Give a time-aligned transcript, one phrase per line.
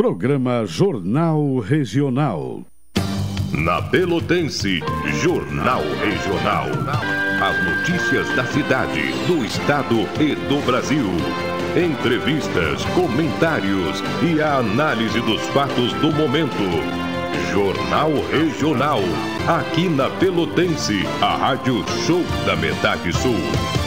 [0.00, 2.64] Programa Jornal Regional.
[3.52, 4.80] Na Pelotense,
[5.22, 6.68] Jornal Regional.
[7.42, 11.04] As notícias da cidade, do estado e do Brasil.
[11.76, 16.64] Entrevistas, comentários e a análise dos fatos do momento.
[17.52, 19.02] Jornal Regional.
[19.46, 23.79] Aqui na Pelotense, a Rádio Show da Metade Sul.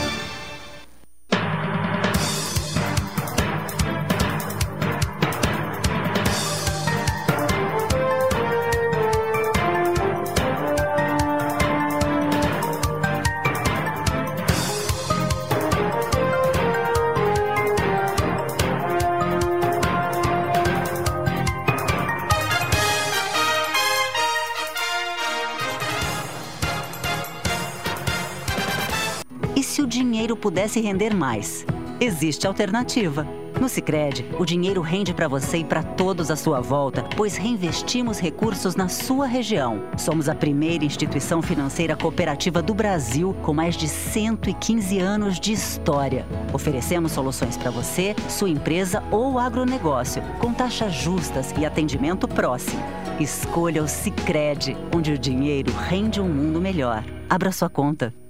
[30.64, 31.66] Pudesse render mais.
[32.00, 33.26] Existe alternativa.
[33.60, 38.18] No Sicredi, o dinheiro rende para você e para todos à sua volta, pois reinvestimos
[38.18, 39.82] recursos na sua região.
[39.96, 46.26] Somos a primeira instituição financeira cooperativa do Brasil com mais de 115 anos de história.
[46.52, 52.82] Oferecemos soluções para você, sua empresa ou agronegócio, com taxas justas e atendimento próximo.
[53.20, 57.04] Escolha o Sicredi, onde o dinheiro rende um mundo melhor.
[57.28, 58.23] Abra sua conta.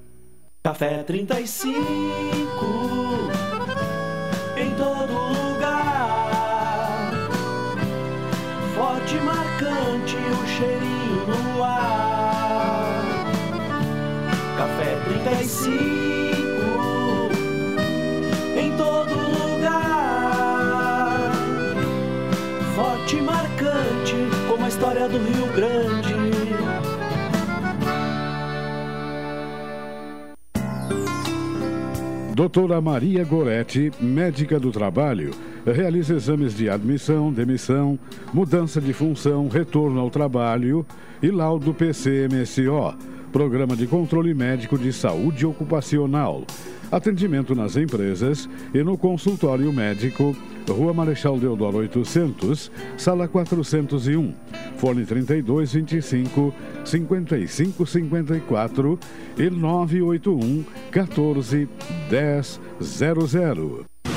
[0.67, 2.44] Café 35
[32.35, 35.31] Doutora Maria Goretti, médica do trabalho,
[35.65, 37.97] realiza exames de admissão, demissão,
[38.33, 40.85] mudança de função, retorno ao trabalho
[41.23, 42.93] e laudo PCMSO,
[43.35, 46.45] Programa de Controle Médico de Saúde Ocupacional.
[46.89, 50.37] Atendimento nas empresas e no consultório médico,
[50.69, 54.33] Rua Marechal Deodoro 800, Sala 401.
[54.77, 58.99] Fone 32 25 55 54
[59.37, 61.69] e 981 14
[62.09, 63.94] 10 00.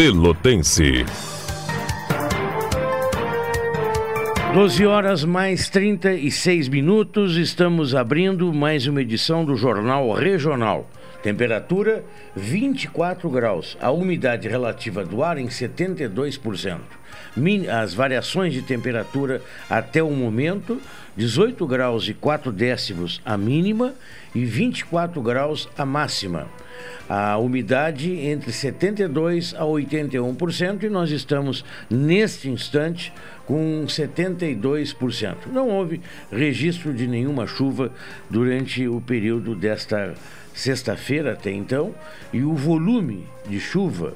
[0.00, 1.04] Pelotense.
[4.54, 10.88] 12 horas mais 36 minutos, estamos abrindo mais uma edição do Jornal Regional.
[11.22, 12.02] Temperatura
[12.34, 16.78] 24 graus, a umidade relativa do ar em 72%.
[17.70, 20.80] As variações de temperatura até o momento:
[21.20, 23.92] 18 graus e 4 décimos a mínima
[24.34, 26.48] e 24 graus a máxima
[27.10, 33.12] a umidade entre 72% a 81% e nós estamos, neste instante,
[33.44, 35.36] com 72%.
[35.52, 36.00] Não houve
[36.30, 37.92] registro de nenhuma chuva
[38.30, 40.14] durante o período desta
[40.54, 41.94] sexta-feira até então,
[42.32, 44.14] e o volume de chuva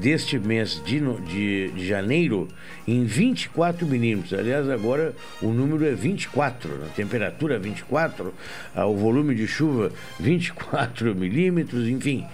[0.00, 2.48] deste mês de, de, de, janeiro
[2.86, 4.38] em 24 milímetros.
[4.38, 8.34] Aliás, agora o número é 24, a temperatura 24,
[8.74, 12.26] ah, o volume de chuva 24 milímetros, enfim.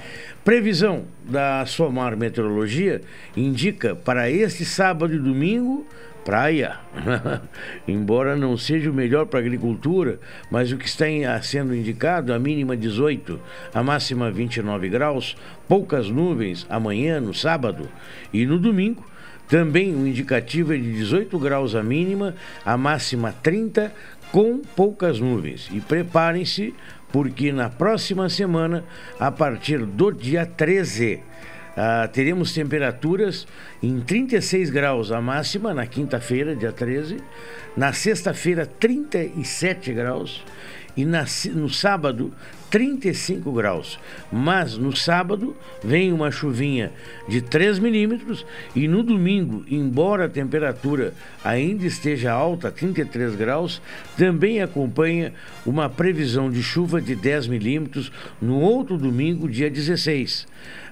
[0.44, 3.02] Previsão da Somar Meteorologia
[3.37, 5.87] indica para este sábado e domingo
[6.25, 6.76] praia.
[7.87, 10.19] Embora não seja o melhor para a agricultura,
[10.50, 11.06] mas o que está
[11.43, 13.40] sendo indicado, a mínima 18,
[13.75, 15.37] a máxima 29 graus,
[15.69, 17.88] poucas nuvens amanhã, no sábado
[18.32, 19.05] e no domingo.
[19.49, 23.93] Também o indicativo é de 18 graus a mínima, a máxima 30,
[24.31, 25.69] com poucas nuvens.
[25.72, 26.72] E preparem-se,
[27.12, 28.84] porque na próxima semana,
[29.19, 31.20] a partir do dia 13,
[31.76, 33.46] ah, teremos temperaturas
[33.82, 37.19] em 36 graus a máxima na quinta-feira, dia 13.
[37.76, 40.44] Na sexta-feira, 37 graus.
[40.96, 41.25] E na,
[41.55, 42.32] no sábado,
[42.70, 43.99] 35 graus.
[44.31, 46.93] Mas no sábado vem uma chuvinha
[47.28, 51.12] de 3 milímetros e no domingo, embora a temperatura
[51.44, 53.82] ainda esteja alta, 33 graus,
[54.17, 55.32] também acompanha
[55.67, 60.46] uma previsão de chuva de 10 milímetros no outro domingo, dia 16.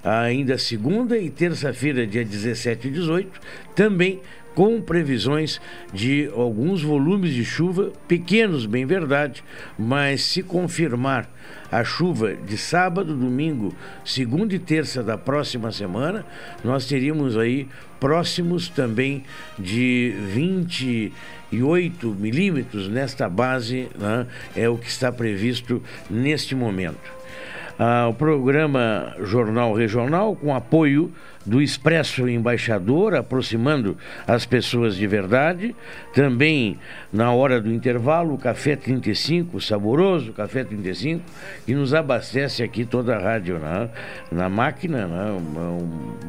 [0.09, 3.41] Ainda segunda e terça-feira, dia 17 e 18,
[3.75, 4.23] também
[4.55, 5.61] com previsões
[5.93, 9.45] de alguns volumes de chuva, pequenos, bem verdade,
[9.79, 11.31] mas se confirmar
[11.71, 16.25] a chuva de sábado, domingo, segunda e terça da próxima semana,
[16.65, 17.69] nós teríamos aí
[18.01, 19.25] próximos também
[19.59, 24.27] de 28 milímetros nesta base, né?
[24.57, 27.18] é o que está previsto neste momento.
[27.79, 31.13] Ah, o programa Jornal Regional, com apoio
[31.47, 33.97] do Expresso Embaixador, aproximando
[34.27, 35.77] as pessoas de verdade.
[36.13, 36.77] Também,
[37.13, 41.23] na hora do intervalo, o Café 35, saboroso Café 35,
[41.65, 43.89] que nos abastece aqui toda a rádio né?
[44.33, 45.31] na máquina, né?
[45.31, 45.79] uma,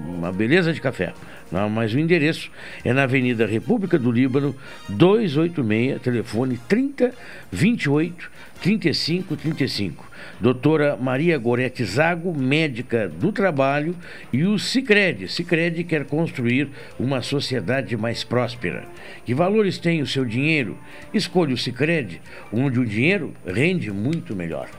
[0.08, 1.14] uma beleza de café.
[1.52, 1.72] Não, né?
[1.74, 2.52] mas o endereço
[2.86, 4.56] é na Avenida República do Líbano,
[4.88, 7.12] 286, telefone 30
[7.52, 10.10] 28 35 35
[10.40, 13.96] doutora Maria Gorete Zago, médica do trabalho,
[14.32, 15.28] e o Cicred.
[15.28, 16.70] Cicred quer construir
[17.00, 18.86] uma sociedade mais próspera.
[19.26, 20.78] Que valores tem o seu dinheiro?
[21.14, 22.22] Escolha o Cicred,
[22.52, 24.70] onde o dinheiro rende muito melhor.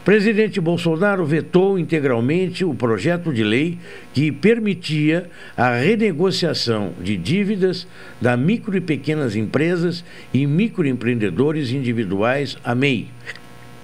[0.08, 3.76] Presidente Bolsonaro vetou integralmente o projeto de lei
[4.14, 7.86] que permitia a renegociação de dívidas
[8.18, 13.08] da micro e pequenas empresas e microempreendedores individuais, a MEI.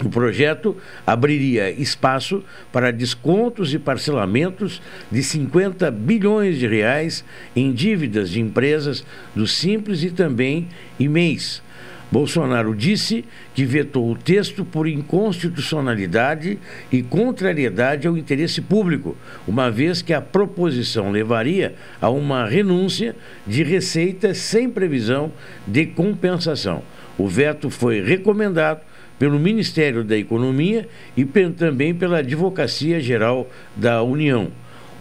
[0.03, 0.75] O projeto
[1.07, 4.81] abriria espaço para descontos e parcelamentos
[5.13, 7.23] de 50 bilhões de reais
[7.55, 9.05] em dívidas de empresas
[9.37, 11.63] do Simples e também e-mails.
[12.11, 16.59] Bolsonaro disse que vetou o texto por inconstitucionalidade
[16.93, 19.17] e contrariedade ao interesse público,
[19.49, 25.33] uma vez que a proposição levaria a uma renúncia de receitas sem previsão
[25.67, 26.83] de compensação.
[27.19, 28.81] O veto foi recomendado
[29.19, 34.49] pelo Ministério da Economia e também pela Advocacia Geral da União,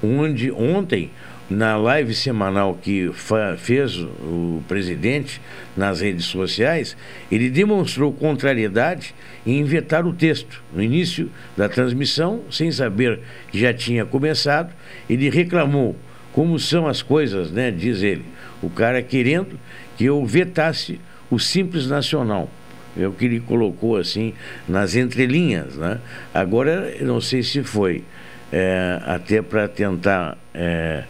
[0.03, 1.09] onde ontem
[1.53, 3.11] na live semanal que
[3.57, 5.41] fez o presidente
[5.77, 6.97] nas redes sociais,
[7.31, 9.13] ele demonstrou contrariedade
[9.45, 10.63] em vetar o texto.
[10.73, 13.19] No início da transmissão, sem saber
[13.51, 14.73] que já tinha começado,
[15.09, 15.95] ele reclamou
[16.31, 18.25] como são as coisas, né, diz ele.
[18.61, 19.59] O cara querendo
[19.95, 22.49] que eu vetasse o Simples Nacional.
[22.97, 24.33] É o que ele colocou assim
[24.67, 25.75] nas entrelinhas.
[25.75, 25.99] Né?
[26.33, 28.03] Agora, eu não sei se foi
[28.51, 31.03] é, até para tentar é,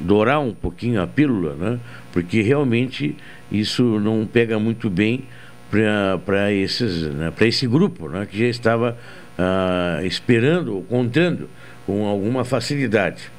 [0.00, 1.78] dourar um pouquinho a pílula, né?
[2.12, 3.16] porque realmente
[3.50, 5.24] isso não pega muito bem
[5.70, 6.52] para
[7.14, 7.30] né?
[7.30, 8.26] para esse grupo né?
[8.28, 8.98] que já estava
[9.38, 11.48] ah, esperando ou contando
[11.86, 13.30] com alguma facilidade.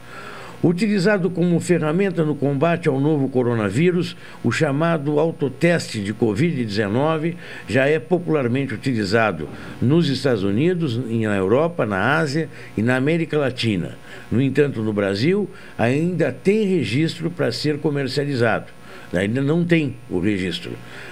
[0.64, 7.34] Utilizado como ferramenta no combate ao novo coronavírus, o chamado autoteste de Covid-19
[7.68, 9.50] já é popularmente utilizado
[9.82, 13.98] nos Estados Unidos, na Europa, na Ásia e na América Latina.
[14.32, 18.68] No entanto, no Brasil, ainda tem registro para ser comercializado.
[19.12, 20.72] Ainda não tem o registro,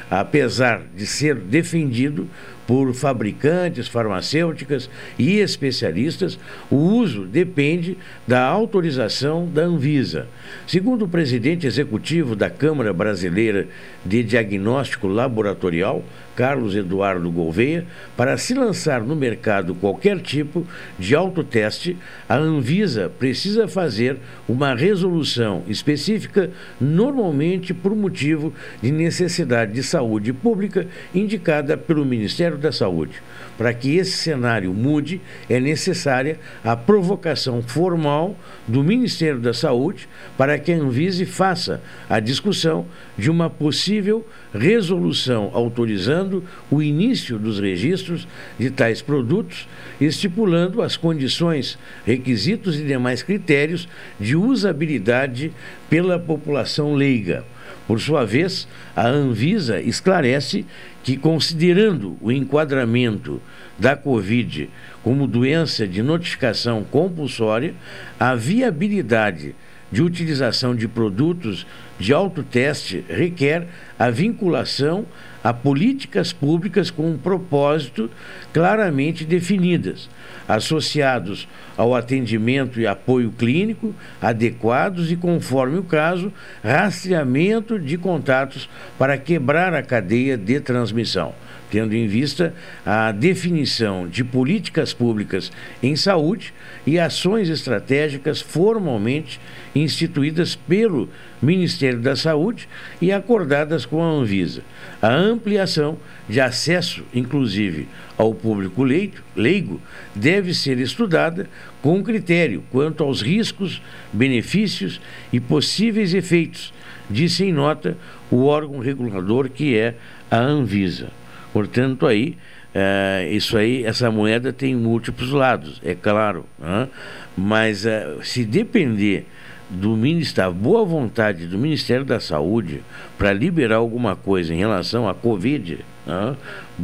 [0.09, 2.29] apesar de ser defendido
[2.69, 6.38] por fabricantes, farmacêuticas e especialistas,
[6.69, 7.97] o uso depende
[8.27, 10.27] da autorização da Anvisa.
[10.67, 13.67] Segundo o presidente executivo da Câmara Brasileira
[14.05, 16.03] de Diagnóstico Laboratorial,
[16.36, 20.65] Carlos Eduardo Gouveia, para se lançar no mercado qualquer tipo
[20.98, 24.17] de autoteste, a Anvisa precisa fazer
[24.48, 32.71] uma resolução específica, normalmente por motivo de necessidade de saúde pública indicada pelo Ministério da
[32.71, 33.21] Saúde.
[33.59, 40.57] Para que esse cenário mude, é necessária a provocação formal do Ministério da Saúde para
[40.57, 42.85] que a Anvise faça a discussão
[43.17, 48.25] de uma possível resolução autorizando o início dos registros
[48.57, 49.67] de tais produtos,
[49.99, 55.51] estipulando as condições, requisitos e demais critérios de usabilidade
[55.89, 57.43] pela população leiga.
[57.85, 60.65] Por sua vez, a Anvisa esclarece
[61.09, 63.41] que, considerando o enquadramento
[63.79, 64.69] da Covid
[65.01, 67.73] como doença de notificação compulsória,
[68.19, 69.55] a viabilidade
[69.91, 71.65] de utilização de produtos
[71.97, 73.65] de autoteste requer
[73.97, 75.03] a vinculação
[75.43, 78.07] a políticas públicas com um propósito
[78.53, 80.07] claramente definidas,
[80.49, 89.15] associados ao atendimento e apoio clínico adequados e, conforme o caso, rastreamento de contatos para
[89.15, 91.35] quebrar a cadeia de transmissão
[91.69, 92.53] tendo em vista
[92.85, 95.51] a definição de políticas públicas
[95.81, 96.53] em saúde
[96.85, 99.39] e ações estratégicas formalmente
[99.75, 101.09] instituídas pelo
[101.41, 102.67] Ministério da Saúde
[102.99, 104.61] e acordadas com a Anvisa.
[105.01, 107.87] A ampliação de acesso, inclusive,
[108.19, 109.81] ao público leigo,
[110.13, 111.49] deve ser estudada
[111.81, 114.99] com critério quanto aos riscos, benefícios
[115.31, 116.73] e possíveis efeitos,
[117.09, 117.97] disse em nota
[118.29, 119.95] o órgão regulador que é
[120.29, 121.07] a Anvisa.
[121.53, 122.35] Portanto, aí,
[122.75, 126.45] é, isso aí, essa moeda tem múltiplos lados, é claro.
[126.59, 126.89] Né?
[127.38, 129.25] Mas é, se depender
[129.69, 132.83] do Ministério, boa vontade do Ministério da Saúde
[133.17, 136.35] para liberar alguma coisa em relação à Covid, né?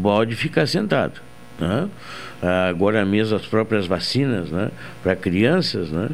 [0.01, 1.19] pode ficar sentado.
[1.59, 1.89] Né?
[2.69, 4.69] Agora mesmo as próprias vacinas né?
[5.01, 6.09] para crianças, né?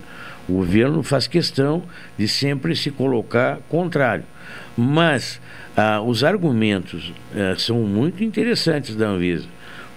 [0.48, 1.84] o governo faz questão
[2.18, 4.24] de sempre se colocar contrário.
[4.77, 5.41] Mas
[5.75, 9.48] ah, os argumentos eh, são muito interessantes da Anvisa,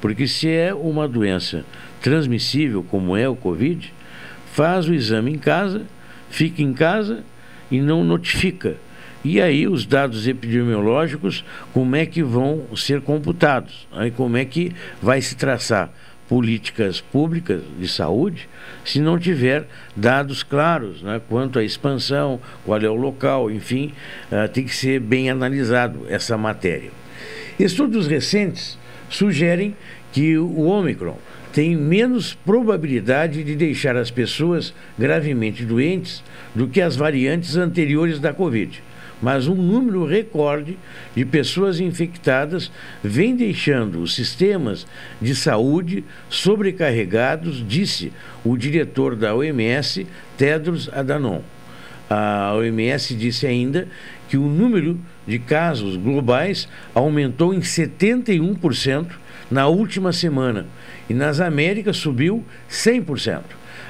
[0.01, 1.65] porque se é uma doença
[2.01, 3.93] transmissível, como é o Covid,
[4.53, 5.83] faz o exame em casa,
[6.31, 7.25] fica em casa
[7.71, 8.77] e não notifica.
[9.25, 13.89] E aí os dados epidemiológicos, como é que vão ser computados?
[13.91, 15.91] Aí como é que vai se traçar?
[16.29, 18.49] políticas públicas de saúde
[18.83, 23.93] se não tiver dados claros né, quanto à expansão, qual é o local, enfim,
[24.33, 26.91] uh, tem que ser bem analisado essa matéria.
[27.59, 28.79] Estudos recentes
[29.11, 29.77] sugerem
[30.13, 31.19] que o Ômicron
[31.53, 38.33] tem menos probabilidade de deixar as pessoas gravemente doentes do que as variantes anteriores da
[38.33, 38.83] Covid
[39.25, 40.77] mas um número recorde
[41.17, 42.71] de pessoas infectadas
[43.03, 44.87] vem deixando os sistemas
[45.19, 48.13] de saúde sobrecarregados, disse
[48.45, 51.41] o diretor da OMS, Tedros Adhanom.
[52.11, 53.89] A OMS disse ainda
[54.29, 59.07] que o número de casos globais aumentou em 71%
[59.51, 60.67] na última semana
[61.09, 63.41] e nas Américas subiu 100%.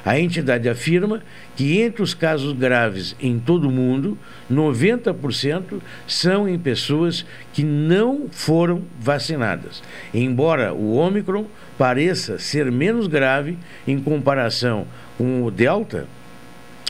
[0.04, 1.24] A entidade afirma
[1.56, 4.18] que entre os casos graves em todo o mundo,
[4.50, 9.82] 90% são em pessoas que não foram vacinadas.
[10.12, 11.46] Embora o Ômicron
[11.78, 16.06] pareça ser menos grave em comparação com o Delta,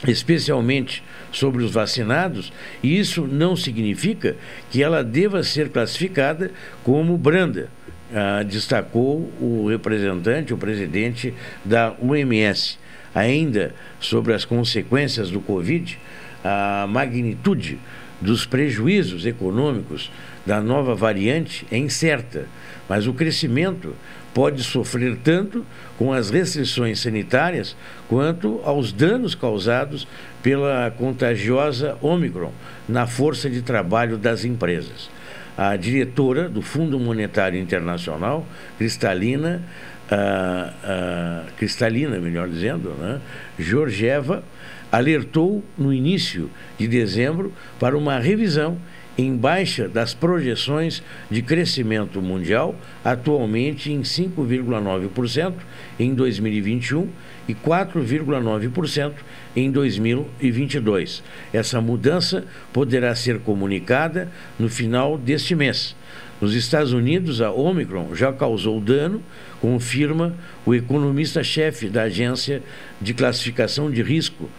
[0.07, 2.51] especialmente sobre os vacinados,
[2.83, 4.35] isso não significa
[4.69, 6.51] que ela deva ser classificada
[6.83, 7.69] como branda.
[8.13, 12.77] Ah, destacou o representante, o presidente da OMS.
[13.15, 15.97] Ainda sobre as consequências do Covid,
[16.43, 17.79] a magnitude
[18.21, 20.11] dos prejuízos econômicos
[20.45, 22.47] da nova variante é incerta,
[22.87, 23.95] mas o crescimento
[24.33, 25.65] pode sofrer tanto
[25.97, 27.75] com as restrições sanitárias
[28.09, 30.05] quanto aos danos causados
[30.43, 32.51] pela contagiosa Omicron
[32.87, 35.09] na força de trabalho das empresas.
[35.57, 38.45] A diretora do Fundo Monetário Internacional,
[38.77, 39.63] Cristalina,
[40.11, 43.19] uh, uh, Cristalina, melhor dizendo, né,
[43.57, 44.43] Georgieva,
[44.91, 48.77] alertou no início de dezembro para uma revisão
[49.17, 55.53] em baixa das projeções de crescimento mundial, atualmente em 5,9%
[55.99, 57.09] em 2021
[57.47, 59.13] e 4,9%
[59.55, 61.23] em 2022.
[61.53, 65.95] Essa mudança poderá ser comunicada no final deste mês.
[66.41, 69.23] Nos Estados Unidos, a Omicron já causou dano,
[69.61, 70.35] confirma
[70.65, 72.61] o economista-chefe da agência
[72.99, 74.49] de classificação de risco,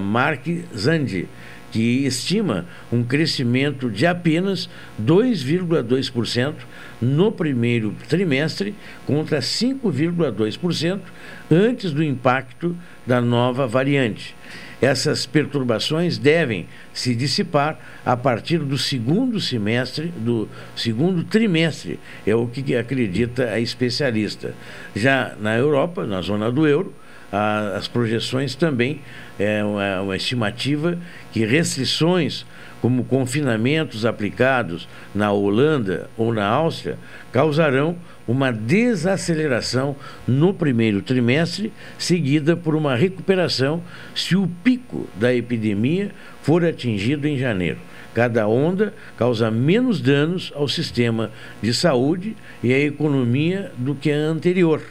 [0.00, 0.46] Mark
[0.76, 1.28] Zandi
[1.70, 4.68] que estima um crescimento de apenas
[5.00, 6.54] 2,2%
[7.00, 8.74] no primeiro trimestre,
[9.06, 11.00] contra 5,2%
[11.50, 14.34] antes do impacto da nova variante.
[14.80, 22.46] Essas perturbações devem se dissipar a partir do segundo semestre, do segundo trimestre, é o
[22.46, 24.54] que acredita a especialista.
[24.96, 26.94] Já na Europa, na zona do euro,
[27.30, 29.00] a, as projeções também
[29.40, 30.98] é uma, uma estimativa
[31.32, 32.44] que restrições
[32.82, 36.98] como confinamentos aplicados na Holanda ou na Áustria
[37.32, 37.96] causarão
[38.28, 39.96] uma desaceleração
[40.28, 43.82] no primeiro trimestre, seguida por uma recuperação
[44.14, 46.10] se o pico da epidemia
[46.42, 47.78] for atingido em janeiro.
[48.14, 51.30] Cada onda causa menos danos ao sistema
[51.62, 54.82] de saúde e à economia do que a anterior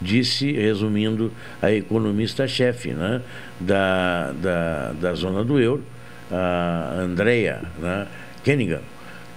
[0.00, 3.20] disse, resumindo, a economista-chefe né,
[3.58, 5.82] da, da, da zona do euro,
[6.30, 8.06] a Andrea né,
[8.44, 8.82] Kennigan,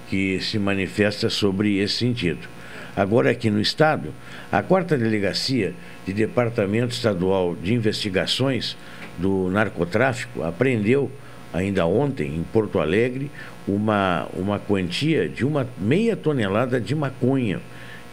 [0.09, 2.47] que se manifesta sobre esse sentido.
[2.95, 4.13] Agora, aqui no Estado,
[4.51, 5.73] a quarta delegacia
[6.05, 8.75] de Departamento Estadual de Investigações
[9.17, 11.09] do Narcotráfico apreendeu,
[11.53, 13.31] ainda ontem, em Porto Alegre,
[13.67, 17.61] uma, uma quantia de uma meia tonelada de maconha.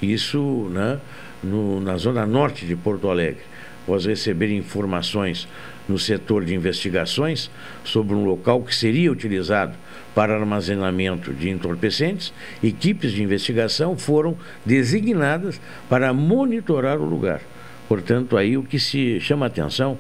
[0.01, 1.01] Isso, né?
[1.43, 3.43] No, na zona norte de Porto Alegre,
[3.83, 5.49] após receber informações
[5.89, 7.51] no setor de investigações
[7.83, 9.75] sobre um local que seria utilizado
[10.15, 17.41] para armazenamento de entorpecentes, equipes de investigação foram designadas para monitorar o lugar.
[17.89, 19.99] Portanto, aí o que se chama a atenção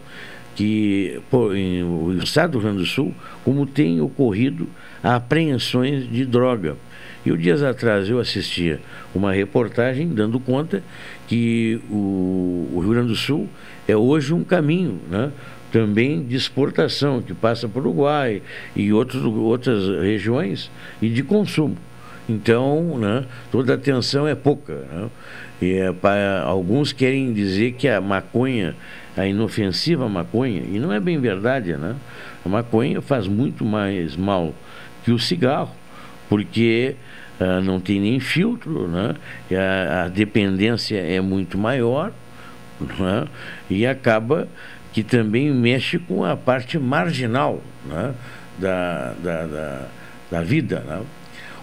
[0.54, 4.68] que pô, em, o estado do Rio Grande do Sul, como tem ocorrido
[5.02, 6.76] apreensões de droga.
[7.24, 8.80] E o dias atrás eu assistia
[9.14, 10.82] uma reportagem dando conta
[11.28, 13.48] que o, o Rio Grande do Sul
[13.86, 15.30] é hoje um caminho, né?
[15.70, 18.42] também de exportação, que passa por Uruguai
[18.74, 21.76] e outros, outras regiões, e de consumo.
[22.28, 24.74] Então, né, toda atenção é pouca.
[24.74, 25.08] Né?
[25.60, 28.74] E é, para, alguns querem dizer que a maconha,
[29.16, 31.96] a inofensiva maconha, e não é bem verdade, né?
[32.44, 34.54] A maconha faz muito mais mal
[35.04, 35.74] que o cigarro,
[36.28, 36.96] porque
[37.40, 39.14] uh, não tem nem filtro, né?
[39.52, 42.12] A, a, dependência é muito maior
[42.80, 43.26] né?
[43.68, 44.48] e acaba
[44.92, 48.14] que também mexe com a parte marginal né?
[48.58, 49.88] da, da, da,
[50.30, 50.80] da, vida.
[50.80, 51.02] Né?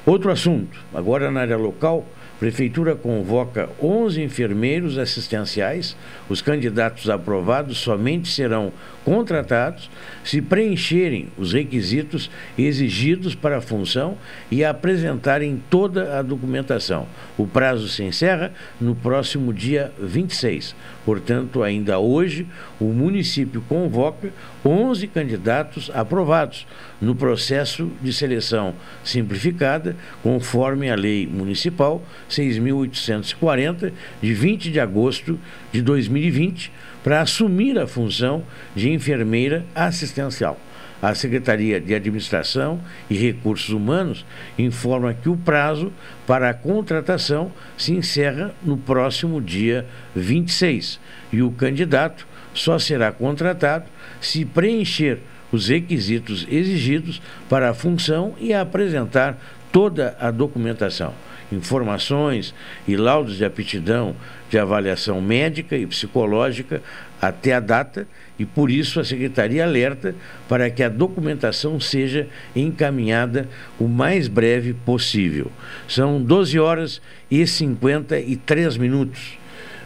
[0.06, 2.08] Outro assunto, agora na área local,
[2.40, 5.96] Prefeitura convoca 11 enfermeiros assistenciais.
[6.28, 8.74] Os candidatos aprovados somente serão
[9.06, 9.90] contratados
[10.24, 14.18] se preencherem os requisitos exigidos para a função
[14.52, 17.08] e apresentarem toda a documentação.
[17.38, 20.76] O prazo se encerra no próximo dia 26.
[21.06, 22.48] Portanto, ainda hoje,
[22.80, 24.34] o município convoca
[24.66, 26.66] 11 candidatos aprovados
[27.00, 35.40] no processo de seleção simplificada, conforme a Lei Municipal 6.840, de 20 de agosto
[35.72, 36.72] de 2020
[37.04, 38.44] para assumir a função
[38.76, 40.60] de enfermeira assistencial.
[41.02, 42.80] A Secretaria de Administração
[43.10, 44.26] e Recursos Humanos
[44.58, 45.92] informa que o prazo
[46.26, 51.00] para a contratação se encerra no próximo dia 26
[51.32, 53.86] e o candidato só será contratado
[54.22, 55.20] se preencher
[55.52, 59.38] os requisitos exigidos para a função e apresentar
[59.72, 61.14] toda a documentação.
[61.52, 62.56] Informações
[62.88, 64.16] e laudos de aptidão
[64.50, 66.82] de avaliação médica e psicológica
[67.22, 70.14] até a data e por isso a Secretaria alerta
[70.48, 73.48] para que a documentação seja encaminhada
[73.80, 75.52] o mais breve possível.
[75.88, 79.38] São 12 horas e 53 minutos.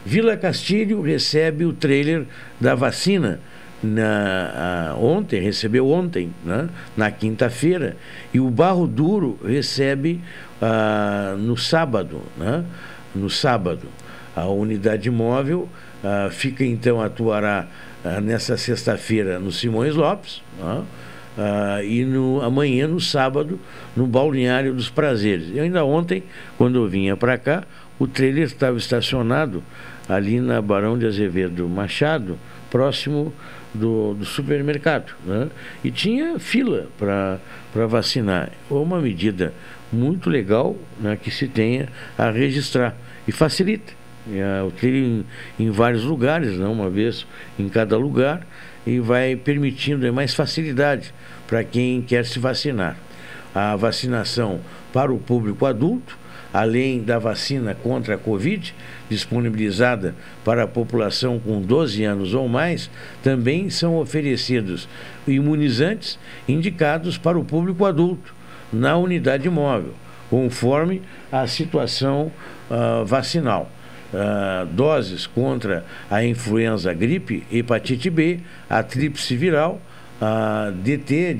[0.05, 2.25] Vila Castilho recebe o trailer
[2.59, 3.39] da vacina
[3.81, 7.95] na, ontem, recebeu ontem, né, na quinta-feira,
[8.33, 10.21] e o Barro Duro recebe
[10.61, 12.65] ah, no sábado, né?
[13.15, 13.87] no sábado.
[14.35, 15.67] A unidade móvel
[16.03, 17.67] ah, fica então, atuará
[18.03, 20.83] ah, nessa sexta-feira no Simões Lopes, ah,
[21.83, 23.59] e no, amanhã, no sábado,
[23.95, 25.49] no Balneário dos Prazeres.
[25.53, 26.23] E ainda ontem,
[26.57, 27.63] quando eu vinha para cá,
[27.97, 29.63] o trailer estava estacionado
[30.07, 32.37] ali na Barão de Azevedo Machado,
[32.69, 33.33] próximo
[33.73, 35.13] do, do supermercado.
[35.25, 35.49] Né?
[35.83, 38.51] E tinha fila para vacinar.
[38.69, 39.53] Uma medida
[39.91, 42.95] muito legal né, que se tenha a registrar
[43.27, 43.98] e facilita.
[44.27, 45.25] Eu tenho
[45.57, 47.25] em, vários lugares, não uma vez
[47.57, 48.45] em cada lugar,
[48.85, 51.13] e vai permitindo mais facilidade
[51.47, 52.97] para quem quer se vacinar.
[53.53, 54.59] A vacinação
[54.93, 56.17] para o público adulto,
[56.53, 58.73] além da vacina contra a Covid,
[59.09, 62.89] disponibilizada para a população com 12 anos ou mais,
[63.23, 64.87] também são oferecidos
[65.27, 68.33] imunizantes indicados para o público adulto
[68.71, 69.93] na unidade móvel,
[70.29, 71.01] conforme
[71.31, 72.31] a situação
[72.69, 73.71] uh, vacinal.
[74.11, 79.79] Uh, doses contra a influenza gripe, hepatite B, a tríplice viral,
[80.19, 81.35] a DT,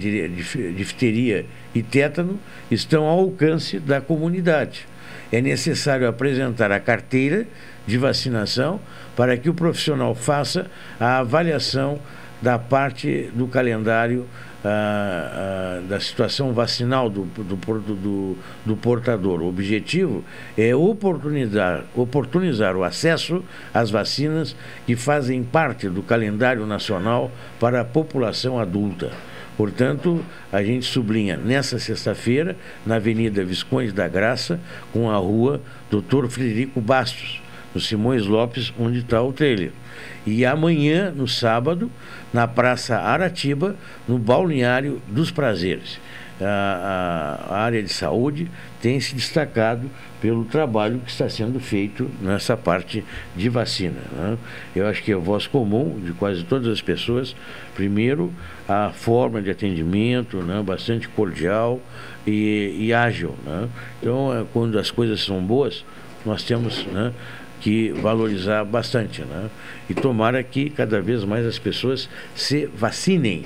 [0.76, 4.88] difteria e tétano, estão ao alcance da comunidade.
[5.32, 7.48] É necessário apresentar a carteira
[7.88, 8.80] de vacinação
[9.16, 10.68] para que o profissional faça
[11.00, 12.00] a avaliação
[12.42, 14.26] da parte do calendário
[14.64, 19.42] ah, ah, da situação vacinal do, do, do, do, portador.
[19.42, 20.24] O objetivo
[20.58, 23.42] é oportunizar, oportunizar o acesso
[23.74, 29.12] às vacinas que fazem parte do calendário nacional para a população adulta.
[29.56, 34.60] Portanto, a gente sublinha nessa sexta-feira, na Avenida Visconde da Graça,
[34.92, 37.42] com a rua Doutor Frederico Bastos,
[37.74, 39.72] no Simões Lopes, onde está o trailer.
[40.26, 41.92] E amanhã, no sábado,
[42.34, 43.76] na Praça Aratiba,
[44.08, 46.00] no Balneário dos Prazeres.
[46.42, 48.50] A, a, a, área de saúde
[48.82, 49.90] tem se destacado
[50.22, 53.04] pelo trabalho que está sendo feito nessa parte
[53.36, 54.00] de vacina.
[54.14, 54.38] Né?
[54.74, 57.36] Eu acho que é voz comum de quase todas as pessoas.
[57.76, 58.34] Primeiro,
[58.70, 60.64] a forma de atendimento, né?
[60.64, 61.82] bastante cordial
[62.26, 63.36] e, e ágil.
[63.46, 63.68] Né?
[64.02, 65.84] Então, é, quando as coisas são boas,
[66.26, 67.14] nós temos né,
[67.60, 69.22] que valorizar bastante.
[69.22, 69.50] Né?
[69.90, 73.46] E tomara que cada vez mais as pessoas se vacinem.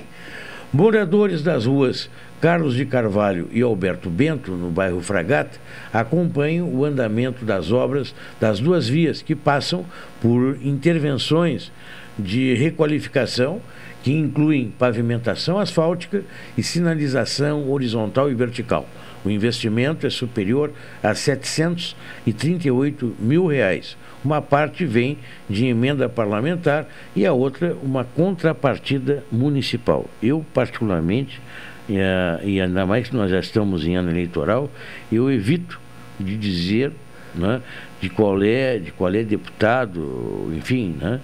[0.72, 5.58] Moradores das ruas Carlos de Carvalho e Alberto Bento, no bairro Fragata,
[5.90, 9.86] acompanham o andamento das obras das duas vias que passam
[10.20, 11.72] por intervenções
[12.18, 13.62] de requalificação
[14.02, 16.22] que incluem pavimentação asfáltica
[16.54, 18.86] e sinalização horizontal e vertical.
[19.24, 20.70] O investimento é superior
[21.02, 23.96] a 738 mil reais.
[24.24, 30.08] Uma parte vem de emenda parlamentar e a outra uma contrapartida municipal.
[30.22, 31.40] Eu, particularmente,
[31.88, 31.96] e,
[32.42, 34.70] e ainda mais que nós já estamos em ano eleitoral,
[35.12, 35.78] eu evito
[36.18, 36.92] de dizer
[37.34, 37.60] né,
[38.00, 41.20] de qual é, de qual é deputado, enfim, né,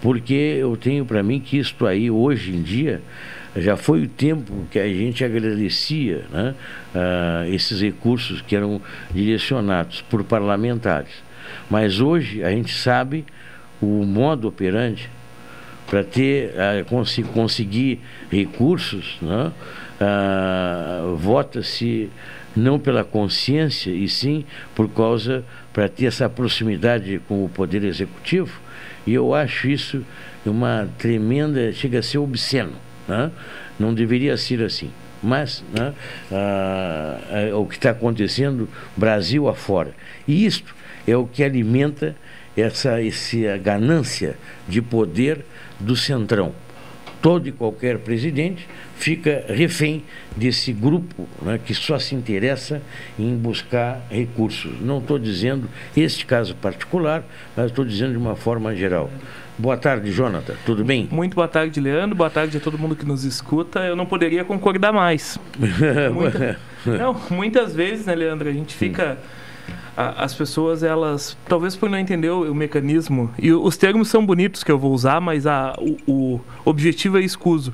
[0.00, 3.00] porque eu tenho para mim que isto aí hoje em dia
[3.56, 6.54] já foi o tempo que a gente agradecia né,
[6.94, 8.80] uh, esses recursos que eram
[9.12, 11.12] direcionados por parlamentares.
[11.72, 13.24] Mas hoje a gente sabe
[13.80, 15.08] o modo operante
[15.86, 17.98] para ter uh, cons conseguir
[18.30, 19.50] recursos, né,
[19.98, 22.10] uh, vota-se
[22.54, 28.60] não pela consciência e sim por causa para ter essa proximidade com o Poder Executivo,
[29.06, 30.04] e eu acho isso
[30.44, 32.74] uma tremenda, chega a ser obsceno.
[33.08, 33.30] Né?
[33.80, 34.90] Não deveria ser assim.
[35.22, 35.94] Mas né,
[36.30, 39.94] ah, é o que está acontecendo Brasil afora.
[40.28, 42.16] E isto é o que alimenta
[42.56, 44.36] essa, essa ganância
[44.68, 45.44] de poder
[45.78, 46.52] do Centrão.
[47.20, 50.02] Todo e qualquer presidente fica refém
[50.36, 52.82] desse grupo né, que só se interessa
[53.16, 54.80] em buscar recursos.
[54.80, 57.24] Não estou dizendo este caso particular,
[57.56, 59.08] mas estou dizendo de uma forma geral.
[59.56, 60.54] Boa tarde, Jonathan.
[60.66, 61.08] Tudo bem?
[61.12, 62.16] Muito boa tarde, Leandro.
[62.16, 63.80] Boa tarde a todo mundo que nos escuta.
[63.80, 65.38] Eu não poderia concordar mais.
[66.12, 69.18] Muita, não, muitas vezes, né, Leandro, a gente fica.
[69.96, 74.24] A, as pessoas, elas, talvez por não entender o, o, mecanismo, e os termos são
[74.24, 77.72] bonitos que eu vou usar, mas a, o, o objetivo é escuso.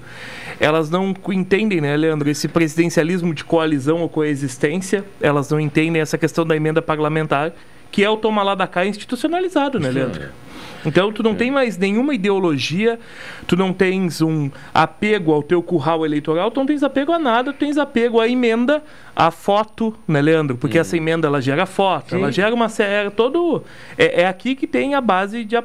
[0.60, 6.18] Elas não entendem, né, Leandro, esse presidencialismo de coalizão ou coexistência, elas não entendem essa
[6.18, 7.52] questão da emenda parlamentar,
[7.90, 10.28] que é o toma lá da cá institucionalizado, né, Leandro?
[10.84, 11.34] Então tu não é.
[11.34, 12.98] tem mais nenhuma ideologia,
[13.46, 17.52] tu não tens um apego ao teu curral eleitoral, tu não tens apego a nada,
[17.52, 18.82] tu tens apego à emenda,
[19.14, 20.56] à foto, né, Leandro?
[20.56, 20.80] Porque hum.
[20.80, 22.16] essa emenda ela gera foto, Sim.
[22.16, 23.62] ela gera uma série, todo
[23.96, 25.56] é, é, aqui que tem a base de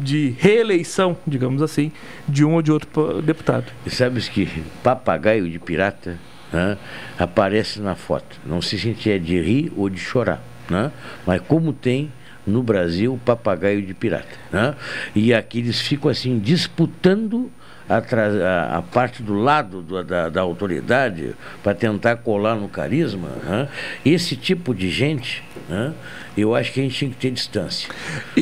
[0.00, 1.92] de reeleição, digamos assim,
[2.26, 3.66] de um ou de outro deputado.
[3.86, 4.48] E sabes que
[4.82, 6.18] papagaio de pirata
[6.52, 6.76] né,
[7.18, 8.40] aparece na foto.
[8.44, 10.90] Não sei se é de rir ou de chorar, né?
[11.26, 12.12] mas como tem
[12.46, 14.36] no Brasil papagaio de pirata.
[14.50, 14.74] Né?
[15.14, 17.50] E aqui eles ficam assim disputando
[17.88, 23.28] a, a, parte do lado do, da, da, autoridade para tentar colar no carisma.
[23.44, 23.68] Né?
[24.04, 25.92] Esse tipo de gente, né?
[26.36, 27.88] eu acho que a gente tem que ter distância.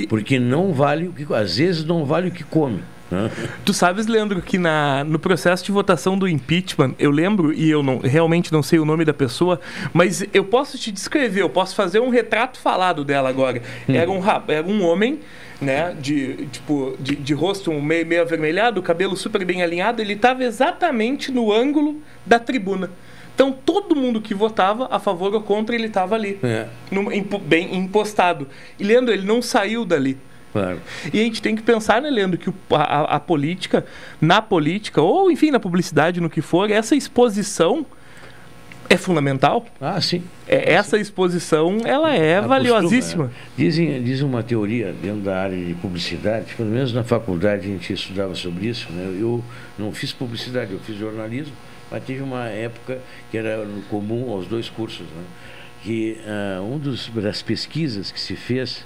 [0.08, 1.32] Porque não vale o que.
[1.34, 2.82] Às vezes não vale o que come.
[3.64, 7.82] Tu sabes, Leandro, que na, no processo de votação do impeachment, eu lembro, e eu
[7.82, 9.60] não, realmente não sei o nome da pessoa,
[9.92, 13.62] mas eu posso te descrever, eu posso fazer um retrato falado dela agora.
[13.88, 13.94] Hum.
[13.94, 15.20] Era, um, era um homem
[15.60, 20.42] né, de, tipo, de, de rosto meio, meio avermelhado, cabelo super bem alinhado, ele estava
[20.42, 22.90] exatamente no ângulo da tribuna.
[23.34, 26.66] Então, todo mundo que votava a favor ou contra, ele estava ali, é.
[26.90, 28.46] no, bem impostado.
[28.78, 30.18] E, Leandro, ele não saiu dali.
[30.52, 30.80] Claro.
[31.12, 33.84] E a gente tem que pensar, né, Leandro, que a, a, política,
[34.20, 37.86] na política, ou enfim, na publicidade, no que for, essa exposição
[38.88, 39.64] é fundamental.
[39.80, 40.24] Ah, sim.
[40.48, 43.24] É, essa exposição, ela é Acostuma, valiosíssima.
[43.26, 43.30] Né?
[43.56, 47.92] Dizem, diz uma teoria dentro da área de publicidade, pelo menos na faculdade a gente
[47.92, 49.16] estudava sobre isso, né?
[49.16, 49.44] Eu
[49.78, 51.54] não fiz publicidade, eu fiz jornalismo,
[51.88, 52.98] mas tive uma época
[53.30, 55.22] que era comum aos dois cursos, né?
[55.84, 58.84] Que uh, um dos, das pesquisas que se fez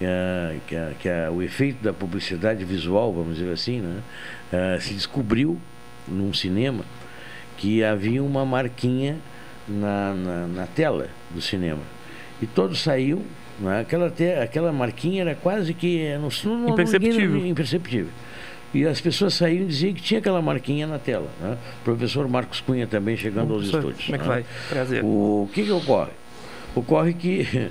[0.00, 4.00] que, é, que, é, que é o efeito da publicidade visual, vamos dizer assim, né?
[4.50, 5.60] Uh, se descobriu
[6.08, 6.84] num cinema
[7.58, 9.18] que havia uma marquinha
[9.68, 11.82] na, na, na tela do cinema.
[12.40, 13.20] E todos saíam,
[13.60, 13.80] né?
[13.80, 17.30] aquela, te, aquela marquinha era quase que não, não, imperceptível.
[17.32, 18.10] Ninguém, imperceptível.
[18.72, 21.28] E as pessoas saíam e diziam que tinha aquela marquinha na tela.
[21.42, 21.58] Né?
[21.82, 24.06] O professor Marcos Cunha também chegando aos estúdios.
[24.06, 24.34] Como é que né?
[24.34, 24.44] vai?
[24.70, 25.04] Prazer.
[25.04, 26.12] O que, que ocorre?
[26.74, 27.70] Ocorre que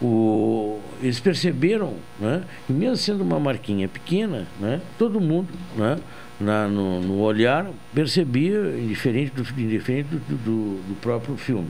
[0.00, 5.98] o, eles perceberam, né, que mesmo sendo uma marquinha pequena, né, todo mundo né,
[6.40, 11.68] na, no, no, olhar percebia, indiferente, do, indiferente do, do, do próprio filme.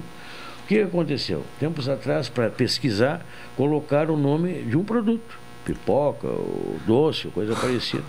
[0.65, 1.45] O que aconteceu?
[1.59, 3.25] Tempos atrás, para pesquisar,
[3.57, 8.05] colocaram o nome de um produto, pipoca, ou doce, coisa parecida.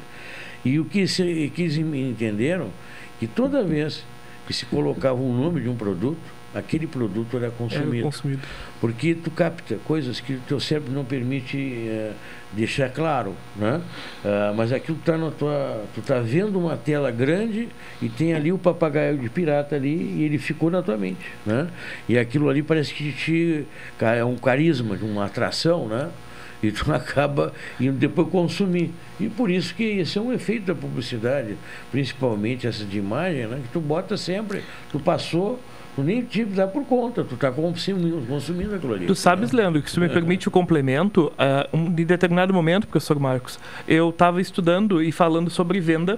[0.65, 2.69] E o que, se, que entenderam
[3.17, 4.03] que toda vez
[4.45, 6.19] que se colocava o nome de um produto,
[6.53, 7.95] aquele produto era consumido.
[7.95, 8.41] Era consumido.
[8.81, 12.13] Porque tu capta coisas que o teu cérebro não permite uh,
[12.53, 13.81] deixar claro, né?
[14.23, 17.69] Uh, mas aquilo está na tua, tu está vendo uma tela grande
[18.01, 21.67] e tem ali o papagaio de pirata ali e ele ficou na tua mente, né?
[22.07, 23.65] E aquilo ali parece que te
[23.99, 26.09] é um carisma, uma atração, né?
[26.61, 28.91] E tu acaba indo depois consumir.
[29.19, 31.57] E por isso que esse é um efeito da publicidade,
[31.91, 33.59] principalmente essa de imagem, né?
[33.63, 35.59] Que tu bota sempre, tu passou,
[35.99, 39.05] Tu nem tipo dá por conta, tu está consumindo, consumindo aquilo ali.
[39.05, 39.61] Tu sabes, né?
[39.61, 44.09] Leandro, que se me permite o complemento, uh, um, em determinado momento, professor Marcos, eu
[44.09, 46.17] estava estudando e falando sobre venda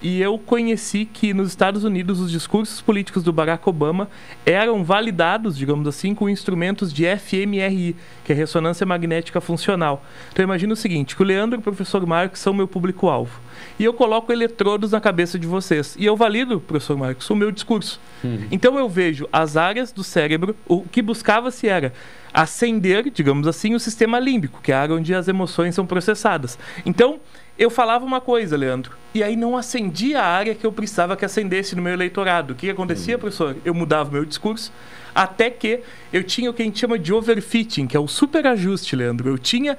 [0.00, 4.08] e eu conheci que nos Estados Unidos os discursos políticos do Barack Obama
[4.46, 10.02] eram validados, digamos assim, com instrumentos de fMRI, que é ressonância magnética funcional.
[10.32, 13.47] Então imagina o seguinte, que o Leandro e o professor Marcos são meu público-alvo
[13.78, 15.94] e eu coloco eletrodos na cabeça de vocês.
[15.98, 18.00] E eu valido, professor Marcos, o meu discurso.
[18.24, 18.46] Uhum.
[18.50, 21.92] Então eu vejo as áreas do cérebro, o que buscava-se era
[22.32, 26.58] acender, digamos assim, o sistema límbico, que é a área onde as emoções são processadas.
[26.84, 27.20] Então,
[27.58, 31.24] eu falava uma coisa, Leandro, e aí não acendia a área que eu precisava que
[31.24, 32.52] acendesse no meu eleitorado.
[32.52, 33.20] O que acontecia, uhum.
[33.20, 33.56] professor?
[33.64, 34.72] Eu mudava o meu discurso,
[35.18, 35.80] até que
[36.12, 39.28] eu tinha o que a gente chama de overfitting, que é o superajuste, Leandro.
[39.28, 39.76] Eu tinha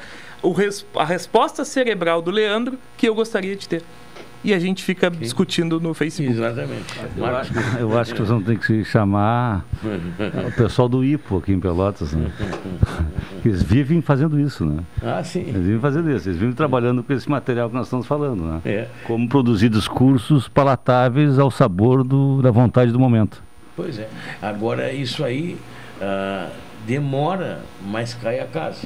[0.56, 3.82] res a resposta cerebral do Leandro que eu gostaria de ter
[4.44, 5.18] e a gente fica Sim.
[5.20, 6.34] discutindo no Facebook.
[6.34, 6.86] Exatamente.
[7.16, 9.66] Eu acho, eu acho que nós vamos ter que chamar
[10.48, 12.32] o pessoal do IPO aqui em Pelotas, né?
[13.44, 14.84] Eles vivem fazendo isso, né?
[15.02, 15.42] Ah, sim.
[15.42, 18.62] Eles vivem fazendo isso, eles vivem trabalhando com esse material que nós estamos falando, né?
[18.66, 18.88] É.
[19.06, 23.42] Como produzir discursos palatáveis ao sabor do, da vontade do momento.
[23.80, 24.10] Pois é.
[24.42, 25.58] Agora, isso aí
[26.02, 26.52] uh,
[26.86, 28.86] demora, mas cai a casa.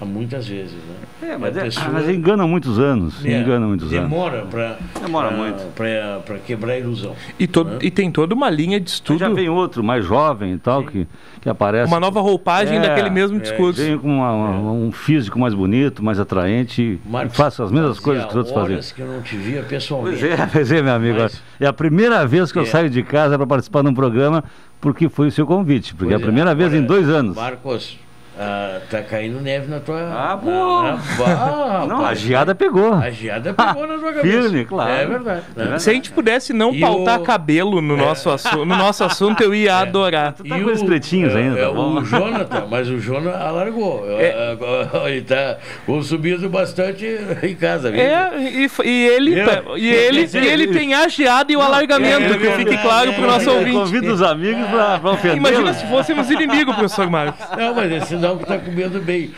[0.00, 1.32] Muitas vezes, né?
[1.32, 1.88] É, mas, é, pessoa...
[1.88, 3.24] mas engana muitos anos.
[3.24, 4.50] É, engana muitos demora anos.
[4.50, 5.30] Pra, demora
[6.24, 7.16] para quebrar a ilusão.
[7.36, 7.78] E, todo, né?
[7.82, 9.18] e tem toda uma linha de estudo.
[9.18, 11.04] já vem outro, mais jovem e tal, que,
[11.40, 11.90] que aparece.
[11.90, 13.82] Uma nova roupagem é, daquele mesmo é, discurso.
[13.82, 17.98] Vem com uma, uma, um físico mais bonito, mais atraente Marcos, e faça as mesmas
[17.98, 18.94] coisas que os outros fazem.
[18.94, 20.20] que eu não te via pessoalmente.
[20.20, 21.18] Pois é, pois é meu amigo.
[21.18, 21.42] Mas...
[21.58, 22.66] É a primeira vez que eu é.
[22.66, 24.44] saio de casa para participar de um programa
[24.80, 25.92] porque foi o seu convite.
[25.92, 27.34] Porque é a primeira vez em dois anos.
[27.34, 27.98] Marcos
[28.40, 29.98] ah, tá caindo neve na tua.
[30.00, 30.82] Ah, bom.
[30.82, 32.94] Na, na, não, a geada pegou.
[32.94, 34.42] A geada pegou na tua cabeça.
[34.42, 34.90] Firme, claro.
[34.92, 35.42] É verdade.
[35.56, 35.82] É verdade.
[35.82, 37.24] Se a gente pudesse não e pautar o...
[37.24, 37.96] cabelo no, é.
[37.96, 39.72] nosso assunto, no nosso assunto, eu ia é.
[39.72, 40.34] adorar.
[40.34, 41.98] Tu tá e com os pretinhos é, ainda, é, tá bom?
[41.98, 44.04] O Jonathan, mas o Jonathan alargou.
[44.08, 44.56] É.
[45.10, 47.06] Ele tá consumindo bastante
[47.42, 47.90] em casa.
[47.90, 48.00] Viu?
[48.00, 49.34] É, e, e ele,
[49.76, 53.26] e ele, e ele tem a geada e o alargamento, é, que fique claro pro
[53.26, 53.72] nosso ouvinte.
[53.76, 55.36] Convido os amigos pra, pra ofender.
[55.38, 57.44] Imagina se fôssemos inimigos, professor Marcos.
[57.56, 59.32] Não, mas esse não que tá comendo bem.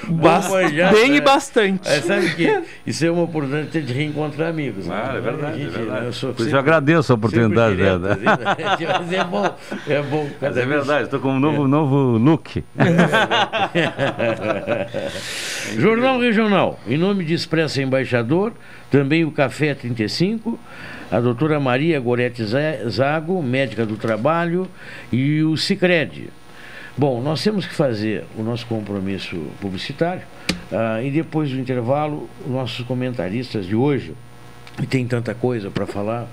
[0.93, 1.17] Bem né?
[1.17, 1.89] e bastante.
[1.89, 4.87] É, sabe que isso é uma oportunidade de reencontrar amigos.
[4.87, 4.95] Né?
[4.95, 5.59] Ah, é verdade.
[5.59, 6.07] Gente, é verdade.
[6.07, 7.77] Eu, sou sempre, eu agradeço a oportunidade.
[7.77, 8.17] Direto, né?
[8.99, 9.57] Mas é bom.
[9.87, 11.69] É, bom Mas é verdade, estou com um novo, é.
[11.69, 12.65] novo look.
[15.79, 18.53] Jornal Regional, em nome de Expressa Embaixador,
[18.91, 20.59] também o Café 35
[21.11, 24.69] a doutora Maria Gorete Zago, médica do trabalho,
[25.11, 26.31] e o Cicred,
[26.99, 30.23] Bom, nós temos que fazer o nosso compromisso publicitário
[30.73, 34.13] uh, e depois do intervalo, os nossos comentaristas de hoje,
[34.83, 36.27] e tem tanta coisa para falar,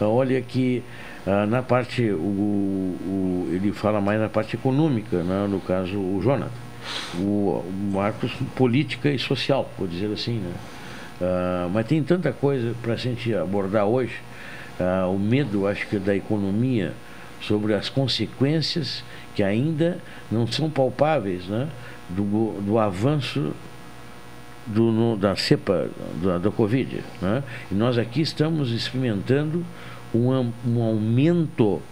[0.00, 0.82] uh, olha que
[1.26, 5.46] uh, na parte, o, o, ele fala mais na parte econômica, né?
[5.50, 6.52] no caso o Jonathan,
[7.18, 10.52] o, o Marcos, política e social, vou dizer assim, né?
[11.72, 14.20] mas tem tanta coisa para a gente abordar hoje,
[15.08, 16.92] o medo, acho que, da economia
[17.40, 19.04] sobre as consequências
[19.34, 19.98] que ainda
[20.30, 21.68] não são palpáveis né,
[22.08, 23.52] do, do avanço
[24.66, 25.88] do, no, da cepa
[26.22, 27.02] da, da Covid.
[27.20, 27.42] Né?
[27.70, 29.64] E nós aqui estamos experimentando
[30.14, 31.82] um, um aumento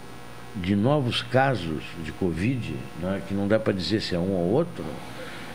[0.55, 4.51] de novos casos de Covid, né, que não dá para dizer se é um ou
[4.51, 4.85] outro,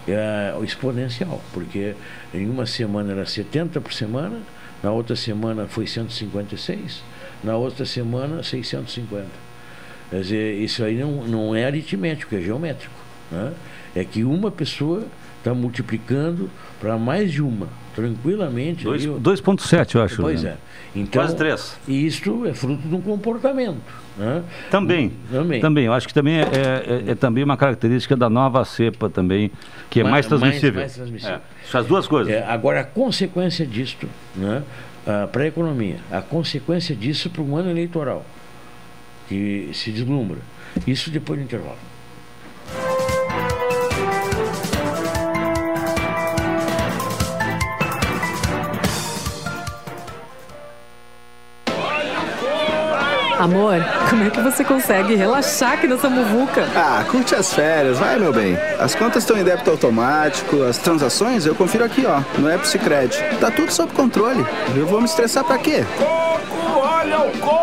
[0.09, 1.95] é exponencial, porque
[2.35, 4.41] em uma semana era 70 por semana,
[4.83, 7.03] na outra semana foi 156,
[7.45, 9.48] na outra semana 650.
[10.11, 12.95] Quer dizer, isso aí não, não é aritmético, é geométrico.
[13.31, 13.53] Né?
[13.95, 15.05] É que uma pessoa
[15.39, 18.87] está multiplicando para mais de uma, tranquilamente.
[18.87, 20.23] 2,7, eu acho.
[20.23, 20.51] Pois né?
[20.51, 20.57] é.
[20.99, 21.79] Então, Quase três.
[21.87, 23.81] E isso é fruto de um comportamento.
[24.17, 24.43] Né?
[24.71, 25.61] Também, também.
[25.61, 25.85] Também.
[25.85, 26.45] Eu acho que também é, é,
[27.09, 29.51] é, é também uma característica da nova cepa também,
[29.91, 30.81] que é mais, mais transmissível.
[30.81, 31.37] Mais, mais transmissível.
[31.37, 31.77] É.
[31.77, 32.33] As duas coisas.
[32.33, 34.63] É, agora, a consequência disto, né,
[35.31, 38.25] para a economia, a consequência disso para o ano eleitoral
[39.29, 40.39] que se deslumbra.
[40.87, 41.79] Isso depois do intervalo.
[53.39, 53.77] Amor,
[54.11, 56.69] como é que você consegue relaxar aqui nessa muvuca?
[56.75, 58.59] Ah, curte as férias, vai meu bem.
[58.81, 63.17] As contas estão em débito automático, as transações eu confiro aqui, ó, no App Cicred.
[63.41, 64.45] Tá tudo sob controle.
[64.75, 65.85] Eu vou me estressar pra quê?
[65.97, 67.58] Coco, olha o coco!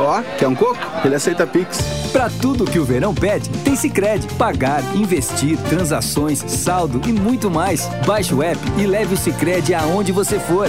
[0.00, 0.78] Ó, quer um coco?
[1.04, 1.78] Ele aceita Pix.
[2.12, 4.26] Pra tudo que o verão pede, tem Cicred.
[4.34, 7.86] Pagar, investir, transações, saldo e muito mais.
[8.06, 10.68] Baixe o app e leve o Cicred aonde você for.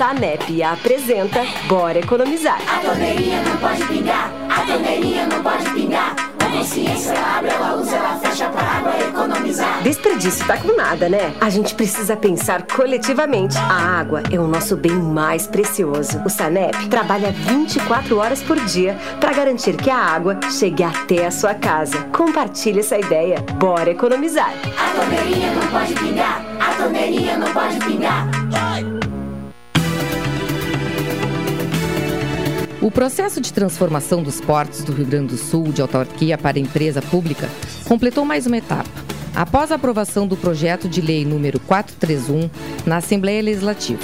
[0.00, 2.58] Sanep apresenta Bora Economizar.
[2.66, 6.16] A torneirinha não pode pingar, a torneirinha não pode pingar.
[6.38, 9.82] A consciência ela abre, ela usa, ela fecha pra água economizar.
[9.82, 11.34] Desperdício tá com nada, né?
[11.38, 13.58] A gente precisa pensar coletivamente.
[13.58, 16.18] A água é o nosso bem mais precioso.
[16.24, 21.30] O Sanep trabalha 24 horas por dia para garantir que a água chegue até a
[21.30, 21.98] sua casa.
[22.04, 23.44] Compartilhe essa ideia.
[23.58, 24.54] Bora economizar.
[24.78, 28.30] A torneirinha não pode pingar, a torneirinha não pode pingar.
[32.80, 37.02] O processo de transformação dos portos do Rio Grande do Sul de autarquia para empresa
[37.02, 37.46] pública
[37.86, 38.88] completou mais uma etapa.
[39.34, 42.48] Após a aprovação do projeto de lei número 431
[42.86, 44.00] na Assembleia Legislativa.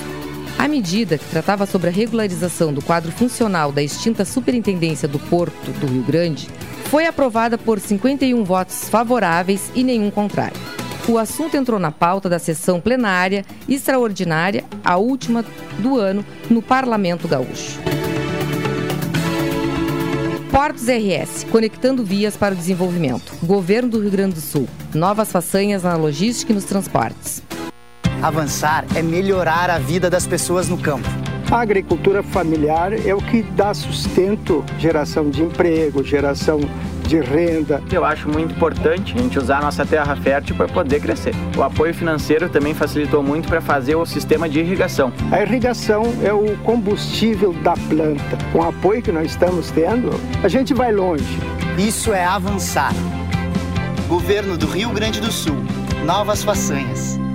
[0.59, 5.70] A medida, que tratava sobre a regularização do quadro funcional da extinta Superintendência do Porto
[5.81, 6.47] do Rio Grande,
[6.91, 10.61] foi aprovada por 51 votos favoráveis e nenhum contrário.
[11.09, 15.45] O assunto entrou na pauta da sessão plenária extraordinária, a última
[15.79, 17.81] do ano, no Parlamento Gaúcho.
[20.57, 23.30] Portos RS, conectando vias para o desenvolvimento.
[23.42, 24.66] Governo do Rio Grande do Sul.
[24.94, 27.42] Novas façanhas na logística e nos transportes.
[28.22, 31.07] Avançar é melhorar a vida das pessoas no campo.
[31.50, 36.61] A agricultura familiar é o que dá sustento, geração de emprego, geração
[37.07, 37.82] de renda.
[37.90, 41.34] Eu acho muito importante a gente usar a nossa terra fértil para poder crescer.
[41.57, 45.12] O apoio financeiro também facilitou muito para fazer o sistema de irrigação.
[45.30, 48.36] A irrigação é o combustível da planta.
[48.52, 50.11] Com o apoio que nós estamos tendo,
[50.42, 51.38] a gente vai longe.
[51.78, 52.92] Isso é avançar.
[54.09, 55.57] Governo do Rio Grande do Sul.
[56.04, 57.26] Novas façanhas.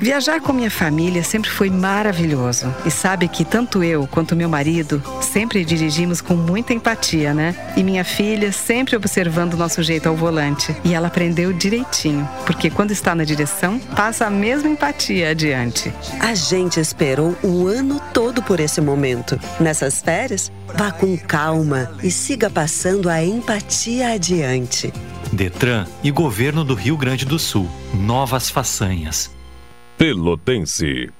[0.00, 2.72] Viajar com minha família sempre foi maravilhoso.
[2.84, 7.54] E sabe que tanto eu quanto meu marido sempre dirigimos com muita empatia, né?
[7.76, 10.74] E minha filha sempre observando o nosso jeito ao volante.
[10.84, 15.92] E ela aprendeu direitinho, porque quando está na direção, passa a mesma empatia adiante.
[16.20, 19.38] A gente esperou o ano todo por esse momento.
[19.60, 24.92] Nessas férias, vá com calma e siga passando a empatia adiante.
[25.32, 27.68] Detran e Governo do Rio Grande do Sul.
[27.94, 29.35] Novas façanhas.
[29.98, 31.10] Pelotense.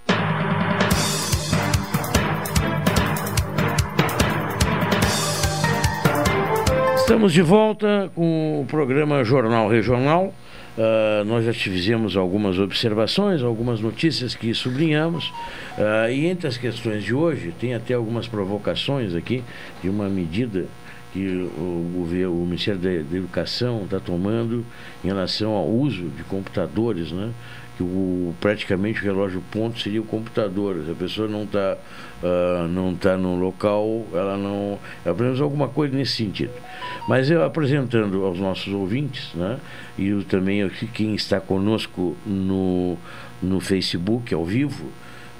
[6.97, 10.35] Estamos de volta com o programa Jornal Regional.
[10.77, 15.33] Uh, nós já fizemos algumas observações, algumas notícias que sublinhamos.
[15.79, 19.43] Uh, e entre as questões de hoje, tem até algumas provocações aqui
[19.83, 20.67] de uma medida
[21.15, 24.67] que o, o, o Ministério da Educação está tomando
[25.03, 27.33] em relação ao uso de computadores, né?
[27.77, 30.83] Que o, praticamente o relógio ponto seria o computador.
[30.85, 31.77] Se a pessoa não está
[32.23, 34.79] uh, não tá no local, ela não.
[35.05, 36.53] Aprendemos alguma coisa nesse sentido.
[37.09, 39.59] Mas eu apresentando aos nossos ouvintes, né,
[39.97, 42.97] e eu, também quem está conosco no,
[43.43, 44.87] no Facebook ao vivo,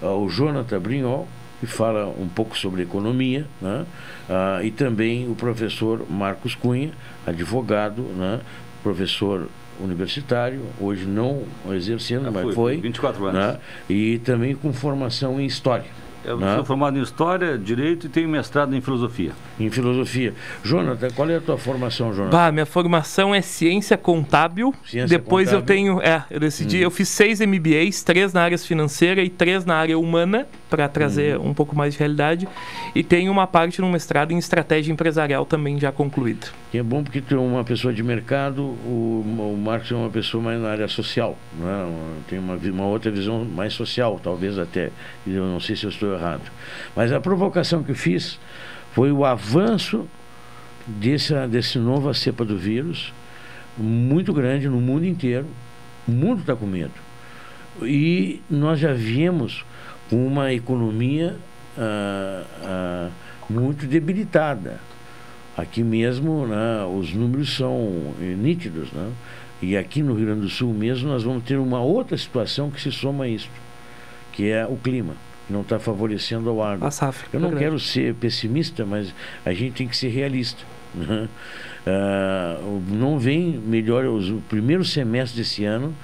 [0.03, 1.29] uh, o Jonathan Brinhol,
[1.61, 3.87] que fala um pouco sobre economia, né,
[4.29, 6.93] uh, e também o professor Marcos Cunha,
[7.27, 8.41] advogado, né,
[8.83, 9.49] professor
[9.81, 13.41] universitário, hoje não exercendo, ah, mas foi, foi 24 anos.
[13.41, 13.59] Né?
[13.89, 15.87] E também com formação em História.
[16.27, 16.57] Eu né?
[16.57, 19.31] sou formado em História, Direito e tenho mestrado em Filosofia.
[19.61, 20.35] Em Filosofia.
[20.65, 22.37] Jonathan, qual é a tua formação, Jonathan?
[22.37, 24.75] Bah, minha formação é Ciência Contábil.
[24.85, 25.61] Ciência Depois contábil.
[25.61, 26.03] eu tenho...
[26.03, 26.79] É, eu decidi...
[26.79, 26.83] Hum.
[26.83, 31.39] Eu fiz seis MBAs, três na área financeira e três na área humana, para trazer
[31.39, 31.51] hum.
[31.51, 32.49] um pouco mais de realidade.
[32.93, 36.49] E tenho uma parte no mestrado em Estratégia Empresarial também já concluída.
[36.73, 40.11] Que é bom porque tu é uma pessoa de mercado, o, o Marcos é uma
[40.11, 41.39] pessoa mais na área social.
[41.59, 41.93] Né?
[42.29, 44.91] Tem uma, uma outra visão mais social, talvez até.
[45.27, 46.43] Eu não sei se eu estou errado.
[46.95, 48.39] Mas a provocação que fiz
[48.93, 50.09] foi o avanço
[50.87, 53.13] desse, desse nova cepa do vírus,
[53.77, 55.47] muito grande no mundo inteiro.
[56.09, 56.95] O mundo está com medo.
[57.83, 59.65] E nós já viemos
[60.09, 61.37] com uma economia
[61.77, 63.11] ah, ah,
[63.51, 64.81] muito debilitada.
[65.57, 68.93] Aqui mesmo, né, os números são nítidos.
[68.93, 69.11] Né?
[69.61, 72.81] E aqui no Rio Grande do Sul mesmo, nós vamos ter uma outra situação que
[72.81, 73.49] se soma a isso,
[74.33, 75.15] que é o clima.
[75.49, 76.85] Não está favorecendo ao agro.
[76.87, 77.65] A safra, Eu não verdade.
[77.67, 80.63] quero ser pessimista, mas a gente tem que ser realista.
[80.95, 81.29] né?
[81.87, 85.95] Ah, o- não vem melhor, os- o primeiro semestre desse ano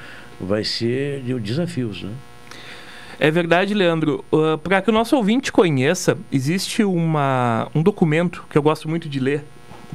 [0.40, 2.02] vai ser de desafios.
[2.02, 2.10] Né?
[3.18, 4.24] É verdade, Leandro.
[4.62, 9.18] Para que o nosso ouvinte conheça, existe uma, um documento que eu gosto muito de
[9.18, 9.44] ler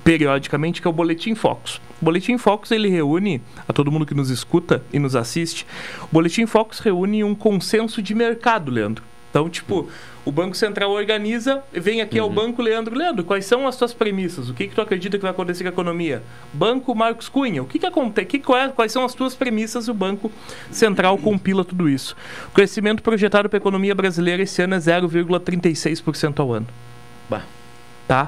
[0.04, 1.82] periodicamente, que é o Boletim Focus.
[2.02, 5.66] O Boletim Focus ele reúne a todo mundo que nos escuta e nos assiste.
[6.04, 9.04] O Boletim Focus reúne um consenso de mercado, Leandro.
[9.38, 9.88] Então, tipo,
[10.26, 14.50] o Banco Central organiza, vem aqui ao banco, Leandro, Leandro, quais são as tuas premissas?
[14.50, 16.24] O que, que tu acredita que vai acontecer com a economia?
[16.52, 18.26] Banco Marcos Cunha, o que, que acontece?
[18.26, 19.88] Que, qual- quais são as tuas premissas?
[19.88, 20.32] O Banco
[20.72, 22.16] Central compila tudo isso.
[22.48, 26.68] O crescimento projetado para a economia brasileira esse ano é 0,36% ao ano.
[27.30, 27.44] Bah.
[28.08, 28.28] Tá?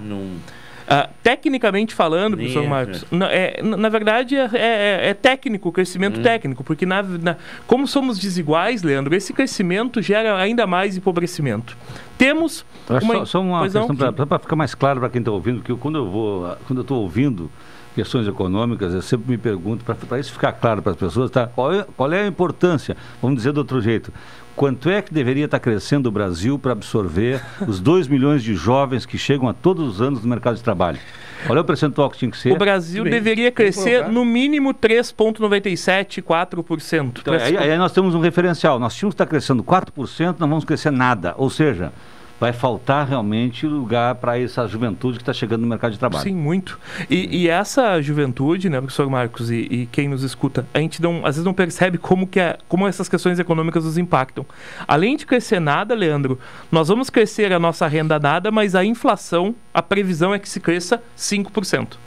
[0.91, 5.71] Ah, tecnicamente falando, Nem professor é, Marcos, na, é, na- verdade é, é- é técnico,
[5.71, 7.35] crescimento técnico, porque na, na-
[7.67, 11.77] como somos desiguais, Leandro, esse crescimento gera ainda mais empobrecimento.
[12.17, 13.87] Temos uma, só, só uma questão
[14.25, 16.81] para ficar mais claro para quem está ouvindo, que eu, quando eu vou, quando eu
[16.81, 17.51] estou ouvindo
[17.99, 21.47] questões econômicas, eu sempre me pergunto, para isso ficar claro para as pessoas, tá?
[21.47, 24.13] qual, é, qual é a importância, vamos dizer de outro jeito,
[24.55, 29.05] quanto é que deveria estar crescendo o Brasil para absorver os 2 milhões de jovens
[29.05, 30.97] que chegam a todos os anos no mercado de trabalho?
[31.45, 32.51] Qual é o percentual que tinha que ser?
[32.51, 37.19] O Brasil deveria crescer no mínimo 3,97%, 4%.
[37.21, 38.77] Então, aí, aí nós temos um referencial.
[38.79, 41.33] Nós tínhamos que estar crescendo 4%, não vamos crescer nada.
[41.37, 41.93] Ou seja,
[42.39, 46.23] vai faltar realmente lugar para essa juventude que está chegando no mercado de trabalho.
[46.23, 46.79] Sim, muito.
[47.09, 51.17] E, e essa juventude, né, professor Marcos, e, e quem nos escuta, a gente não,
[51.25, 54.45] às vezes não percebe como, que é, como essas questões econômicas nos impactam.
[54.87, 56.39] Além de crescer nada, Leandro,
[56.71, 60.59] nós vamos crescer a nossa renda nada, mas a inflação, a previsão é que se
[60.59, 61.97] cresça 5%.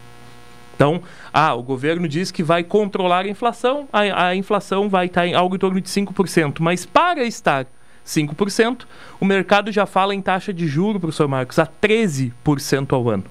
[0.75, 1.03] Então,
[1.33, 5.35] ah, o governo diz que vai controlar a inflação, a, a inflação vai estar em
[5.35, 7.67] algo em torno de 5%, mas para estar
[8.07, 8.83] 5%,
[9.21, 13.25] o mercado já fala em taxa de juro, professor Marcos, a 13% ao ano.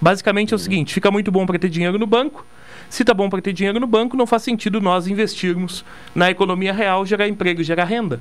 [0.00, 2.44] Basicamente é o seguinte, fica muito bom para ter dinheiro no banco.
[2.90, 5.84] Se está bom para ter dinheiro no banco, não faz sentido nós investirmos
[6.14, 8.20] na economia real, gerar emprego, gerar renda.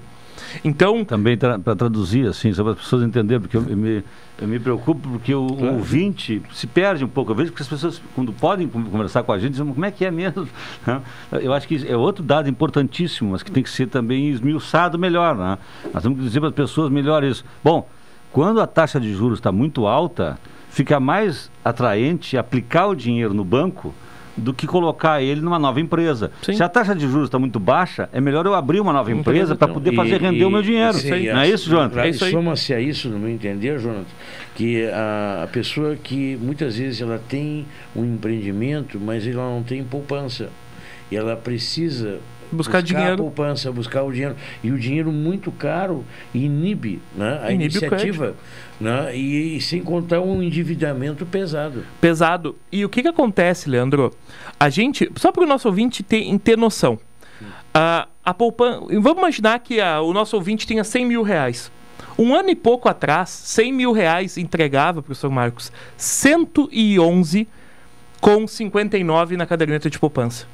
[0.64, 4.04] Então, Também para traduzir, assim, só para as pessoas entenderem, porque eu, eu me,
[4.40, 7.32] eu me preocupo porque o, o ouvinte se perde um pouco.
[7.32, 9.92] Eu vejo que as pessoas, quando podem con- conversar com a gente, dizem, como é
[9.92, 10.48] que é mesmo?
[10.88, 11.02] Né?
[11.42, 15.36] Eu acho que é outro dado importantíssimo, mas que tem que ser também esmiuçado melhor.
[15.36, 15.58] Né?
[15.94, 17.44] Nós temos que dizer para as pessoas melhor isso.
[17.64, 17.88] Bom,
[18.32, 20.40] quando a taxa de juros está muito alta,
[20.70, 23.94] fica mais atraente aplicar o dinheiro no banco
[24.36, 26.32] do que colocar ele numa nova empresa.
[26.42, 29.56] Se a taxa de juros está muito baixa, é melhor eu abrir uma nova empresa
[29.56, 30.98] para poder fazer render o meu dinheiro.
[31.34, 32.08] Não é isso, Jonathan?
[32.08, 34.06] E soma-se a isso, no meu entender, Jonathan,
[34.56, 37.66] que a, a pessoa que muitas vezes ela tem
[37.96, 40.50] um empreendimento, mas ela não tem poupança.
[41.12, 42.20] E ela precisa
[42.52, 43.14] Buscar dinheiro.
[43.14, 44.36] a poupança, buscar o dinheiro.
[44.64, 48.36] E o dinheiro muito caro inibe né, a Inibe o iniciativa.
[48.80, 51.84] Né, e, e sem contar um endividamento pesado.
[52.02, 52.56] pesado.
[52.72, 54.12] E o que, que acontece, Leandro?
[54.60, 56.98] A gente, só para o nosso ouvinte ter, ter noção,
[57.74, 58.80] a, a poupança.
[59.00, 61.72] Vamos imaginar que a- o nosso ouvinte tenha 100 mil reais.
[62.18, 67.48] Um ano e pouco atrás, 100 mil reais entregava, professor Marcos, 111
[68.20, 70.46] com 59 na caderneta de poupança.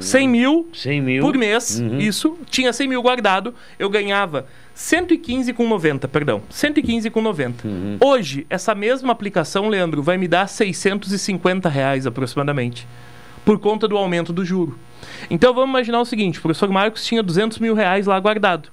[0.00, 5.66] 100 mil, 100 mil por mês, isso, tinha 100 mil guardado, eu ganhava 115 com
[5.66, 7.66] 90, perdão, 115 com 90.
[8.00, 12.86] Hoje, essa mesma aplicação, Leandro, vai me dar 650 reais aproximadamente,
[13.44, 14.78] por conta do aumento do juro.
[15.30, 18.68] Então vamos imaginar o seguinte, o professor Marcos tinha 200 mil reais lá guardado.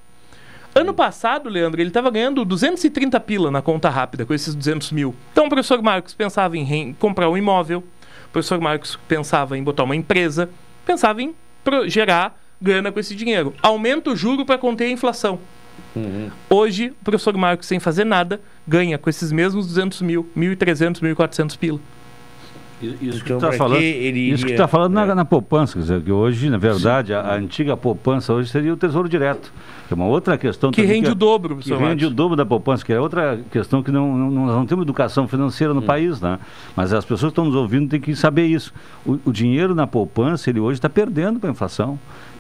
[0.76, 5.16] Ano passado, Leandro, ele estava ganhando 230 pila na conta rápida com esses 200 mil.
[5.32, 7.84] Então o professor Marcos pensava em comprar um imóvel,
[8.28, 10.49] o professor Marcos pensava em botar uma empresa,
[10.86, 11.36] pensava em
[11.88, 13.53] gerar grana com esse dinheiro.
[13.61, 15.39] Aumenta o juro para conter a inflação.
[16.49, 21.57] Hoje, o professor Marcos, sem fazer nada, ganha com esses mesmos 200 mil, 1.300, 1.400
[21.57, 21.79] pila.
[23.01, 25.15] Isso que Então, tu tá pra falando, que ele isso que iria- está falando na,
[25.15, 28.77] na poupança, quer dizer, que hoje, na verdade, a, a antiga poupança hoje seria o
[28.77, 29.51] tesouro direto.
[29.88, 32.86] Que é uma outra questão Que rende o dobro, que rende o dobro da poupança,
[32.86, 35.86] que é outra questão que não, não, não- nós não temos educação financeira no Hum.
[35.86, 36.39] país, né?
[36.75, 38.73] Mas as pessoas que estão nos ouvindo têm que saber isso.
[39.05, 41.99] O, o dinheiro na poupança, ele hoje está perdendo para a inflação.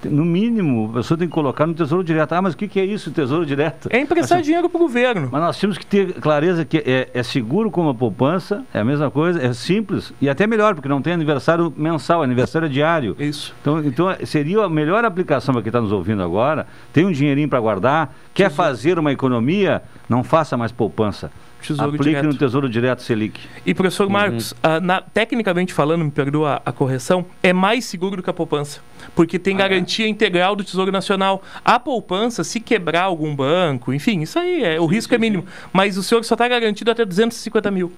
[0.09, 2.33] No mínimo, a pessoa tem que colocar no tesouro direto.
[2.33, 3.87] Ah, mas o que, que é isso, tesouro direto?
[3.91, 5.29] É emprestar dinheiro para o governo.
[5.31, 8.83] Mas nós temos que ter clareza que é, é seguro como a poupança, é a
[8.85, 13.15] mesma coisa, é simples e até melhor, porque não tem aniversário mensal, é aniversário diário.
[13.19, 13.53] Isso.
[13.61, 16.67] Então, então seria a melhor aplicação para quem está nos ouvindo agora.
[16.91, 21.31] Tem um dinheirinho para guardar, quer fazer uma economia, não faça mais poupança.
[21.61, 22.25] Tesouro Aplique Direto.
[22.25, 23.39] no Tesouro Direto Selic.
[23.65, 28.17] E, professor Marcos, ah, na- tecnicamente falando, me perdoa a, a correção, é mais seguro
[28.17, 28.81] do que a poupança.
[29.15, 31.43] Porque tem garantia integral do Tesouro Nacional.
[31.63, 35.45] A poupança, se quebrar algum banco, enfim, isso aí, é, o risco é mínimo.
[35.71, 37.91] Mas o senhor só está garantido até 250 mil.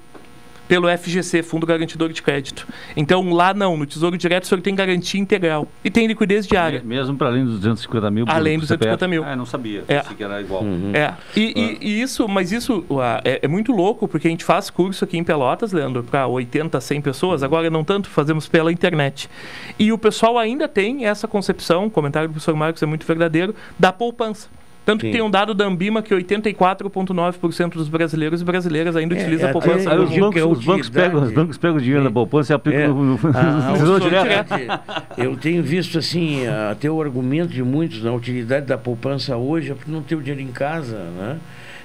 [0.68, 2.68] Pelo FGC, Fundo Garantidor de Crédito.
[2.98, 5.68] Então, lá não, no Tesouro Direto o senhor tem garantia integral.
[5.84, 6.82] E tem liquidez diária.
[6.84, 8.26] Mesmo para além dos 250 mil.
[8.26, 9.10] por- Além dos 250 CPF.
[9.10, 9.24] mil.
[9.24, 9.84] Ah, não sabia.
[9.88, 10.00] É.
[10.00, 10.64] Pensei que era igual.
[10.94, 14.44] É, e, e- e isso, mas isso ah, é, é muito louco, porque a gente
[14.44, 18.72] faz curso aqui em Pelotas, Leandro, para 80, 100 pessoas, agora não tanto, fazemos pela
[18.72, 19.30] internet.
[19.78, 23.54] E o pessoal ainda tem essa concepção, o comentário do professor Marcos é muito verdadeiro,
[23.78, 24.48] da poupança.
[24.86, 25.14] Tanto que Sim.
[25.14, 29.50] tem um dado da Ambima que 84,9% dos brasileiros e brasileiras ainda É, utilizam é
[29.50, 29.92] a poupança.
[29.92, 32.54] Aí os que bancos, é os bancos pegam, os bancos pegam o dinheiro da poupança
[32.54, 32.88] e aplicam É.
[32.88, 34.82] no, no, Ah, no a Tesouro utilidade- Direto.
[35.18, 39.76] Eu tenho visto assim, até o argumento de muitos na utilidade da poupança hoje é
[39.76, 41.38] porque não ter o dinheiro em casa, né?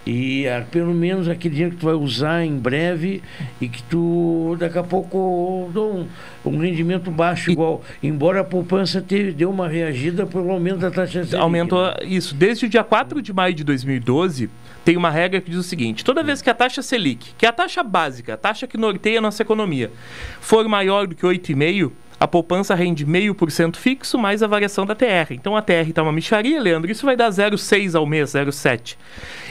[0.06, 3.22] E ah, pelo menos aquele dinheiro que tu vai usar em breve
[3.60, 6.06] e que tu daqui a pouco dá um,
[6.44, 7.82] um rendimento baixo igual.
[8.02, 11.94] Embora a poupança teve, deu uma reagida pelo aumento da taxa Selic, Aumentou né?
[12.04, 12.34] isso.
[12.34, 14.48] Desde o dia 4 de maio de 2012,
[14.84, 17.48] tem uma regra que diz o seguinte: toda vez que a taxa Selic, que é
[17.48, 19.90] a taxa básica, a taxa que norteia a nossa economia,
[20.40, 25.32] for maior do que 8,5%, a poupança rende 0,5% fixo mais a variação da TR.
[25.32, 28.98] Então a TR está uma micharia, Leandro, isso vai dar 0,6 ao mês, 0,7.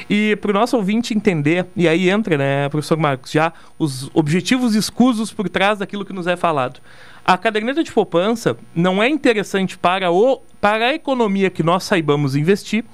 [0.07, 4.75] E para o nosso ouvinte entender, e aí entra, né, professor Marcos, já os objetivos
[4.75, 6.79] escusos por trás daquilo que nos é falado.
[7.25, 12.35] A caderneta de poupança não é interessante para, o, para a economia que nós saibamos
[12.35, 12.85] investir,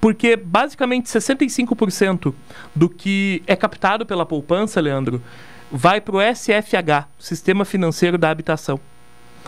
[0.00, 2.32] porque basicamente 65%
[2.74, 5.22] do que é captado pela poupança, Leandro,
[5.70, 8.80] vai para o SFH, Sistema Financeiro da Habitação.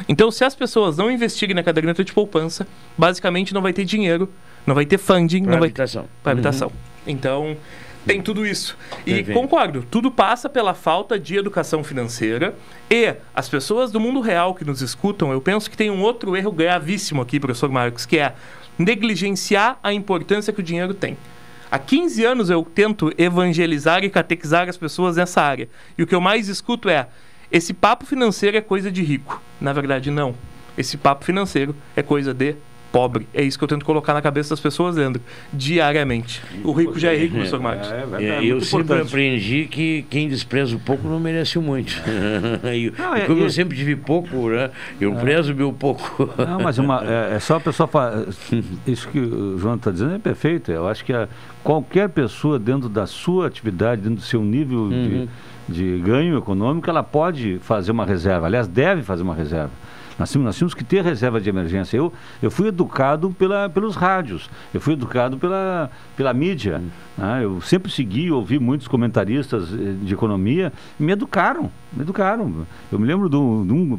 [0.08, 4.28] Então, se as pessoas não investirem na caderneta de poupança, basicamente não vai ter dinheiro,
[4.66, 6.06] não vai ter funding, Pra não vai habitação.
[6.22, 6.38] para Uhum.
[6.38, 6.72] habitação.
[7.06, 7.56] Então,
[8.06, 8.76] tem tudo isso.
[9.06, 9.32] E Perfeito.
[9.38, 12.54] concordo, tudo passa pela falta de educação financeira
[12.90, 16.36] e as pessoas do mundo real que nos escutam, eu penso que tem um outro
[16.36, 18.34] erro gravíssimo aqui, professor Marcos, que é
[18.78, 21.16] negligenciar a importância que o dinheiro tem.
[21.70, 25.68] Há 15 anos eu tento evangelizar e catequizar as pessoas nessa área.
[25.96, 27.06] E o que eu mais escuto é:
[27.50, 29.40] esse papo financeiro é coisa de rico.
[29.60, 30.34] Na verdade, não.
[30.78, 32.54] Esse papo financeiro é coisa de
[32.92, 33.28] pobre.
[33.32, 35.22] É isso que eu tento colocar na cabeça das pessoas, Leandro,
[35.52, 36.42] diariamente.
[36.64, 37.88] O rico já é rico, professor Marcos.
[37.92, 41.92] É, eu sempre aprendi que quem despreza o pouco não merece o muito.
[42.74, 44.70] e, Não, e é- como eu sempre tive pouco, né?
[45.00, 45.20] Eu É.
[45.20, 46.28] prezo o meu pouco.
[46.36, 48.24] Não, mas uma, é, é só a pessoa fa-
[48.86, 50.72] Isso que o João está dizendo é perfeito.
[50.72, 51.28] Eu acho que a-
[51.62, 54.88] qualquer pessoa, dentro da sua atividade, dentro do seu nível Uhum.
[55.26, 55.28] de,
[55.70, 58.46] de ganho econômico, ela pode fazer uma reserva.
[58.46, 59.70] Aliás, deve fazer uma reserva.
[60.20, 61.96] Nós nós temos que ter reserva de emergência.
[61.96, 62.12] Eu,
[62.42, 66.82] eu fui educado pela, pelos rádios, eu fui educado pela, pela mídia.
[67.16, 67.40] né?
[67.42, 72.66] Eu sempre segui ouvi muitos comentaristas eh, de economia e me educaram, me educaram.
[72.92, 73.96] Eu me lembro de um,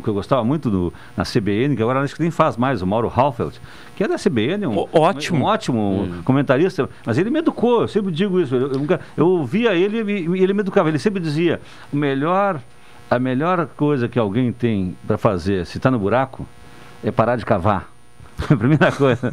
[0.00, 2.86] que eu gostava muito do, na CBN, que agora acho que nem faz mais, o
[2.86, 3.60] Mauro Halfeld,
[3.96, 5.40] que é da CBN, um, ótimo.
[5.40, 8.54] um ótimo comentarista, mas ele me educou, eu sempre digo isso.
[8.54, 9.98] Eu, eu, eu ouvia ele
[10.36, 11.60] e ele me educava, ele sempre dizia,
[11.92, 12.60] o melhor
[13.10, 16.46] a melhor coisa que alguém tem para fazer, se está no buraco,
[17.02, 17.88] é parar de cavar.
[18.58, 19.32] Primeira coisa.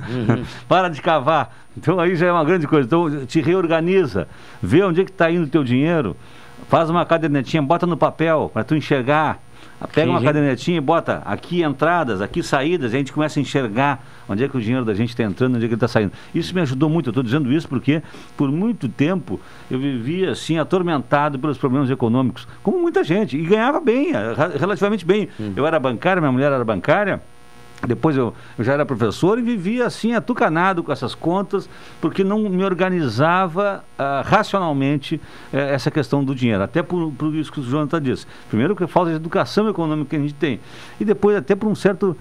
[0.67, 1.55] Para de cavar.
[1.76, 2.86] Então aí já é uma grande coisa.
[2.86, 4.28] Então te reorganiza.
[4.61, 6.15] Vê onde é que está indo o teu dinheiro.
[6.67, 9.39] Faz uma cadernetinha, bota no papel para tu enxergar.
[9.88, 13.41] Pega Sim, uma cadernetinha e bota aqui entradas, aqui saídas, e a gente começa a
[13.41, 15.88] enxergar onde é que o dinheiro da gente está entrando, onde é que ele está
[15.88, 16.11] saindo.
[16.34, 18.01] Isso me ajudou muito, eu estou dizendo isso porque
[18.38, 23.79] por muito tempo eu vivia assim, atormentado pelos problemas econômicos, como muita gente, e ganhava
[23.79, 25.27] bem, eh, relativamente bem.
[25.55, 27.21] Eu era bancária, minha mulher era bancária,
[27.88, 31.67] depois eu, eu já era professor e vivia assim, atucanado com essas contas,
[31.99, 35.19] porque não me organizava ah, racionalmente
[35.51, 36.61] eh, essa questão do dinheiro.
[36.61, 38.27] Até por, por isso que o Jonathan disse.
[38.49, 40.59] Primeiro, que falta de educação econômica que a gente tem.
[40.99, 42.15] E depois, até por um certo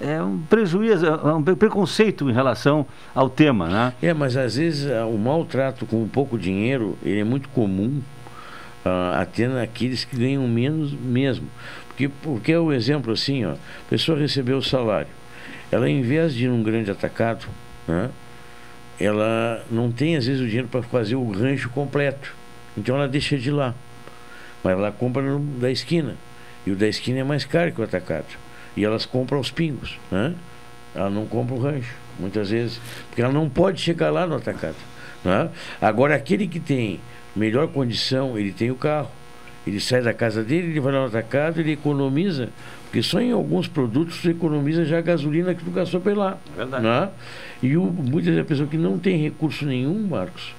[0.00, 3.68] eh, um prejuízo, eh, um pre- preconceito em relação ao tema.
[3.68, 3.92] Né?
[4.02, 8.00] É, mas às vezes ah, o maltrato com pouco dinheiro ele é muito comum
[8.84, 11.46] ah, até naqueles que ganham menos mesmo.
[11.96, 15.08] Porque, porque é o exemplo assim, ó, a pessoa recebeu o salário.
[15.72, 17.46] Ela, em vez de ir num grande atacado,
[17.88, 18.10] né,
[19.00, 22.34] ela não tem às vezes o dinheiro para fazer o rancho completo.
[22.76, 23.74] Então ela deixa de lá.
[24.62, 26.16] Mas ela compra no da esquina.
[26.66, 28.26] E o da esquina é mais caro que o atacado.
[28.76, 29.98] E elas compram aos pingos.
[30.10, 30.34] Né?
[30.94, 32.78] Ela não compra o rancho, muitas vezes.
[33.08, 34.76] Porque ela não pode chegar lá no atacado.
[35.24, 35.48] Né?
[35.80, 37.00] Agora, aquele que tem
[37.34, 39.10] melhor condição, ele tem o carro.
[39.66, 42.50] Ele sai da casa dele, ele vai lá no atacado, ele economiza.
[42.84, 46.38] Porque só em alguns produtos você economiza já a gasolina que tu gastou por lá.
[46.56, 46.84] Verdade.
[46.84, 47.08] Né?
[47.62, 50.54] E o, muitas vezes a pessoa que não tem recurso nenhum, Marcos,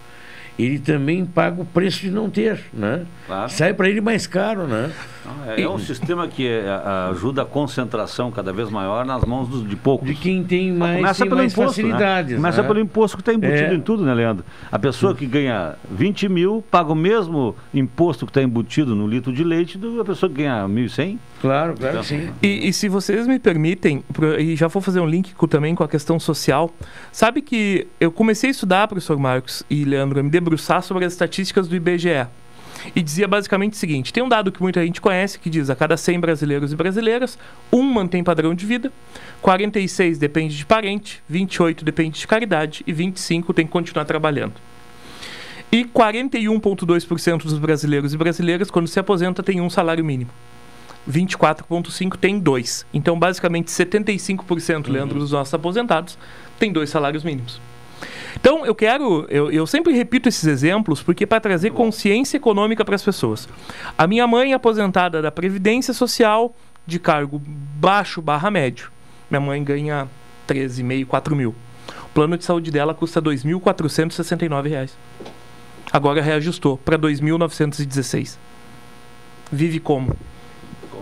[0.58, 3.06] ele também paga o preço de não ter, né?
[3.28, 3.50] Claro.
[3.52, 4.92] Sai para ele mais caro, né?
[5.46, 6.64] É, é um sistema que é,
[7.12, 10.08] ajuda a concentração cada vez maior nas mãos dos- de poucos.
[10.08, 12.32] De quem tem mais, Começa tem pelo mais imposto, facilidades.
[12.32, 12.38] Né?
[12.38, 12.68] Começa né?
[12.68, 13.76] pelo imposto que está embutido É.
[13.76, 14.46] em tudo, né, Leandro?
[14.72, 19.34] A pessoa que ganha 20 mil paga o mesmo imposto que está embutido no litro
[19.34, 21.18] de leite do a pessoa que ganha 1.100.
[21.42, 22.30] Claro, claro que sim.
[22.42, 24.04] E, e se vocês me permitem,
[24.40, 26.74] e já vou fazer um link com- também com a questão social,
[27.12, 31.14] sabe que eu comecei a estudar, professor Marcos e Leandro, a me debruçar sobre as
[31.14, 32.28] estatísticas do IBGE.
[32.96, 35.76] E dizia basicamente o seguinte: tem um dado que muita gente conhece que diz a
[35.76, 37.38] cada 100 brasileiros e brasileiras,
[37.72, 38.92] um mantém padrão de vida,
[39.42, 44.54] 46 depende de parente, 28 depende de caridade e 25 tem que continuar trabalhando.
[45.72, 50.32] E 41,2% dos brasileiros e brasileiras, quando se aposenta, tem um salário mínimo.
[51.10, 52.86] 24,5% tem dois.
[52.94, 56.18] Então, basicamente, 75%, Leandro, dos nossos aposentados
[56.60, 57.62] tem dois salários mínimos.
[58.40, 62.96] Então, eu quero, eu, eu sempre repito esses exemplos porque para trazer consciência econômica para
[62.96, 63.48] as pessoas.
[63.98, 66.56] A minha mãe é aposentada da Previdência Social
[66.86, 68.92] de cargo baixo barra médio.
[69.30, 70.08] Minha mãe ganha
[70.48, 71.56] 13,5, 4 mil.
[72.04, 74.98] O plano de saúde dela custa 2.469 reais.
[75.92, 78.38] Agora reajustou para 2.916.
[79.52, 80.16] Vive como?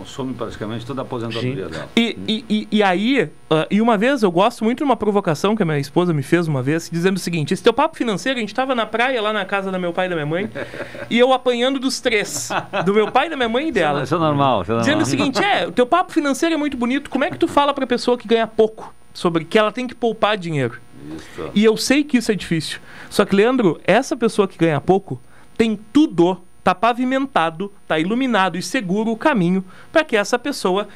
[0.06, 1.88] Consome praticamente toda a aposentadoria dela.
[1.96, 5.56] E, e, e, e aí, ah, e uma vez eu gosto muito de uma provocação
[5.56, 8.38] que a minha esposa me fez uma vez, dizendo o seguinte: esse teu papo financeiro,
[8.38, 10.48] a gente estava na praia lá na casa da meu pai e da minha mãe,
[11.10, 12.50] e eu apanhando dos três,
[12.84, 14.04] do meu pai, da minha mãe e dela.
[14.04, 14.62] Isso é normal.
[14.62, 14.84] Isso é normal.
[14.84, 17.48] Dizendo o seguinte: é, o teu papo financeiro é muito bonito, como é que tu
[17.48, 20.80] fala pra pessoa que ganha pouco sobre que ela tem que poupar dinheiro?
[21.16, 21.50] Isso.
[21.52, 22.78] E eu sei que isso é difícil.
[23.10, 25.20] Só que, Leandro, essa pessoa que ganha pouco
[25.56, 30.88] tem tudo, tá pavimentado, tá iluminado e seguro o caminho para que essa pessoa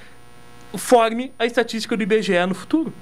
[0.75, 2.93] forme a estatística do IBGE no futuro.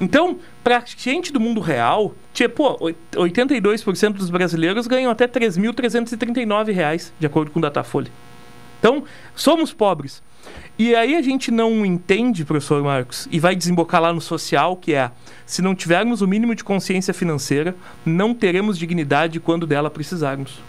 [0.00, 2.78] Então, para gente do mundo real, tipo,
[3.12, 8.10] 82% dos brasileiros ganham até 3.339 reais, de acordo com o Datafolha.
[8.78, 9.04] Então,
[9.34, 10.22] somos pobres.
[10.78, 14.94] E aí a gente não entende, professor Marcos, e vai desembocar lá no social, que
[14.94, 15.10] é,
[15.44, 17.76] se não tivermos o mínimo de consciência financeira,
[18.06, 20.62] não teremos dignidade quando dela precisarmos.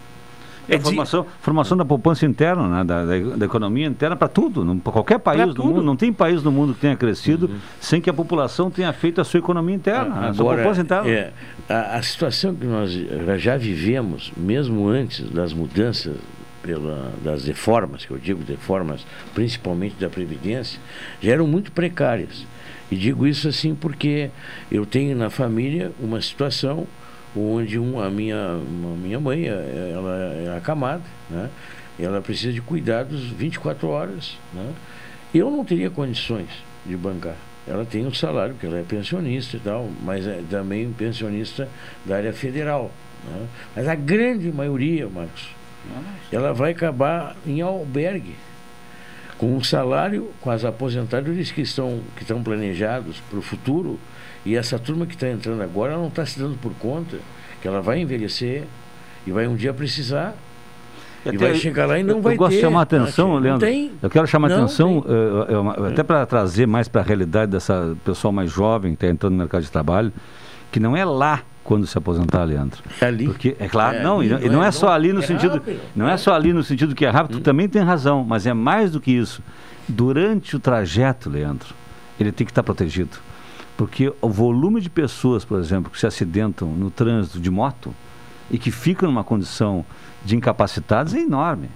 [0.68, 4.64] É formação, formação da poupança interna, né, da, da, da economia interna para tudo.
[4.82, 5.68] Para qualquer país Pra do tudo.
[5.68, 7.50] mundo, não tem país no mundo que tenha crescido
[7.80, 11.08] sem que a população tenha feito a sua economia interna, a sua poupança interna.
[11.08, 11.32] é,
[11.68, 12.90] a, a situação que nós
[13.40, 16.16] já vivemos, mesmo antes das mudanças,
[16.62, 20.80] pela, das reformas, que eu digo reformas, principalmente da Previdência,
[21.20, 22.44] já eram muito precárias.
[22.90, 24.30] E digo isso assim porque
[24.70, 26.86] eu tenho na família uma situação
[27.40, 31.50] onde um, a minha, uma minha mãe, eh, ela é acamada, né?
[31.98, 34.72] Ela precisa de cuidados 24 horas, né?
[35.34, 36.48] Eu não teria condições
[36.84, 37.36] de bancar.
[37.66, 41.68] Ela tem um salário, porque ela é pensionista e tal, mas é também pensionista
[42.04, 42.92] da área federal.
[43.24, 43.46] né?
[43.74, 45.48] Mas a grande maioria, Marcos,
[46.30, 48.34] ela vai acabar em albergue,
[49.36, 53.98] com um salário, com as aposentadorias que estão, que estão planejados para o futuro,
[54.46, 57.18] e essa turma que está entrando agora ela não está se dando por conta
[57.60, 58.64] que ela vai envelhecer
[59.26, 60.34] e vai um dia precisar.
[61.24, 62.56] E, Até- vai chegar lá e não eu, vai eu gosto ter.
[62.56, 63.66] de chamar a né, atenção, não Leandro.
[63.66, 63.90] tem.
[64.00, 65.04] eu quero chamar a atenção,
[65.48, 69.04] eh, eh, uma- até para trazer mais para a realidade dessa pessoa mais jovem que
[69.04, 70.12] está entrando no mercado de trabalho,
[70.70, 72.80] que não é lá quando se aposentar, Leandro.
[73.00, 73.24] É ali.
[73.26, 75.22] Porque, é claro, É não, ali, e não, e é- é só ali no é
[75.26, 75.54] sentido.
[75.54, 75.80] rápido.
[75.96, 78.54] Não é só ali no sentido que é rápido, tu também tem razão, mas é
[78.54, 79.42] mais do que isso.
[79.88, 81.74] Durante o trajeto, Leandro,
[82.20, 83.18] ele tem que estar protegido.
[83.76, 87.94] Porque o volume de pessoas, por exemplo, que se acidentam no trânsito de moto
[88.50, 89.84] e que ficam numa condição
[90.24, 91.68] de incapacitados é enorme.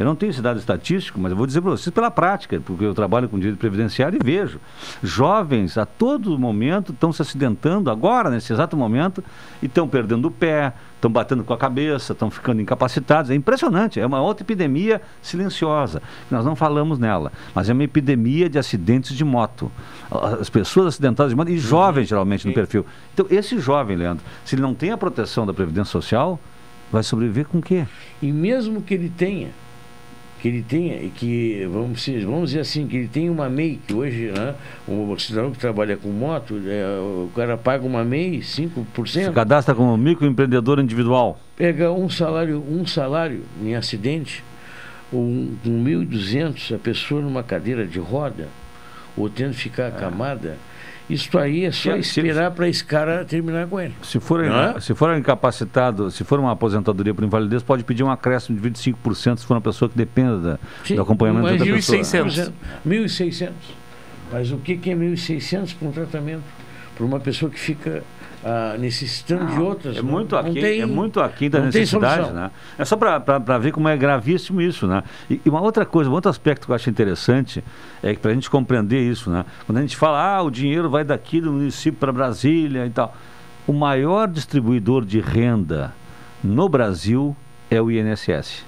[0.00, 2.86] Eu não tenho esse dado estatístico, mas eu vou dizer para vocês pela prática, porque
[2.86, 4.58] eu trabalho com direito previdenciário e vejo.
[5.02, 9.22] Jovens a todo momento estão se acidentando agora, nesse exato momento,
[9.62, 13.30] e estão perdendo o pé, estão batendo com a cabeça, estão ficando incapacitados.
[13.30, 16.00] É impressionante, é uma outra epidemia silenciosa.
[16.30, 19.70] Nós não falamos nela, mas é uma epidemia de acidentes de moto.
[20.10, 22.86] As pessoas acidentadas de moto, e jovens geralmente no perfil.
[23.12, 26.40] Então, esse jovem, Leandro, se ele não tem a proteção da Previdência Social,
[26.90, 27.84] vai sobreviver com o quê?
[28.22, 29.50] E mesmo que ele tenha,
[30.40, 33.78] que ele tenha, e que, vamos dizer, vamos dizer assim, que ele tenha uma MEI,
[33.86, 34.54] que hoje, né,
[34.88, 39.06] o cidadão que trabalha com moto, é, o cara paga uma MEI, 5%.
[39.06, 41.38] Se cadastra como microempreendedor individual.
[41.56, 44.42] pega um salário, um salário em acidente,
[45.12, 48.48] um, um 1.200, a pessoa numa cadeira de roda,
[49.16, 50.56] ou tendo que ficar acamada,
[51.10, 53.94] isso aí é só esperar para esse cara terminar com ele.
[54.02, 54.80] Se for, é?
[54.80, 59.38] se for incapacitado, se for uma aposentadoria por invalidez, pode pedir um acréscimo de 25%
[59.38, 62.22] se for uma pessoa que dependa da- Sim, do acompanhamento da 1.600.
[62.24, 62.52] pessoa.
[62.86, 63.50] 1.600.
[64.32, 66.42] Mas o que, que é 1.600 para um tratamento?
[66.96, 68.02] Para uma pessoa que fica
[68.44, 69.96] ah, necessitando de outras.
[69.96, 72.50] É não- muito não aquém, tem- é muito aquém da não necessidade, né?
[72.78, 75.02] É só para ver como é gravíssimo isso, né?
[75.28, 77.62] E, e uma outra coisa, um outro aspecto que eu acho interessante
[78.02, 79.44] é que para a gente compreender isso, né?
[79.66, 83.14] Quando a gente fala, ah, o dinheiro vai daqui do município para Brasília e tal,
[83.66, 85.92] o maior distribuidor de renda
[86.42, 87.36] no Brasil
[87.70, 88.64] é o INSS.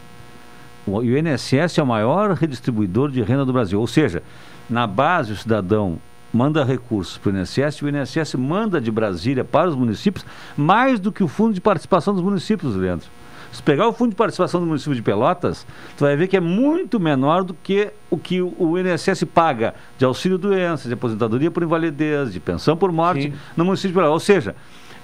[0.87, 3.81] O INSS é o maior redistribuidor de renda do Brasil.
[3.81, 4.23] Ou seja,
[4.69, 5.99] na base o cidadão
[6.33, 10.25] manda recursos para o INSS e o INSS manda de Brasília para os municípios
[10.57, 13.09] mais do que o fundo de participação dos municípios, Leandro.
[13.53, 15.67] Se pegar o fundo de participação do município de Pelotas,
[15.99, 20.07] tu vai ver que é muito menor do que o que o INSS paga de
[20.07, 24.13] auxílio doença, de aposentadoria por invalidez, de pensão por morte no município de Pelotas.
[24.15, 24.57] Ou seja,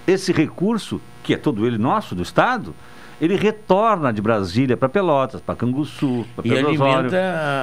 [0.07, 2.75] esse recurso, que é todo ele nosso, do Estado,
[3.21, 7.17] ele retorna de Brasília para Pelotas, para Canguçu, para Pedro alimenta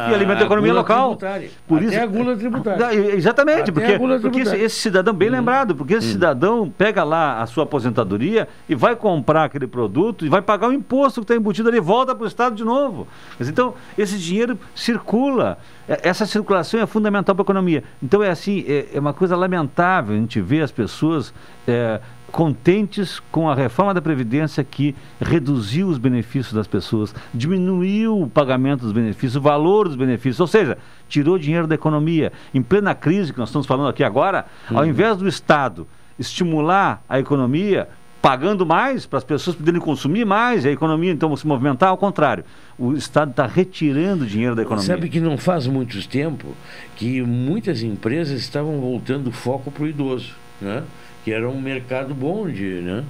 [0.09, 1.15] e alimenta a economia local.
[1.15, 1.49] tributária.
[1.67, 3.15] Por Até isso, a gula tributária.
[3.15, 4.63] Exatamente, Até porque, a gula porque esse, tributária.
[4.63, 4.65] Hum.
[4.65, 9.45] esse cidadão, bem lembrado, porque esse cidadão pega lá a sua aposentadoria e vai comprar
[9.45, 12.55] aquele produto e vai pagar o imposto que está embutido ali, volta para o Estado
[12.55, 13.07] de novo.
[13.39, 15.57] Mas, Então, esse dinheiro circula.
[15.87, 17.83] Essa circulação é fundamental para a economia.
[18.01, 21.31] Então, é assim, é, é uma coisa lamentável a gente ver as pessoas
[21.67, 21.99] é,
[22.32, 28.82] contentes com a reforma da Previdência que reduziu os benefícios das pessoas, diminuiu o pagamento
[28.82, 32.34] dos benefícios, o valor dos benefícios, ou seja, tirou dinheiro da economia.
[32.53, 37.19] Em plena crise que nós estamos falando aqui agora, ao invés do Estado estimular a
[37.19, 37.88] economia,
[38.21, 41.97] pagando mais para as pessoas poderem consumir mais, e a economia então se movimentar, ao
[41.97, 42.43] contrário,
[42.78, 44.88] o Estado está retirando dinheiro da economia.
[44.88, 46.47] Sabe que não faz muito tempo
[46.95, 50.84] que muitas empresas estavam voltando o foco para o idoso, né?
[51.26, 53.03] Que era um mercado bom, de, né?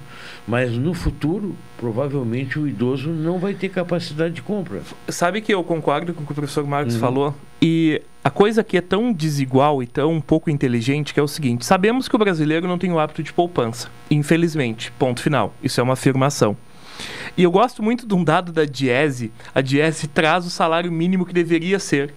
[0.48, 4.82] mas no futuro, provavelmente o idoso não vai ter capacidade de compra.
[5.10, 7.00] Sabe que eu concordo com o que o professor Marcos Uhum.
[7.02, 7.36] falou?
[7.62, 11.66] E a coisa que é tão desigual e tão pouco inteligente que é o seguinte:
[11.66, 13.90] sabemos que o brasileiro não tem o hábito de poupança.
[14.10, 14.94] Infelizmente.
[14.98, 15.54] Ponto final.
[15.62, 16.56] Isso é uma afirmação.
[17.36, 19.30] E eu gosto muito de um dado da Diese.
[19.54, 22.14] A Diese traz o salário mínimo que deveria ser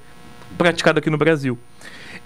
[0.57, 1.59] praticado aqui no Brasil.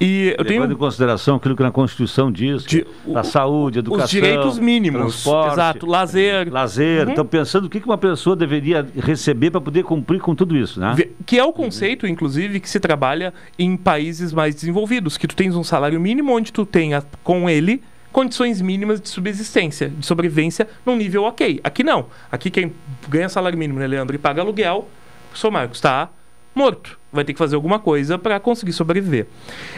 [0.01, 3.81] E eu Levando tenho em consideração aquilo que na Constituição diz, que a saúde, a
[3.81, 6.53] educação, direitos mínimos, exato, lazer.
[6.53, 7.07] lazer.
[7.07, 7.13] Uhum.
[7.13, 10.97] Então, pensando o que uma pessoa deveria receber para poder cumprir com tudo isso, né?
[11.27, 15.55] Que é o conceito, inclusive, que se trabalha em países mais desenvolvidos, que tu tens
[15.55, 17.83] um salário mínimo onde tu tenha com ele
[18.13, 21.61] condições mínimas de subsistência, de sobrevivência num nível ok.
[21.65, 22.07] Aqui não.
[22.31, 22.73] Aqui quem
[23.09, 26.11] ganha salário mínimo, né, Leandro, e paga aluguel, o professor Marcos está
[26.55, 26.99] morto.
[27.13, 29.27] Vai ter que fazer alguma coisa para conseguir sobreviver.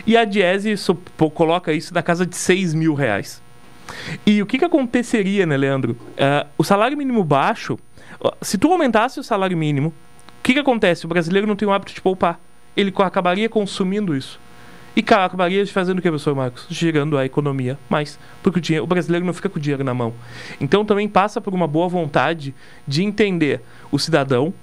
[0.07, 0.75] E a Diese
[1.35, 3.43] coloca isso na casa de 6 mil reais.
[4.25, 5.97] E o que, que aconteceria, né, Leandro?
[6.19, 7.79] Ah, o salário mínimo baixo,
[8.41, 11.05] se tu aumentasse o salário mínimo, o que, que acontece?
[11.07, 12.39] O brasileiro não tem o hábito de poupar.
[12.77, 14.41] Ele acabaria consumindo isso.
[14.97, 16.67] E ca- acabaria fazendo o que, professor Marcos?
[16.69, 18.19] Girando a economia mais.
[18.43, 20.15] Porque o, dinheiro, o brasileiro não fica com o dinheiro na mão.
[20.61, 22.55] Então também passa por uma boa vontade
[22.87, 23.61] de entender
[23.91, 24.55] o cidadão.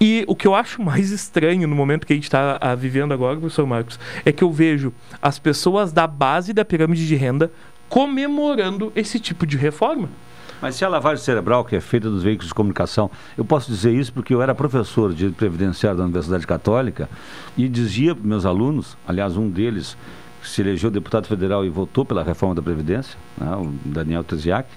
[0.00, 3.36] E o que eu acho mais estranho no momento que a gente está vivendo agora,
[3.36, 7.50] professor Marcos, é que eu vejo as pessoas da base da pirâmide de renda
[7.88, 10.08] comemorando esse tipo de reforma.
[10.60, 13.92] Mas se a lavagem cerebral que é feita dos veículos de comunicação, eu posso dizer
[13.92, 17.08] isso porque eu era professor de previdenciário da Universidade Católica
[17.56, 19.96] e dizia para meus alunos, aliás, um deles
[20.42, 24.68] se elegeu deputado federal e votou pela reforma da Previdência, né, o Daniel Teziak,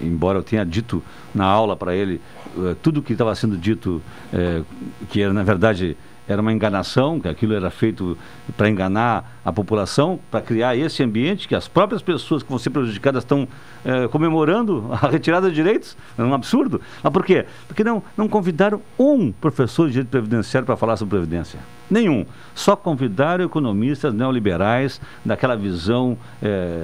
[0.00, 1.02] embora eu tenha dito
[1.34, 2.20] na aula para ele
[2.58, 4.62] eh, tudo o que estava sendo dito, eh,
[5.08, 5.96] que era, na verdade,
[6.26, 8.16] era uma enganação, que aquilo era feito
[8.56, 12.70] para enganar a população, para criar esse ambiente que as próprias pessoas que vão ser
[12.70, 13.48] prejudicadas estão
[13.84, 15.96] eh, comemorando a retirada de direitos.
[16.16, 16.80] É um absurdo.
[17.02, 17.46] Mas por quê?
[17.66, 21.58] Porque não, não convidaram um professor de direito previdenciário para falar sobre previdência.
[21.90, 22.24] Nenhum.
[22.54, 26.16] Só convidaram economistas neoliberais daquela visão.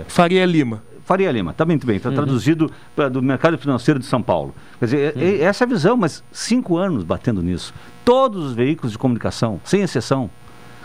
[0.09, 0.83] Faria Lima.
[1.07, 4.53] Faria Lima, está muito bem, está traduzido pra- do mercado financeiro de São Paulo.
[4.81, 7.73] Quer dizer, é- é essa é a visão, mas cinco anos batendo nisso.
[8.05, 10.29] Todos os veículos de comunicação, sem exceção.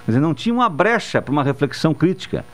[0.05, 2.45] Quer dizer, não tinha uma brecha para uma reflexão crítica.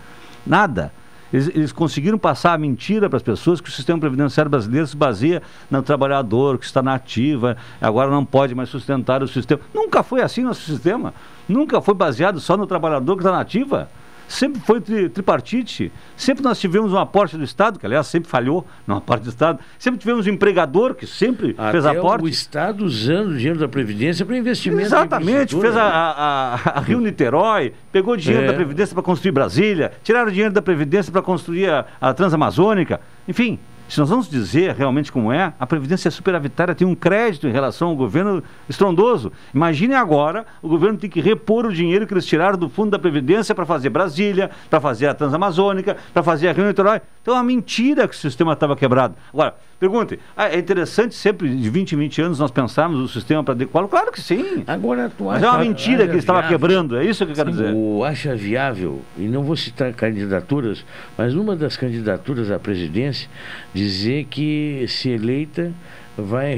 [0.46, 0.94] Nada.
[1.32, 4.96] Eles, eles conseguiram passar a mentira para as pessoas que o sistema previdenciário brasileiro se
[4.96, 9.60] baseia no trabalhador que está na ativa, agora não pode mais sustentar o sistema.
[9.74, 11.14] Nunca foi assim nosso sistema.
[11.50, 13.90] Nunca foi baseado só no trabalhador que está na ativa.
[14.28, 15.92] Sempre foi tri- tripartite.
[16.16, 19.60] Sempre nós tivemos um aporte do Estado, que aliás sempre falhou no aporte do Estado.
[19.80, 22.26] Sempre tivemos um empregador que sempre fez Até aporte.
[22.26, 24.82] o Estado usando o dinheiro da Previdência para investimento.
[24.82, 25.90] Exatamente, fez a, né?
[25.92, 28.48] a, a- a Rio Niterói, pegou dinheiro É.
[28.48, 33.00] da Previdência para construir Brasília, tiraram dinheiro da Previdência para construir a, a Transamazônica.
[33.28, 33.58] Enfim,
[33.88, 37.90] se nós vamos dizer realmente como é, a Previdência superavitária tem um crédito em relação
[37.90, 39.32] ao governo estrondoso.
[39.54, 43.00] Imagine agora o governo tem que repor o dinheiro que eles tiraram do fundo da
[43.00, 47.02] Previdência para fazer Brasília, para fazer a Transamazônica, para fazer a Rio Niterói.
[47.22, 49.16] Então é uma mentira que o sistema estava quebrado.
[49.34, 53.44] Agora, pergunte, ah, é interessante sempre, de 20 em 20 anos, nós pensarmos o sistema
[53.44, 53.88] para adequá-lo?
[53.88, 54.64] Claro que sim.
[54.68, 56.58] Agora, tu Mas é uma acha- mentira acha que estava viável?
[56.60, 57.74] quebrando, é isso que eu quero Sim, dizer.
[57.76, 60.84] O acha viável, e não vou citar candidaturas,
[61.18, 63.30] mas numa das candidaturas à presidência,
[63.74, 65.72] dizer que, se eleita,
[66.18, 66.58] vai,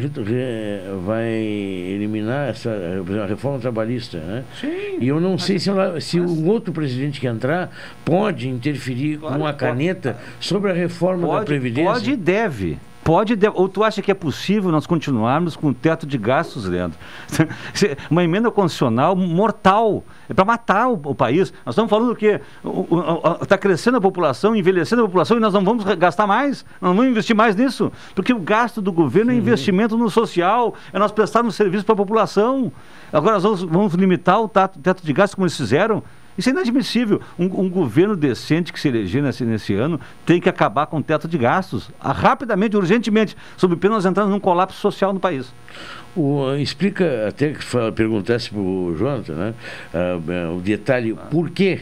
[1.06, 2.70] vai eliminar essa
[3.24, 4.18] a reforma trabalhista.
[4.18, 4.44] Né?
[4.60, 4.98] Sim.
[5.02, 7.70] E eu não sei se, ela- se o outro presidente que entrar
[8.06, 11.92] pode interferir com uma caneta sobre a reforma da Pode, Previdência.
[11.92, 12.78] pode e deve.
[13.04, 13.38] Pode.
[13.56, 16.98] Ou tu acha que é possível nós continuarmos com o teto de gastos, Leandro?
[18.12, 20.04] Uma emenda constitucional mortal.
[20.30, 21.52] É para matar o, o país.
[21.66, 22.40] Nós estamos falando que
[23.42, 26.96] está crescendo a população, envelhecendo a população e nós não vamos gastar mais, nós não
[26.96, 27.92] vamos investir mais nisso.
[28.14, 31.98] Porque o gasto do governo é investimento no social, é nós prestarmos serviço para a
[31.98, 32.72] população.
[33.12, 36.04] Agora nós vamos, vamos limitar o tato- teto de gastos como eles fizeram.
[36.40, 37.20] Isso é inadmissível.
[37.38, 41.04] Um, um governo decente que se eleger nesse, nesse ano tem que acabar com o
[41.04, 45.54] teto de gastos ah, rapidamente, urgentemente, sob pena nós entrarmos num colapso social no país.
[46.16, 49.54] O, explica, até que perguntasse para o Jonathan, né,
[49.94, 51.82] ah, ah, o detalhe, por quê?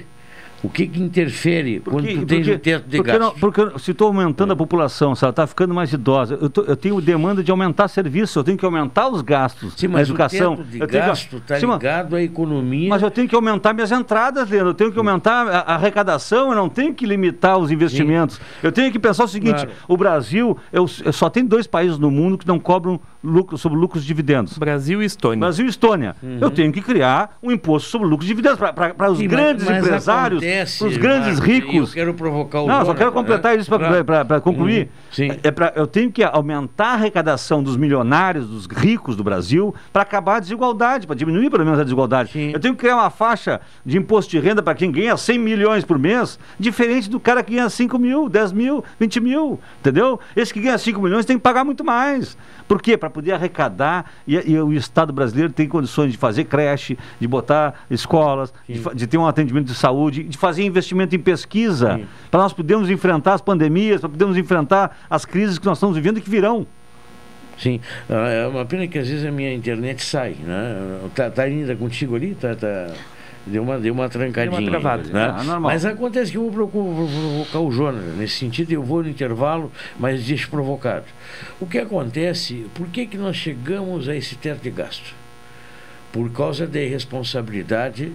[0.64, 3.20] O que, que interfere quando tu tens o teto de porque, gastos?
[3.34, 6.64] não- porque se estou aumentando a população, se ela está ficando mais idosa, eu, tô-
[6.64, 10.53] eu tenho demanda de aumentar serviço, eu tenho que aumentar os gastos Sim, mas educação.
[10.53, 12.89] o teto de eu gasto está Sim, ligado à economia.
[12.89, 14.70] Mas eu tenho que aumentar minhas entradas, Leandro.
[14.70, 18.39] Eu tenho que aumentar a, a arrecadação, eu não tenho que limitar os investimentos.
[18.64, 19.72] Eu tenho que pensar o seguinte: Claro.
[19.88, 23.57] o Brasil é o- é só tem dois países no mundo que não cobram lucro
[23.57, 24.57] sobre lucros de dividendos.
[24.57, 25.39] Brasil e Estônia.
[25.39, 26.15] Brasil e Estônia.
[26.39, 29.84] Eu tenho que criar um imposto sobre lucros de dividendos para os Sim, grandes mas
[29.84, 30.43] empresários,
[30.78, 31.89] para os grandes ricos.
[31.89, 33.61] Eu quero provocar o Não, só quero completar né?
[33.61, 34.84] isso para concluir.
[34.84, 35.32] Uhum, sim.
[35.43, 40.03] É pra, eu tenho que aumentar a arrecadação dos milionários, dos ricos do Brasil, para
[40.03, 42.51] acabar a desigualdade, para diminuir pelo menos a desigualdade.
[42.53, 45.84] Eu tenho que criar uma faixa de imposto de renda para quem ganha 100 milhões
[45.84, 50.19] por mês, diferente do cara que ganha 5 mil, 10 mil, 20 mil, entendeu?
[50.36, 52.38] Esse que ganha 5 milhões tem que pagar muito mais.
[52.68, 52.97] Por quê?
[52.97, 57.86] Para poder arrecadar e, e o Estado brasileiro tem condições de fazer creche, de botar
[57.89, 62.51] escolas, de, de ter um atendimento de saúde, de fazer investimento em pesquisa, para nós
[62.53, 66.30] podermos enfrentar as pandemias, para podermos enfrentar as crises que nós estamos vivendo e que
[66.30, 66.68] virão.
[67.57, 70.99] Sim, Ah, é uma pena que às vezes a minha internet sai, né?
[71.15, 72.36] Tá, tá ainda contigo ali?
[72.36, 72.88] Tá, tá...
[73.52, 74.60] Deu uma, deu uma trancadinha.
[74.60, 75.04] Deu uma travada.
[75.12, 75.36] Né?
[75.38, 75.60] Ah.
[75.60, 78.16] Mas acontece que eu vou provocar o Jonas.
[78.16, 81.06] Nesse sentido, eu vou no intervalo, mas deixo provocado.
[81.60, 85.16] O que acontece, por que, que nós chegamos a esse teto de gasto?
[86.12, 88.14] Por causa da irresponsabilidade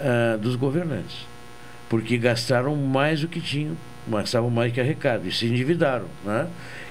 [0.00, 1.26] ah, dos governantes.
[1.88, 3.76] Porque gastaram mais do que tinham,
[4.08, 6.06] gastavam mais que arrecado, e se endividaram.
[6.24, 6.46] Né?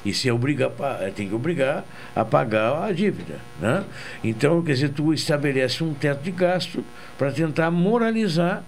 [0.05, 1.83] E se obriga, a pa- tem que obrigar
[2.15, 3.39] a pagar a dívida.
[3.59, 3.83] Né?
[4.23, 6.85] Então, quer dizer, tu estabelece um teto de gasto
[7.17, 8.63] para tentar moralizar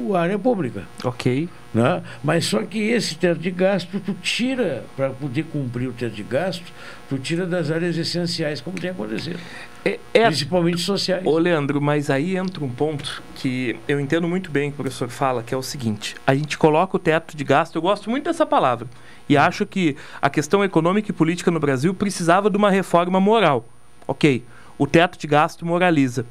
[0.00, 0.84] o área pública.
[1.04, 1.48] Ok.
[1.74, 2.02] Né?
[2.22, 6.22] Mas só que esse teto de gasto, tu tira, para poder cumprir o teto de
[6.22, 6.64] gasto,
[7.08, 9.38] tu tira das áreas essenciais, como tem acontecido.
[9.84, 11.26] É, Principalmente sociais.
[11.26, 14.84] Ô, Leandro, mas aí entra um ponto que eu entendo muito bem o que o
[14.84, 18.08] professor fala, que é o seguinte: a gente coloca o teto de gasto, eu gosto
[18.10, 18.86] muito dessa palavra,
[19.28, 23.66] e acho que a questão econômica e política no Brasil precisava de uma reforma moral.
[24.06, 24.42] Ok,
[24.78, 26.24] o teto de gasto moraliza.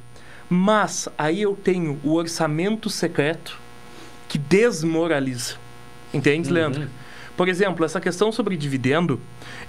[0.50, 3.58] Mas aí eu tenho o orçamento secreto
[4.28, 5.54] que desmoraliza.
[6.12, 6.54] Entende, Uhum.
[6.54, 6.88] Leandro?
[7.36, 9.20] Por exemplo, essa questão sobre dividendo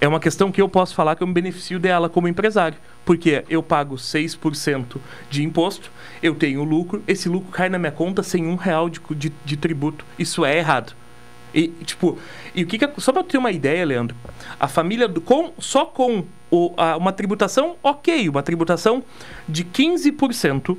[0.01, 2.79] é uma questão que eu posso falar que eu me beneficio dela como empresário.
[3.05, 4.97] Porque eu pago 6%
[5.29, 5.91] de imposto,
[6.23, 9.55] eu tenho lucro, esse lucro cai na minha conta sem um real de, de, de
[9.55, 10.03] tributo.
[10.17, 10.95] Isso é errado.
[11.53, 12.17] E, tipo,
[12.53, 14.15] e o que, que é- só para ter uma ideia, Leandro,
[14.59, 19.03] a família do, com, só com o, a- uma tributação, ok, uma tributação
[19.47, 20.77] de 15%,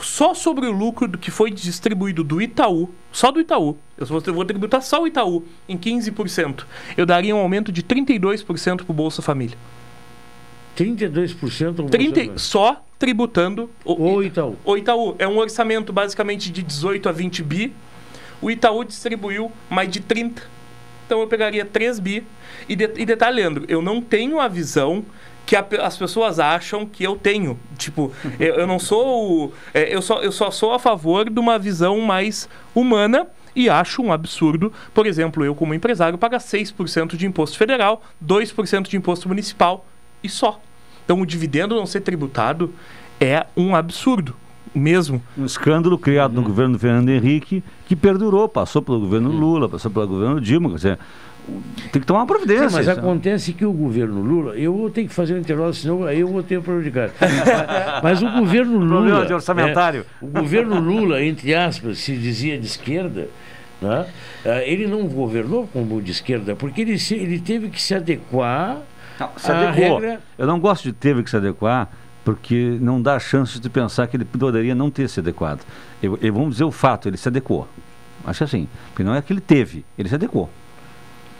[0.00, 4.20] só sobre o lucro do que foi distribuído do Itaú, só do Itaú, eu vou,
[4.20, 6.64] vou tributar só o Itaú em 15%,
[6.96, 9.56] eu daria um aumento de 32% para o Bolsa Família.
[10.76, 12.38] 32% do 30, Bolsonaro.
[12.38, 14.56] só tributando o, Itaú.
[14.64, 17.72] O Itaú é um orçamento basicamente de 18 a 20 bi.
[18.40, 20.42] O Itaú distribuiu mais de 30.
[21.06, 22.26] Então eu pegaria 3 bi.
[22.68, 25.04] E, de, e detalhe, Leandro, eu não tenho a visão
[25.46, 27.58] que a as pessoas acham que eu tenho.
[27.78, 29.46] Tipo, eu, eu não sou.
[29.46, 33.26] o- é, eu, só, eu só sou a favor de uma visão mais humana.
[33.54, 38.86] E acho um absurdo, por exemplo, eu como empresário pagar 6% de imposto federal, 2%
[38.86, 39.86] de imposto municipal
[40.22, 40.60] e só.
[41.06, 42.74] Então o dividendo não ser tributado
[43.18, 44.36] é um absurdo
[44.76, 45.22] mesmo.
[45.36, 49.90] Um escândalo criado no governo do Fernando Henrique que perdurou, passou pelo governo Lula, passou
[49.90, 50.68] pelo governo Dilma.
[50.70, 50.98] Quer dizer,
[51.92, 52.68] tem que tomar uma providência.
[52.68, 52.98] Sim, mas isso.
[52.98, 56.28] acontece que o governo Lula, eu vou ter que fazer um intervalo, senão aí eu
[56.28, 57.12] vou ter prejudicado.
[58.02, 59.00] mas o governo Lula.
[59.00, 60.00] Problema de orçamentário.
[60.00, 63.28] é, o governo Lula, entre aspas, se dizia de esquerda,
[63.80, 64.06] Né?
[64.44, 68.78] Ah, ele não governou como de esquerda, porque ele, se, ele teve que se adequar
[69.18, 69.98] não, se adequou.
[69.98, 70.20] regra.
[70.36, 71.90] Eu não gosto de teve que se adequar,
[72.26, 75.60] porque não dá chance de pensar que ele poderia não ter se adequado.
[76.02, 77.68] Eu, eu- vamos dizer o fato, ele se adequou.
[78.26, 80.50] Acho assim, porque não é que ele teve, ele se adequou.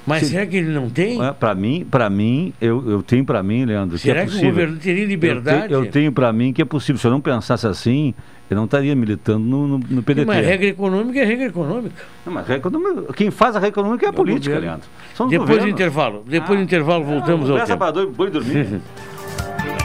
[0.06, 1.18] Mas Se- será que ele não tem?
[1.40, 4.48] Para mim, para mim, eu, eu tenho para mim, Leandro, Será que é que o
[4.48, 5.72] governo teria liberdade?
[5.72, 7.00] Eu, te- eu tenho para mim que é possível.
[7.00, 8.14] Se eu não pensasse assim,
[8.48, 10.24] eu não estaria militando no, no, no PDT.
[10.24, 11.96] Mas regra econômica é regra econômica.
[12.24, 14.66] Não, mas regra econômica- quem faz a regra econômica é a política, governo.
[14.68, 14.88] Leandro.
[15.16, 16.22] São Depois do intervalo.
[16.24, 17.92] Depois do intervalo voltamos ao Conversa tema.
[17.92, 18.80] para boi dormir.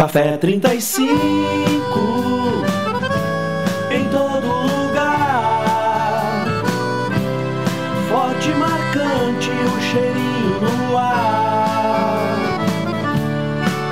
[0.00, 1.10] Café 35
[3.90, 6.46] em todo lugar.
[8.08, 12.30] Forte marcante o cheirinho no ar.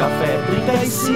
[0.00, 1.12] Café 35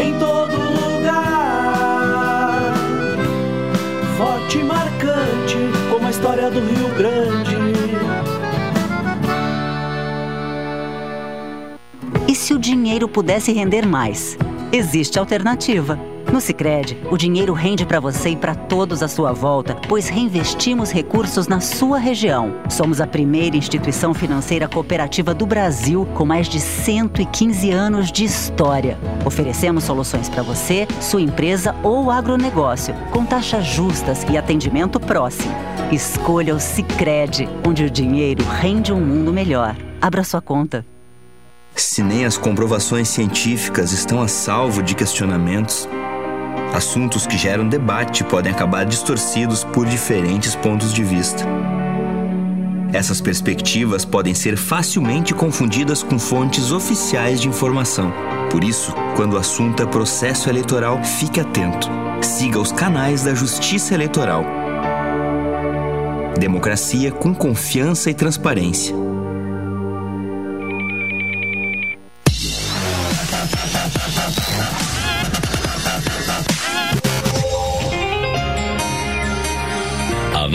[0.00, 2.72] em todo lugar.
[4.16, 5.58] Forte marcante
[5.90, 7.37] como a história do Rio Grande.
[12.48, 14.38] Se o dinheiro pudesse render mais?
[14.72, 16.00] Existe alternativa.
[16.32, 20.90] No Sicredi, o dinheiro rende para você e para todos à sua volta, pois reinvestimos
[20.90, 22.54] recursos na sua região.
[22.70, 28.96] Somos a primeira instituição financeira cooperativa do Brasil com mais de 115 anos de história.
[29.26, 35.54] Oferecemos soluções para você, sua empresa ou agronegócio, com taxas justas e atendimento próximo.
[35.92, 39.76] Escolha o Sicredi, onde o dinheiro rende um mundo melhor.
[40.00, 40.82] Abra sua conta.
[41.78, 45.88] Se nem as comprovações científicas estão a salvo de questionamentos,
[46.74, 51.44] assuntos que geram debate podem acabar distorcidos por diferentes pontos de vista.
[52.92, 58.12] Essas perspectivas podem ser facilmente confundidas com fontes oficiais de informação.
[58.50, 61.88] Por isso, quando o assunto é processo eleitoral, fique atento.
[62.20, 64.44] Siga os canais da Justiça Eleitoral.
[66.40, 69.07] Democracia com confiança e transparência.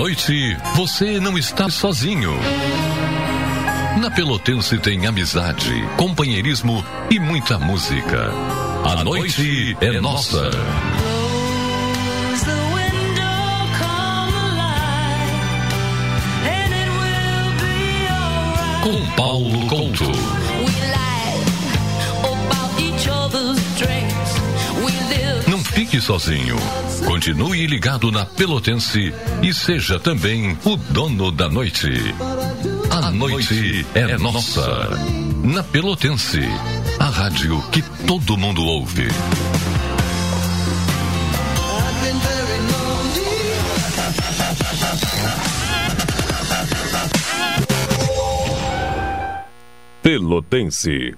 [0.03, 2.33] Noite, você não está sozinho.
[4.01, 8.29] Na Pelotense tem amizade, companheirismo e muita música.
[8.83, 10.51] A noite é nossa.
[18.83, 20.11] Com Paulo Couto.
[25.47, 26.57] Não fique sozinho.
[27.05, 31.89] Continue ligado na Pelotense e seja também o dono da noite.
[32.89, 34.89] A noite é nossa.
[35.43, 36.41] Na Pelotense,
[36.99, 39.07] a rádio que todo mundo ouve.
[50.01, 51.15] Pelotense.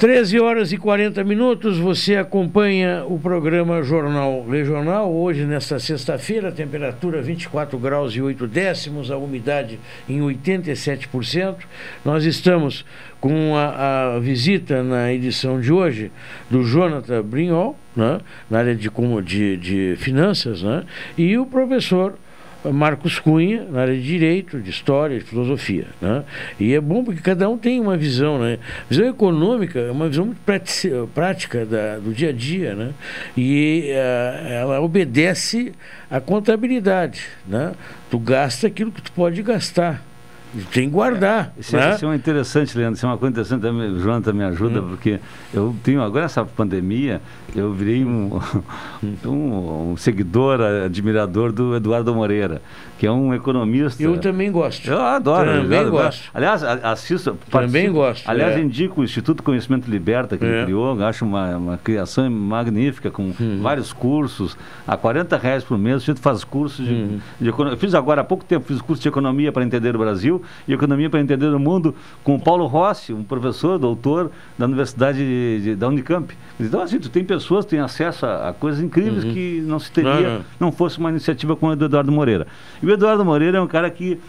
[0.00, 5.12] Treze horas e 40 minutos, você acompanha o programa Jornal Regional.
[5.12, 9.78] Hoje, nesta sexta-feira, temperatura 24 graus e 8 décimos, a umidade
[10.08, 11.56] em 87%.
[12.02, 12.82] Nós estamos
[13.20, 16.10] com a, a visita na edição de hoje
[16.48, 18.88] do Jonathan Brinhol, né, na área de,
[19.22, 20.82] de, de finanças, né,
[21.18, 22.14] e o professor
[22.64, 25.86] Marcos Cunha, na área de Direito, de História, de Filosofia.
[26.00, 26.22] Né?
[26.58, 28.38] E é bom porque cada um tem uma visão.
[28.38, 28.58] Né?
[28.88, 30.40] Visão econômica é uma visão muito
[31.14, 32.74] prática da- do dia a dia.
[32.74, 32.90] Né?
[33.36, 35.72] E eh, ela obedece
[36.10, 37.24] à contabilidade.
[37.46, 37.72] Né?
[38.10, 40.04] Tu gasta aquilo que tu pode gastar.
[40.72, 41.52] Tem que guardar.
[41.58, 41.94] Isso, né?
[41.94, 42.96] isso é uma interessante, Leandro.
[42.96, 43.60] Isso é uma coisa interessante.
[43.60, 45.20] também, O Jonathan me ajuda, porque
[45.54, 47.20] eu tenho, agora essa pandemia,
[47.54, 48.40] eu virei um,
[49.24, 52.60] um, um seguidor, admirador do Eduardo Moreira,
[53.00, 54.02] que é um economista.
[54.02, 54.86] Eu também gosto.
[54.90, 55.50] Eu adoro.
[55.62, 55.92] Também adoro.
[56.04, 56.28] gosto.
[56.34, 57.30] Aliás, a- assisto.
[57.50, 58.60] Também participo- gosto, Aliás, é.
[58.60, 60.48] indico o Instituto Conhecimento Liberta, que É.
[60.48, 60.94] ele criou.
[61.00, 63.60] eu Acho uma, uma criação magnífica, com Uhum.
[63.62, 64.54] vários cursos.
[64.86, 67.18] A 40 reais por mês, o Instituto faz cursos de, Uhum.
[67.40, 67.74] de economia.
[67.74, 70.74] Eu fiz agora há pouco tempo, fiz curso de economia para entender o Brasil e
[70.74, 75.60] economia para entender o mundo com o Paulo Rossi, um professor, doutor da Universidade de-
[75.62, 76.36] de- da Unicamp.
[76.60, 79.32] Então, assim, tu tem pessoas que têm acesso a, a coisas incríveis Uhum.
[79.32, 82.46] que não se teria não fosse uma iniciativa como a do Eduardo Moreira.
[82.82, 84.20] E Eduardo Moreira é um cara que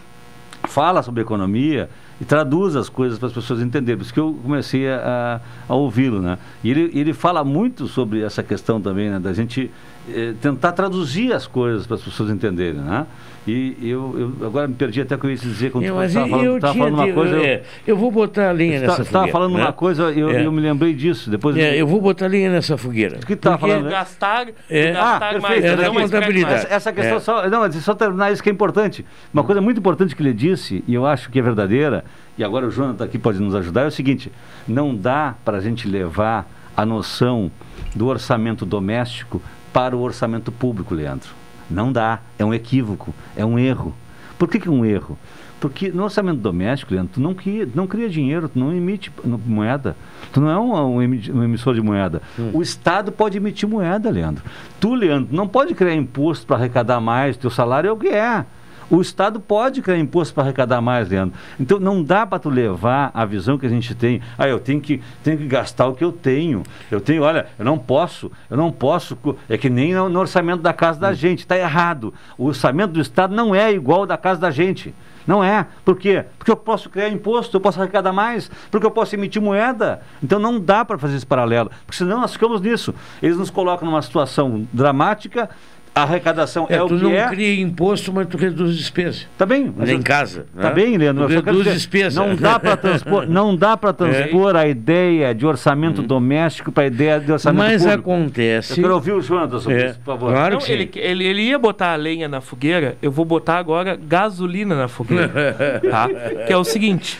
[0.68, 1.90] fala sobre economia
[2.20, 3.98] e traduz as coisas para as pessoas entenderem.
[3.98, 6.38] Por isso que eu comecei a, a ouvi-lo, né?
[6.64, 9.20] E ele, ele fala muito sobre essa questão também, né?
[9.20, 9.72] Da gente
[10.10, 13.06] eh, tentar traduzir as coisas para as pessoas entenderem, né?
[13.48, 16.12] E eu, eu agora me perdi até o que eu ia te dizer quando mas
[16.12, 17.36] estava falando, eu, tava tinha falando uma de- coisa.
[17.38, 19.12] eu- é, eu vou botar a linha nessa tá- fogueira.
[19.20, 19.62] tava falando né?
[19.64, 20.46] uma coisa, eu, É.
[20.46, 21.28] eu me lembrei disso.
[21.28, 23.18] Depois É, eu vou botar a linha nessa fogueira.
[23.18, 23.90] O que Porque- falando, né?
[23.90, 24.92] Gastar, É.
[24.92, 25.64] gastar Ah, mais.
[25.66, 26.54] É da não contabilidade.
[26.54, 27.20] Essa, essa questão É.
[27.20, 29.04] só, não, mas só terminar isso que é importante.
[29.34, 32.06] Uma coisa muito importante que ele disse, e eu acho que é verdadeira,
[32.38, 34.32] e agora o Jonathan aqui pode nos ajudar, é o seguinte:
[34.68, 36.48] não dá para a gente levar
[36.78, 37.50] a noção
[37.96, 39.42] do orçamento doméstico
[39.74, 41.30] para o orçamento público, Leandro.
[41.70, 42.20] Não dá.
[42.38, 43.94] É um equívoco, é um erro.
[44.38, 45.18] Por que, que é um erro?
[45.60, 49.12] Porque no orçamento doméstico, Leandro, tu não cria, não cria dinheiro, tu não emite
[49.46, 49.96] moeda.
[50.34, 52.20] Tu não é um, um emi- emissor de moeda.
[52.52, 54.44] O Estado pode emitir moeda, Leandro.
[54.80, 58.44] Tu, Leandro, não pode criar imposto para arrecadar mais, teu salário é o que é.
[58.92, 61.40] O Estado pode criar imposto para arrecadar mais, Leandro.
[61.58, 64.22] Então não dá para tu levar a visão que a gente tem.
[64.38, 66.62] Ah, eu tenho que, tenho que gastar o que eu tenho.
[66.92, 69.18] Eu tenho, olha, eu não posso, eu não posso.
[69.48, 72.14] É que nem no, no orçamento da casa da gente, está errado.
[72.38, 74.94] O orçamento do Estado não é igual ao da casa da gente.
[75.26, 75.66] Não é.
[75.86, 76.26] Por quê?
[76.38, 80.02] Porque eu posso criar imposto, eu posso arrecadar mais, porque eu posso emitir moeda.
[80.22, 82.94] Então não dá para fazer esse paralelo, porque senão nós ficamos nisso.
[83.22, 85.50] Eles nos colocam numa situação dramática,
[85.94, 87.28] a arrecadação é, É, o tu que não é.
[87.28, 89.24] cria imposto, mas tu reduz despesa.
[89.38, 89.74] Tá bem.
[89.76, 90.46] Mas eu- em casa.
[90.56, 90.74] Tá né?
[90.74, 91.26] bem, Leandro.
[91.28, 92.26] Tu mas reduz dizer, despesa.
[92.26, 96.88] Não dá para transpor, não dá para transpor a ideia de orçamento doméstico para a
[96.88, 98.00] ideia de orçamento Mas público.
[98.12, 98.72] acontece.
[98.80, 100.32] Eu quero ouvir o Jonathan sobre É, isso, por favor.
[100.32, 103.58] claro Não, que ele, ele, ele ia botar a lenha na fogueira, eu vou botar
[103.58, 105.82] agora gasolina na fogueira.
[105.92, 106.08] tá?
[106.48, 107.20] Que é o seguinte: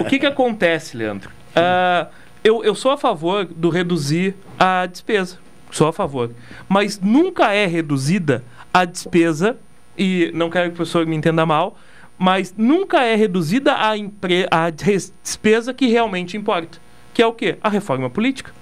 [0.00, 1.30] o que, que acontece, Leandro?
[1.54, 2.06] Ah,
[2.42, 5.36] eu, eu sou a favor do reduzir a despesa.
[5.70, 6.30] Sou a favor.
[6.68, 9.56] Mas nunca é reduzida a despesa,
[9.96, 11.76] e não quero que o professor me entenda mal,
[12.18, 13.92] mas nunca é reduzida a,
[14.50, 16.78] a despesa que realmente importa.
[17.14, 17.56] Que é o quê?
[17.62, 18.52] A reforma política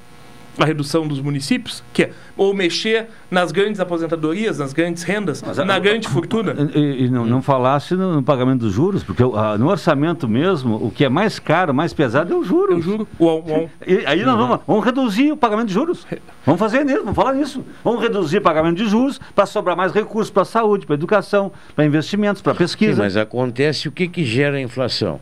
[0.59, 5.79] a redução dos municípios, que é ou mexer nas grandes aposentadorias, nas grandes rendas, na
[5.79, 6.55] grande fortuna.
[6.75, 10.77] E, e não, não falasse no, no pagamento dos juros, porque ah, no orçamento mesmo,
[10.77, 12.75] o que é mais caro, mais pesado é o juro.
[12.75, 13.09] Eu juro.
[13.19, 16.07] O, o, E aí nós vamos, vamos reduzir o pagamento de juros.
[16.47, 17.65] Vamos fazer nisso, vamos falar nisso.
[17.83, 20.99] Vamos reduzir o pagamento de juros para sobrar mais recursos para a saúde, para a
[20.99, 23.03] educação, para investimentos, para Sim, pesquisa.
[23.03, 25.21] mas acontece o que, que gera a inflação.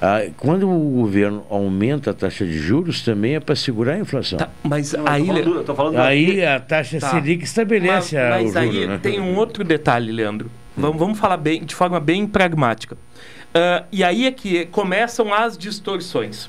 [0.00, 4.38] Ah, quando o governo aumenta a taxa de juros, também é para segurar a inflação.
[4.62, 7.10] mas Não, aí, falando falando do- aí a taxa Tá.
[7.10, 8.98] Selic estabelece mas, a, mas o juro, aí né?
[9.02, 10.50] tem um outro detalhe, Leandro.
[10.76, 12.96] Vamos, vamos falar bem, de forma bem pragmática.
[13.54, 16.48] Ah, e aí é que começam as distorções.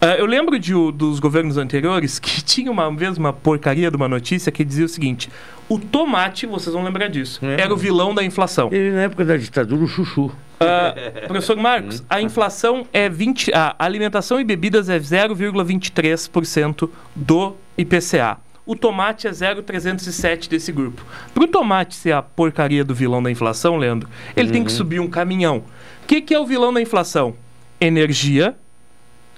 [0.00, 4.08] Ah, eu lembro de, dos governos anteriores que tinha uma vez uma porcaria de uma
[4.08, 5.28] notícia que dizia o seguinte:
[5.68, 8.68] o tomate, vocês vão lembrar disso, era o vilão da inflação.
[8.72, 10.30] Ele, na época da ditadura, o chuchu.
[10.60, 10.92] Ah,
[11.28, 18.38] professor Marcos, a inflação é 20, a alimentação e bebidas é 0,23% do IPCA.
[18.66, 21.02] O tomate é 0,307 desse grupo.
[21.32, 24.76] Para o tomate ser a porcaria do vilão da inflação, Leandro, ele tem que Uhum.
[24.76, 25.62] subir um caminhão.
[26.02, 27.34] O que, que é o vilão da inflação?
[27.80, 28.54] Energia,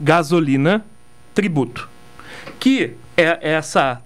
[0.01, 0.85] gasolina,
[1.35, 1.89] tributo.
[2.59, 4.01] Que é essa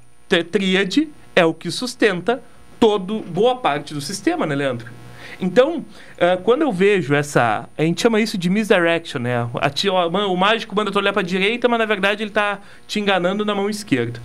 [0.51, 2.43] tríade é o que sustenta
[2.81, 4.89] todo boa parte do sistema, né, Leandro?
[5.41, 5.85] Então,
[6.21, 7.69] ah, quando eu vejo essa.
[7.77, 9.49] A gente chama isso de misdirection, né?
[9.55, 12.31] A ti- o, o mágico manda tu olhar para a direita, mas na verdade ele
[12.31, 14.21] está te enganando na mão esquerda.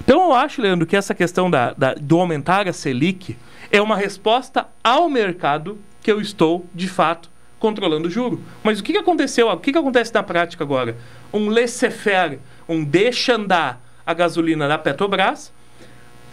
[0.00, 3.36] Então eu acho, Leandro, que essa questão da, da- do aumentar a Selic
[3.70, 8.40] é uma resposta ao mercado que eu estou, de fato, controlando o juro.
[8.62, 9.48] Mas o que, que aconteceu?
[9.48, 10.96] O que, que acontece na prática agora?
[11.32, 15.52] Um laissez-faire, um deixa andar a gasolina da Petrobras,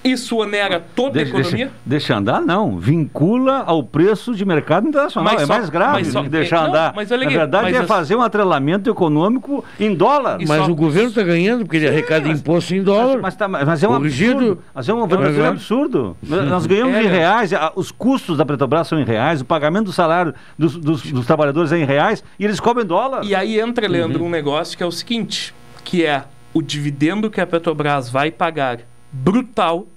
[0.06, 1.65] isso onera toda a Deixa, economia.
[1.65, 2.77] deixa, deixa andar, não.
[2.77, 5.34] Vincula ao preço de mercado internacional.
[5.34, 6.94] Mas é só- mais grave mas só- do que deixar não, andar.
[6.95, 10.38] mas olha Na verdade, mas é as- fazer um atrelamento econômico em dólar.
[10.48, 13.19] Mas o governo está ganhando porque ele arrecada imposto em dólar.
[13.22, 14.32] Mas, tá- mas é um Corrigido.
[14.38, 14.61] absurdo.
[14.73, 16.18] Mas é um verdadeiro absurdo.
[16.23, 19.86] Nós ganhamos É, em reais, a- os custos da Petrobras são em reais, o pagamento
[19.86, 23.23] do salário dos, dos- dos trabalhadores é em reais e eles cobram em dólar.
[23.23, 24.27] E aí entra, Leandro, Uhum.
[24.27, 25.53] um negócio que é o seguinte,
[25.84, 26.23] que é
[26.53, 28.80] o dividendo que a Petrobras vai pagar
[29.11, 29.88] brutal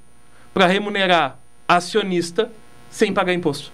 [0.58, 2.50] para remunerar acionista
[2.90, 3.70] sem pagar imposto.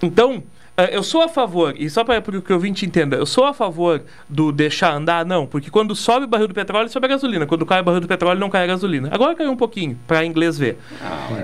[0.00, 0.44] Então,
[0.90, 4.02] eu sou a favor, e só para que o ouvinte entenda, eu sou a favor
[4.28, 7.44] do deixar andar, não, porque quando sobe o barril do petróleo, sobe a gasolina.
[7.46, 9.08] Quando cai o barril do petróleo, não cai a gasolina.
[9.12, 10.78] Agora caiu um pouquinho, para inglês ver.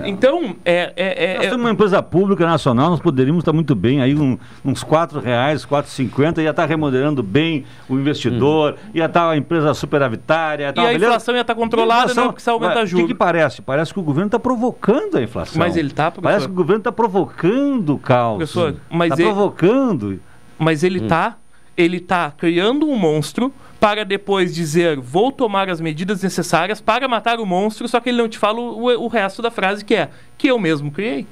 [0.03, 3.75] Então, é, é, é, Nós é- temos uma empresa pública nacional, nós poderíamos estar muito
[3.75, 9.29] bem, aí um- uns 4 reais, 4,50, ia estar remodelando bem o investidor, ia estar
[9.29, 10.65] a empresa superavitária.
[10.65, 10.69] ia.
[10.75, 11.05] E a beleza?
[11.05, 13.07] inflação ia estar controlada, Inflação- não precisa aumentar Mas O juros.
[13.07, 13.61] que, que parece?
[13.61, 15.59] Parece que o governo está provocando a inflação.
[15.59, 16.21] Mas ele tá, professor?
[16.23, 18.37] Parece que o governo está provocando o caos.
[18.37, 20.19] Professor, mas Está ele- provocando.
[20.57, 21.37] Mas ele tá,
[21.77, 27.39] ele está criando um monstro para depois dizer vou tomar as medidas necessárias para matar
[27.39, 30.09] o monstro, só que ele não te fala o, o resto da frase que é
[30.37, 31.25] que eu mesmo criei.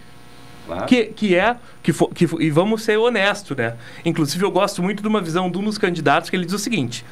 [0.65, 0.85] Claro.
[0.85, 3.75] Que, que é, que, for, que e vamos ser honestos, né?
[4.03, 6.59] Inclusive eu gosto muito de uma visão de um dos candidatos que ele diz o
[6.59, 7.05] seguinte: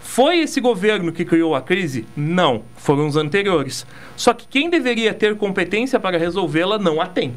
[0.00, 2.04] foi esse governo que criou a crise?
[2.16, 3.86] Não, foram os anteriores.
[4.16, 7.34] Só que quem deveria ter competência para resolvê-la não a tem.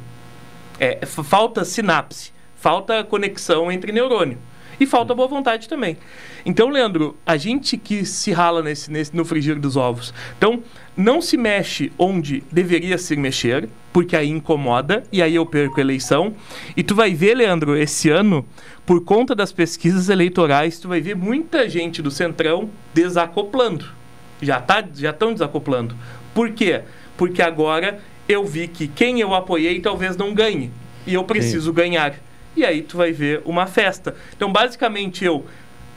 [0.79, 2.32] É, falta sinapse,
[2.63, 4.37] falta conexão entre neurônio.
[4.79, 5.97] E falta boa vontade também.
[6.45, 10.13] Então, Leandro, a gente que se rala nesse, nesse, no frigir dos ovos.
[10.37, 10.63] Então,
[10.95, 15.81] não se mexe onde deveria se mexer, porque aí incomoda, e aí eu perco a
[15.81, 16.33] eleição.
[16.75, 18.45] E tu vai ver, Leandro, esse ano,
[18.85, 23.87] por conta das pesquisas eleitorais, tu vai ver muita gente do Centrão desacoplando.
[24.41, 25.97] Já tá, já estão desacoplando.
[26.33, 26.81] Por quê?
[27.17, 30.71] Porque agora eu vi que quem eu apoiei talvez não ganhe.
[31.05, 31.75] E eu preciso Sim.
[31.75, 32.15] ganhar
[32.55, 34.15] e aí tu vai ver uma festa.
[34.35, 35.45] Então, basicamente, eu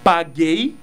[0.03, 0.75] paguei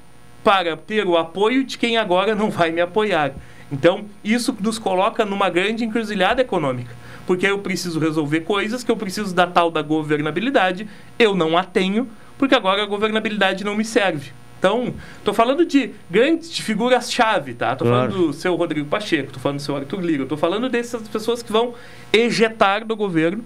[0.43, 3.33] para ter o apoio de quem agora não vai me apoiar.
[3.71, 6.95] Então, isso nos coloca numa grande encruzilhada econômica.
[7.25, 10.87] Porque eu preciso resolver coisas que eu preciso da tal da governabilidade,
[11.17, 14.31] eu não a tenho, porque agora a governabilidade não me serve.
[14.59, 17.73] Então, estou falando de grandes figuras-chave, tá?
[17.73, 18.11] Estou claro.
[18.11, 21.43] falando do seu Rodrigo Pacheco, estou falando do seu Arthur Lira, estou falando dessas pessoas
[21.43, 21.73] que vão
[22.13, 23.43] ejetar do governo,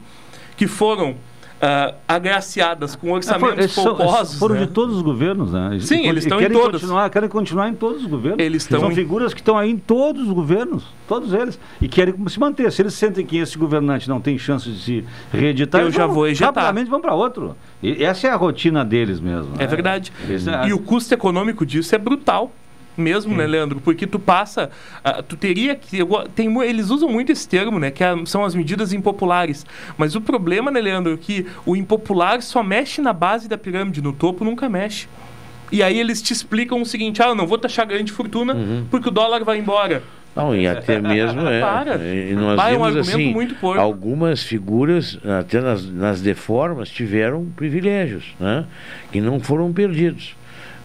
[0.55, 1.15] que foram
[1.57, 4.39] uh, agraciadas com orçamentos é, for, polposos.
[4.39, 4.65] Foram né?
[4.65, 5.77] de todos os governos, né?
[5.81, 6.81] Sim, e, eles estão em todos.
[6.81, 8.39] Continuar, querem continuar em todos os governos.
[8.39, 8.95] Eles estão São em...
[8.95, 12.71] figuras que estão aí em todos os governos, todos eles, e querem se manter.
[12.71, 16.15] Se eles sentem que esse governante não tem chance de se reeditar, eu já vão,
[16.15, 16.53] vou ejetar.
[16.53, 17.55] Rapidamente vão para outro.
[17.81, 19.55] E essa é a rotina deles mesmo.
[19.55, 19.67] É né?
[19.67, 20.11] verdade.
[20.29, 20.67] É...
[20.67, 22.51] E o custo econômico disso é brutal
[22.97, 23.79] mesmo, né, Leandro?
[23.79, 24.69] Porque tu passa,
[25.05, 28.43] uh, tu teria que, eu, tem, eles usam muito esse termo, né, que é, são
[28.43, 29.65] as medidas impopulares.
[29.97, 34.01] Mas o problema, né, Leandro, é que o impopular só mexe na base da pirâmide,
[34.01, 35.07] no topo nunca mexe.
[35.71, 38.85] E aí eles te explicam o seguinte: ah, eu não vou taxar grande fortuna uhum.
[38.89, 40.01] porque o dólar vai embora.
[40.37, 41.59] Não, e até mesmo é.
[41.59, 41.95] Para.
[41.97, 43.35] E nós Vai, vimos um assim,
[43.77, 48.65] algumas figuras, até nas, nas deformas, tiveram privilégios, né?
[49.11, 50.36] Que não foram perdidos.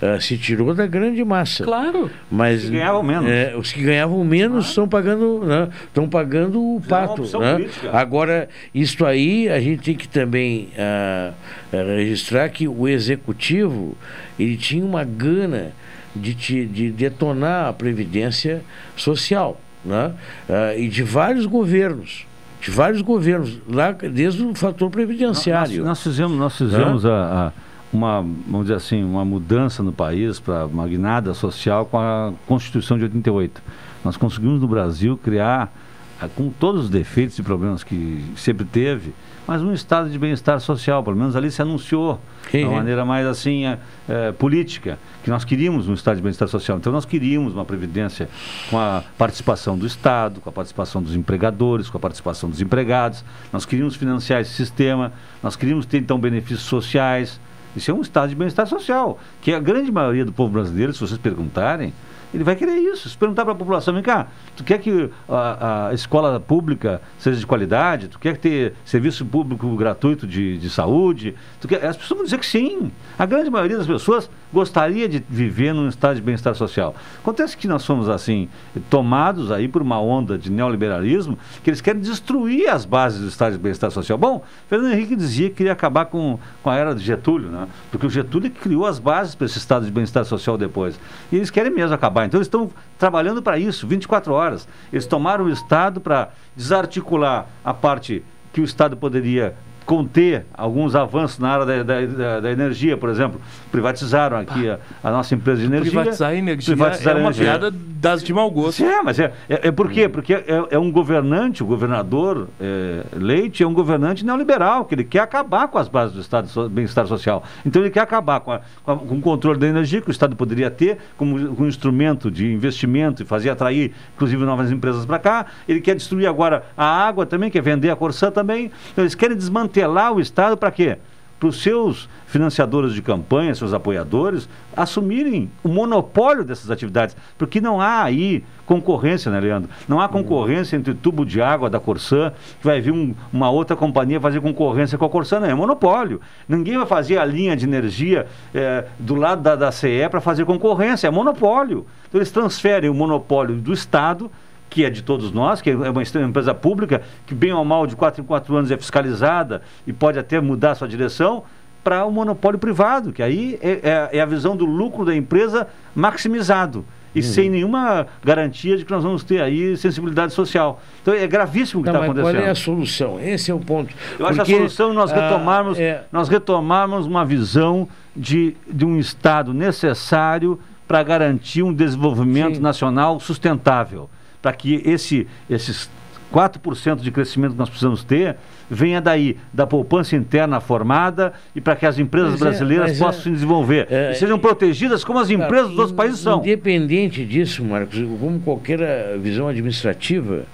[0.03, 1.63] Uh, se tirou da grande massa.
[1.63, 2.11] Claro.
[2.29, 3.31] Mas os que ganhavam menos.
[3.31, 4.89] É, os que ganhavam menos estão ah.
[4.89, 5.43] pagando,
[5.87, 7.23] estão né, pagando o pato.
[7.39, 7.69] Né?
[7.93, 11.33] Agora, isso aí a gente tem que também uh,
[11.71, 13.97] registrar que o executivo
[14.37, 15.71] ele tinha uma gana
[16.17, 18.61] de, te, de detonar a previdência
[18.97, 20.13] social, né?
[20.49, 22.27] Uh, e de vários governos
[22.61, 25.79] de vários governos, lá desde o fator previdenciário.
[25.79, 27.53] Nós, nós fizemos, nós fizemos a, a
[27.93, 32.97] uma, vamos dizer assim, uma mudança no país para uma guinada social com a Constituição
[32.97, 33.63] de 88.
[34.05, 35.73] Nós conseguimos no Brasil criar,
[36.21, 39.13] eh, com todos os defeitos e problemas que sempre teve,
[39.47, 42.21] mas um estado de bem-estar social, pelo menos ali se anunciou
[42.51, 43.79] de uma maneira mais assim é,
[44.09, 46.79] é, política, que nós queríamos um estado de bem-estar social.
[46.79, 48.29] Então nós queríamos uma previdência
[48.71, 53.25] com a participação do Estado, com a participação dos empregadores, com a participação dos empregados.
[53.53, 55.13] Nós queríamos financiar esse sistema,
[55.43, 57.41] nós queríamos ter então benefícios sociais.
[57.77, 61.01] Isso é um estado de bem-estar social, que a grande maioria do povo brasileiro, se
[61.01, 61.93] vocês perguntarem,
[62.35, 63.09] ele vai querer isso.
[63.09, 67.39] Se perguntar para a população, vem cá, tu quer que a, a, escola pública seja
[67.39, 68.09] de qualidade?
[68.09, 71.35] Tu quer ter serviço público gratuito de, de saúde?
[71.61, 71.85] Tu quer...
[71.85, 72.91] As pessoas vão dizer que sim.
[73.19, 76.95] A grande maioria das pessoas gostaria de viver num estado de bem-estar social.
[77.21, 78.49] Acontece que nós somos assim,
[78.91, 83.53] tomados aí por uma onda de neoliberalismo, que eles querem destruir as bases do estado
[83.53, 84.19] de bem-estar social.
[84.19, 87.67] Bom, Fernando Henrique dizia que queria acabar com, com a era de Getúlio, né?
[87.91, 90.99] porque o Getúlio criou as bases para esse estado de bem-estar social depois.
[91.31, 92.27] E eles querem mesmo acabar.
[92.27, 94.69] Então eles estão trabalhando para isso, 24 horas.
[94.93, 98.23] Eles tomaram o Estado para desarticular a parte
[98.53, 99.55] que o Estado poderia
[99.85, 103.41] conter alguns avanços na área da, da, da, energia, por exemplo.
[103.71, 105.91] Privatizaram aqui a, a, nossa empresa de energia.
[105.91, 107.45] Privatizar a energia privatizar é uma energia.
[107.45, 108.85] piada das de mau gosto.
[108.85, 110.09] É, mas é, é, é por quê?
[110.09, 115.05] Porque é, é, um governante, o governador é, Leite é um governante neoliberal, que ele
[115.05, 117.43] quer acabar com as bases do Estado de bem-estar social.
[117.65, 120.11] Então ele quer acabar com, a, com, a, com, o controle da energia que o
[120.11, 125.19] Estado poderia ter como, como instrumento de investimento e fazer atrair, inclusive, novas empresas para
[125.19, 125.47] cá.
[125.69, 128.71] Ele quer destruir agora a água também, quer vender a Corsã também.
[128.93, 130.99] Então, eles querem desmantelar desmantelar o Estado para quê?
[131.41, 137.17] Para os seus financiadores de campanha, seus apoiadores, assumirem o monopólio dessas atividades.
[137.37, 139.69] Porque não há aí concorrência, né, Leandro?
[139.89, 143.51] Não há concorrência entre o tubo de água da Corsã, que vai vir um, uma
[143.51, 146.21] outra companhia fazer concorrência com a Corsã, não, é monopólio.
[146.49, 150.45] Ninguém vai fazer a linha de energia é, do lado da, da CE para fazer
[150.45, 151.85] concorrência, é monopólio.
[152.09, 154.31] Então eles transferem o monopólio do Estado
[154.73, 157.95] que é de todos nós, que é uma empresa pública, que bem ou mal de
[157.95, 161.45] quatro em quatro anos é fiscalizada e pode até mudar sua direção,
[161.85, 165.67] para o monopólio privado, que aí é, é, é a visão do lucro da empresa
[165.95, 166.85] maximizado
[167.15, 167.25] e Uhum.
[167.25, 170.81] sem nenhuma garantia de que nós vamos ter aí sensibilidade social.
[171.03, 172.33] Então é gravíssimo o que está acontecendo.
[172.33, 173.21] qual é a solução?
[173.21, 173.93] Esse é o ponto.
[174.19, 177.87] Eu acho que Porque, a solução é nós ah, retomarmos, é, nós retomarmos uma visão
[178.17, 180.59] de, de um Estado necessário
[180.89, 184.09] para garantir um desenvolvimento nacional sustentável.
[184.43, 185.89] Para que esse, esses
[186.33, 188.37] 4% de crescimento que nós precisamos ter
[188.69, 193.05] venha daí, da poupança interna formada e para que as empresas Mas é, brasileiras é-
[193.05, 196.39] possam se desenvolver e sejam protegidas como as empresas dos outros países são.
[196.41, 200.45] Independente disso, Marcos, como qualquer eh, visão administrativa,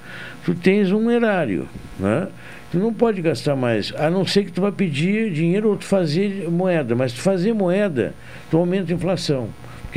[0.44, 2.27] tu tens um erário, né?
[2.70, 5.86] Tu não pode gastar mais, a não ser que tu vá pedir dinheiro ou tu
[5.86, 8.15] fazer moeda, mas tu fazer moeda,
[8.51, 9.48] tu aumenta a inflação.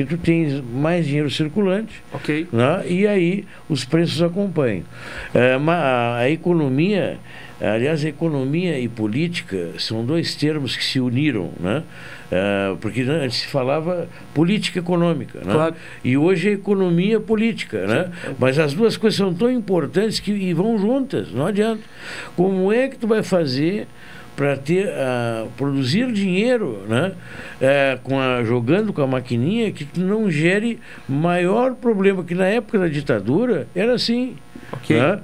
[0.06, 2.48] Porque tu tens mais dinheiro circulante Ok.
[2.52, 2.84] né?
[2.88, 4.84] e aí os preços acompanham.
[5.34, 7.20] É, a, a economia,
[7.60, 11.84] aliás, a economia e política são dois termos que se uniram, né?
[12.32, 15.54] É, porque né, antes se falava política econômica, né?
[15.54, 15.76] Claro.
[16.02, 18.10] e hoje é economia política, né?
[18.40, 21.82] mas as duas coisas são tão importantes que e vão juntas, não adianta.
[22.38, 23.86] Como é que tu vai fazer
[24.36, 27.14] para ter ah, produzir dinheiro, né?
[27.60, 32.80] É, com a, jogando com a maquininha que não gere maior problema que na época
[32.80, 34.36] da ditadura era assim,
[34.72, 34.98] Ok.
[35.00, 35.20] né?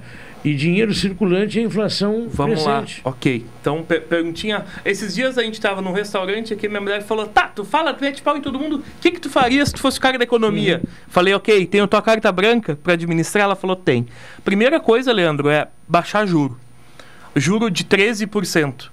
[0.45, 3.01] E dinheiro circulante e a inflação Vamos crescente.
[3.03, 3.45] lá, ok.
[3.59, 4.63] Então, per- perguntinha.
[4.85, 8.01] Esses dias a gente tava num restaurante aqui, minha mulher falou: Tá, tu fala, tu
[8.01, 8.77] mete pau em todo mundo.
[8.77, 10.81] O que, que tu faria se tu fosse o cara da economia?
[11.09, 13.43] Falei: Ok, tenho tua carta branca pra administrar?
[13.45, 14.05] Ela falou: Tem.
[14.45, 16.57] Primeira coisa, Leandro, é baixar juro.
[17.35, 18.89] Juro de 13%.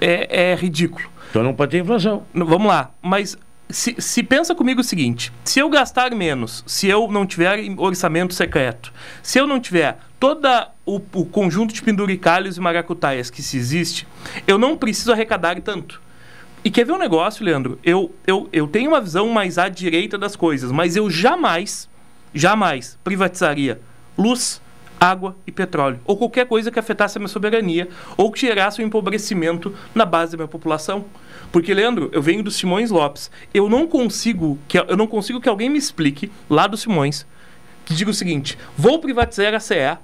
[0.00, 1.08] É, é ridículo.
[1.30, 2.24] Então não pode ter inflação.
[2.34, 3.36] Vamos lá, mas
[3.68, 8.34] se, se pensa comigo o seguinte: se eu gastar menos, se eu não tiver orçamento
[8.34, 8.92] secreto,
[9.22, 10.46] se eu não tiver todo
[10.84, 14.06] o, o conjunto de penduricalhos e maracutaias que se existe,
[14.46, 16.00] eu não preciso arrecadar tanto.
[16.64, 17.78] E quer ver um negócio, Leandro?
[17.84, 21.88] Eu, eu, eu tenho uma visão mais à direita das coisas, mas eu jamais,
[22.34, 23.80] jamais privatizaria
[24.18, 24.60] luz,
[25.00, 28.86] água e petróleo, ou qualquer coisa que afetasse a minha soberania, ou que gerasse um
[28.86, 31.04] empobrecimento na base da minha população.
[31.52, 33.30] Porque, Leandro, eu venho do Simões Lopes.
[33.52, 37.26] Eu não consigo que, eu não consigo que alguém me explique, lá do Simões,
[37.84, 39.98] que diga o seguinte: vou privatizar a CE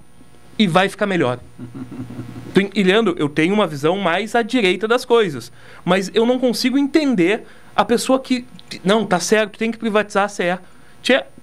[0.59, 1.41] e vai ficar melhor.
[2.75, 5.51] E, Leandro, eu tenho uma visão mais à direita das coisas.
[5.87, 7.45] Mas eu não consigo entender
[7.75, 8.47] a pessoa que.
[8.85, 10.59] Não, tá certo, tem que privatizar a CE.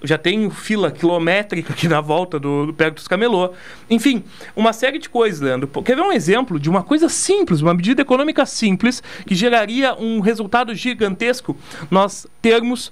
[0.02, 3.52] Já tem fila quilométrica aqui na volta do, do perto dos camelô.
[3.88, 4.24] Enfim,
[4.56, 5.68] uma série de coisas, Leandro.
[5.82, 10.20] Quer ver um exemplo de uma coisa simples, uma medida econômica simples, que geraria um
[10.20, 11.56] resultado gigantesco?
[11.90, 12.90] Nós termos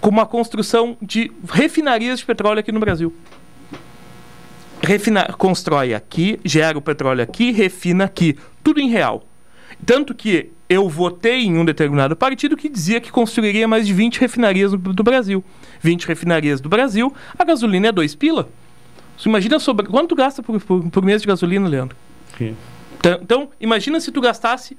[0.00, 3.12] como a construção de refinarias de petróleo aqui no Brasil
[4.82, 9.24] refina, constrói aqui, gera o petróleo aqui, refina aqui, tudo em real.
[9.84, 14.20] Tanto que eu votei em um determinado partido que dizia que construiria mais de 20
[14.20, 15.42] refinarias do, do Brasil.
[15.82, 18.48] 20 refinarias do Brasil, a gasolina é 2 pila.
[19.18, 21.96] Você imagina sobre quanto tu gasta por, por, por mês de gasolina, Leandro?
[22.98, 24.78] Então, então, imagina se tu gastasse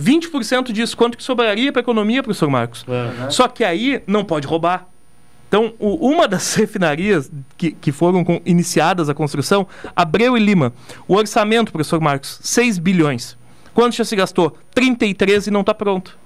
[0.00, 2.84] 20% disso, quanto que sobraria para a economia, professor Marcos?
[3.30, 4.86] Só que aí não pode roubar.
[5.48, 9.66] Então, o- uma das refinarias que, que foram com- iniciadas a construção,
[9.96, 10.72] Abreu e Lima,
[11.08, 13.36] o orçamento, professor Marcos, 6 bilhões.
[13.74, 14.56] Quanto já se gastou?
[14.74, 16.18] 33 e não está pronto.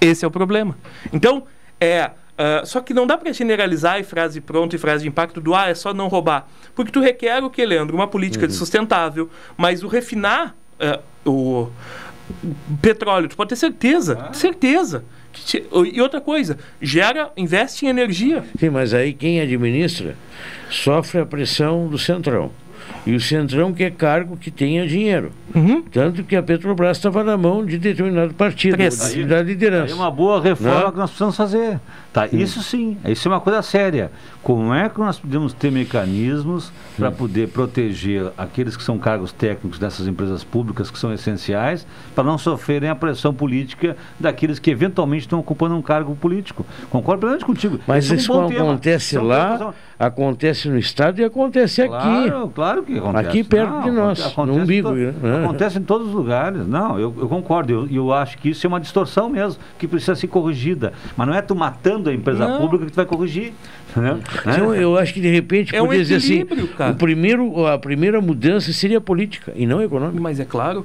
[0.00, 0.76] Esse é o problema.
[1.12, 1.44] Então,
[1.80, 2.10] é.
[2.36, 5.54] ah, só que não dá para generalizar e frase pronta e frase de impacto do
[5.54, 6.48] ah, é só não roubar.
[6.74, 7.94] Porque tu requer o que, Leandro?
[7.96, 11.68] Uma política de sustentável, mas o refinar ah, o,
[12.80, 15.04] petróleo, tu pode ter certeza, certeza.
[15.32, 18.44] que te- e outra coisa, gera, investe em energia.
[18.58, 20.16] Sim, mas aí quem administra
[20.70, 22.50] sofre a pressão do Centrão.
[23.06, 25.30] E o Centrão quer cargo que tenha dinheiro.
[25.54, 25.82] Uhum.
[25.82, 29.92] Tanto que a Petrobras estava na mão de determinado partido, Aí- da liderança.
[29.92, 30.90] É uma boa reforma Né?
[30.90, 31.78] que nós precisamos fazer.
[32.12, 32.28] Tá?
[32.32, 34.10] Isso sim, isso é uma coisa séria.
[34.42, 39.78] Como é que nós podemos ter mecanismos para poder proteger aqueles que são cargos técnicos
[39.78, 45.22] dessas empresas públicas que são essenciais, para não sofrerem a pressão política daqueles que eventualmente
[45.22, 46.64] estão ocupando um cargo político?
[46.90, 47.80] Concordo plenamente contigo.
[47.86, 48.60] Mas Esse é um isso tema.
[48.70, 52.54] acontece Isso é lá, tema- acontece no Estado e acontece Claro, aqui.
[52.54, 53.28] claro que acontece.
[53.28, 54.88] Aqui perto Não, de nós, acontece no em umbigo.
[54.88, 55.44] to- né?
[55.44, 56.66] Acontece em todos os lugares.
[56.66, 57.86] Não, eu, eu concordo.
[57.90, 60.92] E eu, eu acho que isso é uma distorção mesmo, que precisa ser corrigida.
[61.16, 62.58] Mas não é tu matando a empresa Não.
[62.60, 63.52] pública que tu vai corrigir.
[63.96, 64.18] Né?
[64.40, 66.44] Então, eu acho que de repente É um podia dizer assim,
[66.76, 66.90] cara.
[66.92, 70.20] o primeiro, a primeira mudança seria política e não econômica.
[70.20, 70.84] Mas é claro,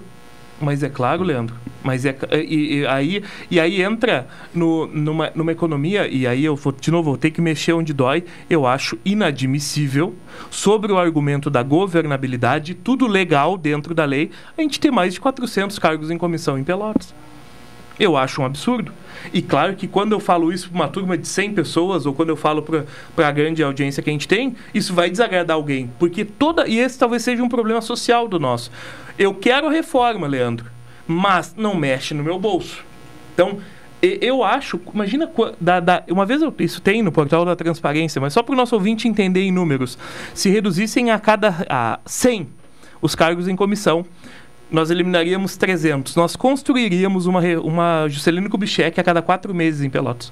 [0.59, 1.55] mas é claro, Leandro.
[1.81, 6.55] Mas é e, e aí e aí entra no, numa, numa economia e aí eu
[6.55, 8.23] vou de novo vou ter que mexer onde dói.
[8.49, 10.13] Eu acho inadmissível
[10.49, 15.21] sobre o argumento da governabilidade, tudo legal dentro da lei, a gente ter mais de
[15.21, 17.13] 400 cargos em comissão em Pelotas.
[17.99, 18.93] Eu acho um absurdo.
[19.33, 22.29] E claro que quando eu falo isso para uma turma de 100 pessoas, ou quando
[22.29, 25.91] eu falo para a grande audiência que a gente tem, isso vai desagradar alguém.
[25.99, 26.65] Porque toda.
[26.65, 28.71] E esse talvez seja um problema social do nosso.
[29.19, 30.71] Eu quero reforma, Leandro,
[31.05, 32.85] mas não mexe no meu bolso.
[33.33, 33.59] Então,
[34.01, 35.29] eu acho, imagina,
[35.59, 38.55] da, da, uma vez eu, isso tem no portal da transparência, mas só para o
[38.55, 39.97] nosso ouvinte entender em números,
[40.33, 42.47] se reduzissem a cada a 100
[43.01, 44.05] os cargos em comissão,
[44.71, 46.15] nós eliminaríamos 300.
[46.15, 50.31] Nós construiríamos uma, uma Juscelino Kubitschek a cada quatro meses em Pelotas.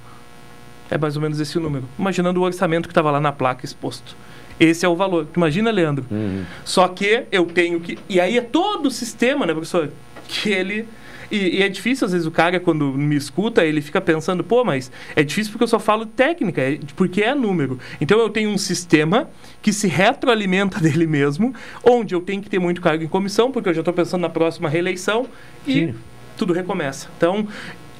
[0.89, 1.83] É mais ou menos esse o número.
[1.99, 4.15] Imaginando o orçamento que estava lá na placa exposto.
[4.59, 5.27] Esse é o valor.
[5.35, 6.05] Imagina, Leandro.
[6.09, 6.43] Uhum.
[6.65, 7.97] Só que eu tenho que.
[8.09, 9.91] E aí é todo o sistema, né, professor?
[10.27, 10.87] Que ele
[11.31, 14.63] e, e, é difícil, às vezes, o cara, quando me escuta, ele fica pensando, pô,
[14.63, 17.79] mas é difícil porque eu só falo técnica, é, porque é número.
[17.99, 19.29] Então eu tenho um sistema
[19.61, 21.53] que se retroalimenta dele mesmo,
[21.83, 24.29] onde eu tenho que ter muito cargo em comissão, porque eu já estou pensando na
[24.29, 25.27] próxima reeleição,
[25.65, 25.95] e Sim.
[26.37, 27.09] tudo recomeça.
[27.17, 27.47] Então,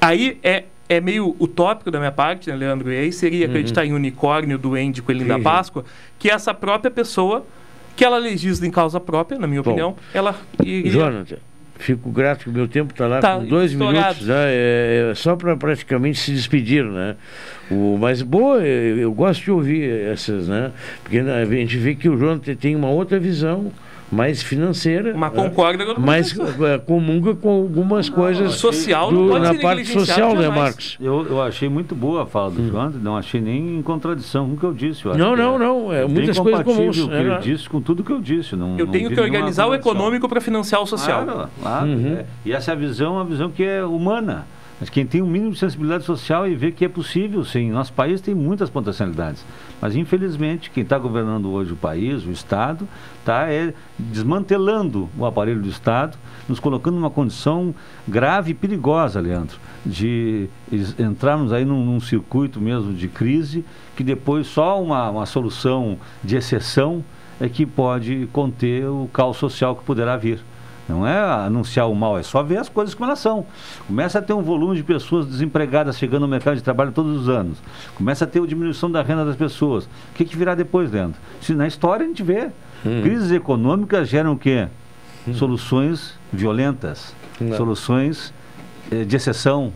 [0.00, 2.92] aí é é meio utópico da minha parte, né, Leandro?
[2.92, 3.50] E aí seria uhum.
[3.50, 5.84] acreditar em unicórnio, duende, coelhinho da Páscoa,
[6.18, 7.46] que essa própria pessoa,
[7.96, 10.90] que ela legisla em causa própria, na minha Bom, opinião, ela iria...
[10.90, 11.36] Jonathan,
[11.78, 14.02] Fico grato que o meu tempo está lá tá com dois estourado.
[14.02, 14.34] minutos, né?
[14.48, 17.14] É, é só para praticamente se despedir, né?
[17.70, 20.72] O, mas boa, eu, eu, gosto de ouvir essas, né?
[21.04, 23.70] Porque né, a gente vê que o João tem uma outra visão
[24.10, 25.14] mais financeira.
[25.14, 30.34] Mas concorda com mais é, comunga com algumas não, coisas social do, na parte social,
[30.34, 30.96] né, Marcos?
[31.00, 32.68] Eu, eu achei muito boa a fala do hum.
[32.68, 35.04] João, não achei nem em contradição com o que eu disse.
[35.04, 36.98] Eu não, não, é, não, é muitas coisas comuns.
[36.98, 38.56] o que ele disse com tudo que eu disse.
[38.56, 41.24] Não, eu não tenho que organizar o econômico para financiar o social.
[41.24, 41.86] Claro, claro.
[41.86, 42.16] Uhum.
[42.18, 42.26] É.
[42.44, 44.46] E essa é a visão, uma visão que é humana.
[44.80, 47.70] Mas quem tem um mínimo de sensibilidade social e vê que é possível, sim.
[47.70, 49.44] Nosso país tem muitas potencialidades.
[49.80, 52.86] Mas, infelizmente, quem está governando hoje o país, o Estado,
[53.18, 56.16] está é, desmantelando o aparelho do Estado,
[56.48, 57.74] nos colocando numa condição
[58.06, 60.48] grave e perigosa, Leandro, de
[60.98, 63.64] entrarmos aí num, num circuito mesmo de crise,
[63.96, 67.04] que depois só uma, uma solução de exceção
[67.40, 70.40] é que pode conter o caos social que poderá vir.
[70.88, 73.44] Não é anunciar o mal, é só ver as coisas como elas são.
[73.86, 77.28] Começa a ter um volume de pessoas desempregadas chegando no mercado de trabalho todos os
[77.28, 77.58] anos.
[77.94, 79.84] Começa a ter uma diminuição da renda das pessoas.
[79.84, 81.20] O que, que virá depois, Leandro?
[81.42, 82.50] Se na história a gente vê.
[82.86, 83.02] Hum.
[83.02, 84.68] Crises econômicas geram o quê?
[85.26, 85.34] Hum.
[85.34, 87.56] Soluções violentas, Não.
[87.56, 88.32] soluções
[88.90, 89.72] eh, de exceção.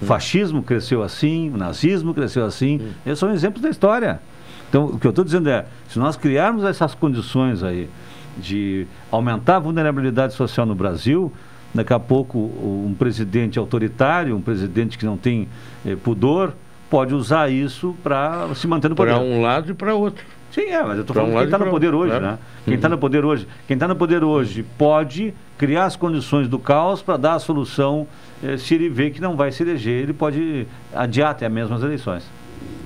[0.00, 0.06] O hum.
[0.06, 2.78] fascismo cresceu assim, o nazismo cresceu assim.
[2.82, 2.90] Hum.
[3.06, 4.20] Esses são exemplos da história.
[4.68, 7.90] Então, o que eu estou dizendo é, se nós criarmos essas condições aí,
[8.38, 11.32] de aumentar a vulnerabilidade social no Brasil,
[11.74, 15.48] daqui a pouco um presidente autoritário, um presidente que não tem
[15.86, 16.54] eh, pudor,
[16.90, 19.14] pode usar isso para se manter no poder.
[19.14, 20.24] Para um lado e para outro.
[20.50, 22.38] Sim, é, mas eu estou falando um quem está no poder hoje, né?
[22.66, 22.92] Quem está uhum.
[22.92, 27.16] no poder hoje, quem está no poder hoje pode criar as condições do caos para
[27.16, 28.06] dar a solução.
[28.44, 31.82] Eh, se ele vê que não vai se eleger, ele pode adiar até mesmo as
[31.82, 32.30] eleições.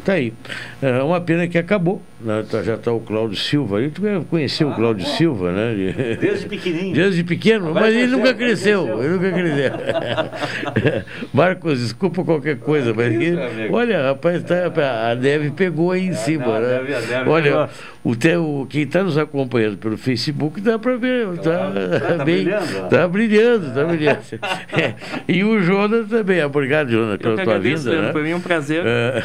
[0.06, 0.32] Tá aí.
[0.80, 2.00] É uma pena que acabou.
[2.20, 2.44] Né?
[2.48, 3.90] Tá, já está o Cláudio Silva aí.
[3.90, 4.00] Tu
[4.30, 5.16] conheceu ah, o Cláudio bom.
[5.16, 6.16] Silva, né?
[6.18, 6.94] Desde pequenininho.
[6.94, 8.84] Desde pequeno, Agora mas ele nunca cresceu.
[8.84, 9.04] cresceu.
[9.04, 11.04] Ele nunca cresceu.
[11.34, 13.38] Marcos, desculpa qualquer coisa, mas isso,
[13.70, 16.46] olha, rapaz, tá, a neve pegou aí em cima.
[16.46, 16.58] Não, né?
[16.58, 17.68] a neve, a neve olha, pegou.
[18.04, 21.34] o, teu, quem está nos acompanhando pelo Facebook dá para ver.
[21.34, 22.44] Está tá, tá bem.
[22.44, 24.16] Brilhando, tá brilhando, tá brilhando.
[24.76, 24.94] É,
[25.28, 26.42] e o Jonas também.
[26.44, 28.02] Obrigado, Jonas, pela tua vinda.
[28.02, 28.12] Né?
[28.12, 28.82] Foi um prazer.
[28.84, 29.22] É,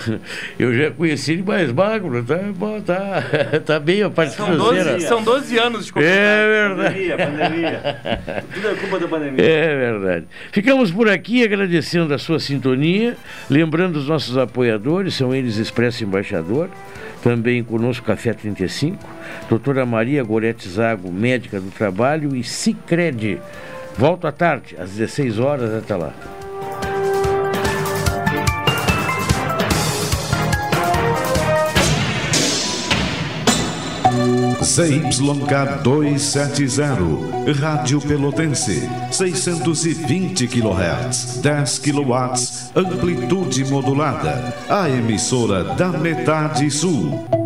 [0.71, 2.37] eu já conheci ele mais magro, tá,
[2.85, 6.93] tá, tá bem a parte são 12, são 12 anos de É verdade.
[6.93, 8.43] Pandemia, pandemia.
[8.53, 9.45] Tudo é culpa da pandemia.
[9.45, 10.25] É verdade.
[10.51, 13.17] Ficamos por aqui agradecendo a sua sintonia,
[13.49, 16.69] lembrando os nossos apoiadores, são eles Expresso Embaixador,
[17.21, 18.97] também conosco Café 35,
[19.49, 23.39] doutora Maria Gorete Zago, médica do trabalho e Cicred.
[23.97, 26.13] Volto à tarde, às 16 horas, até lá.
[34.61, 42.13] ZYK 270, Rádio Pelotense, 620 kHz, 10 kW,
[42.75, 47.40] amplitude modulada, a emissora da metade sul.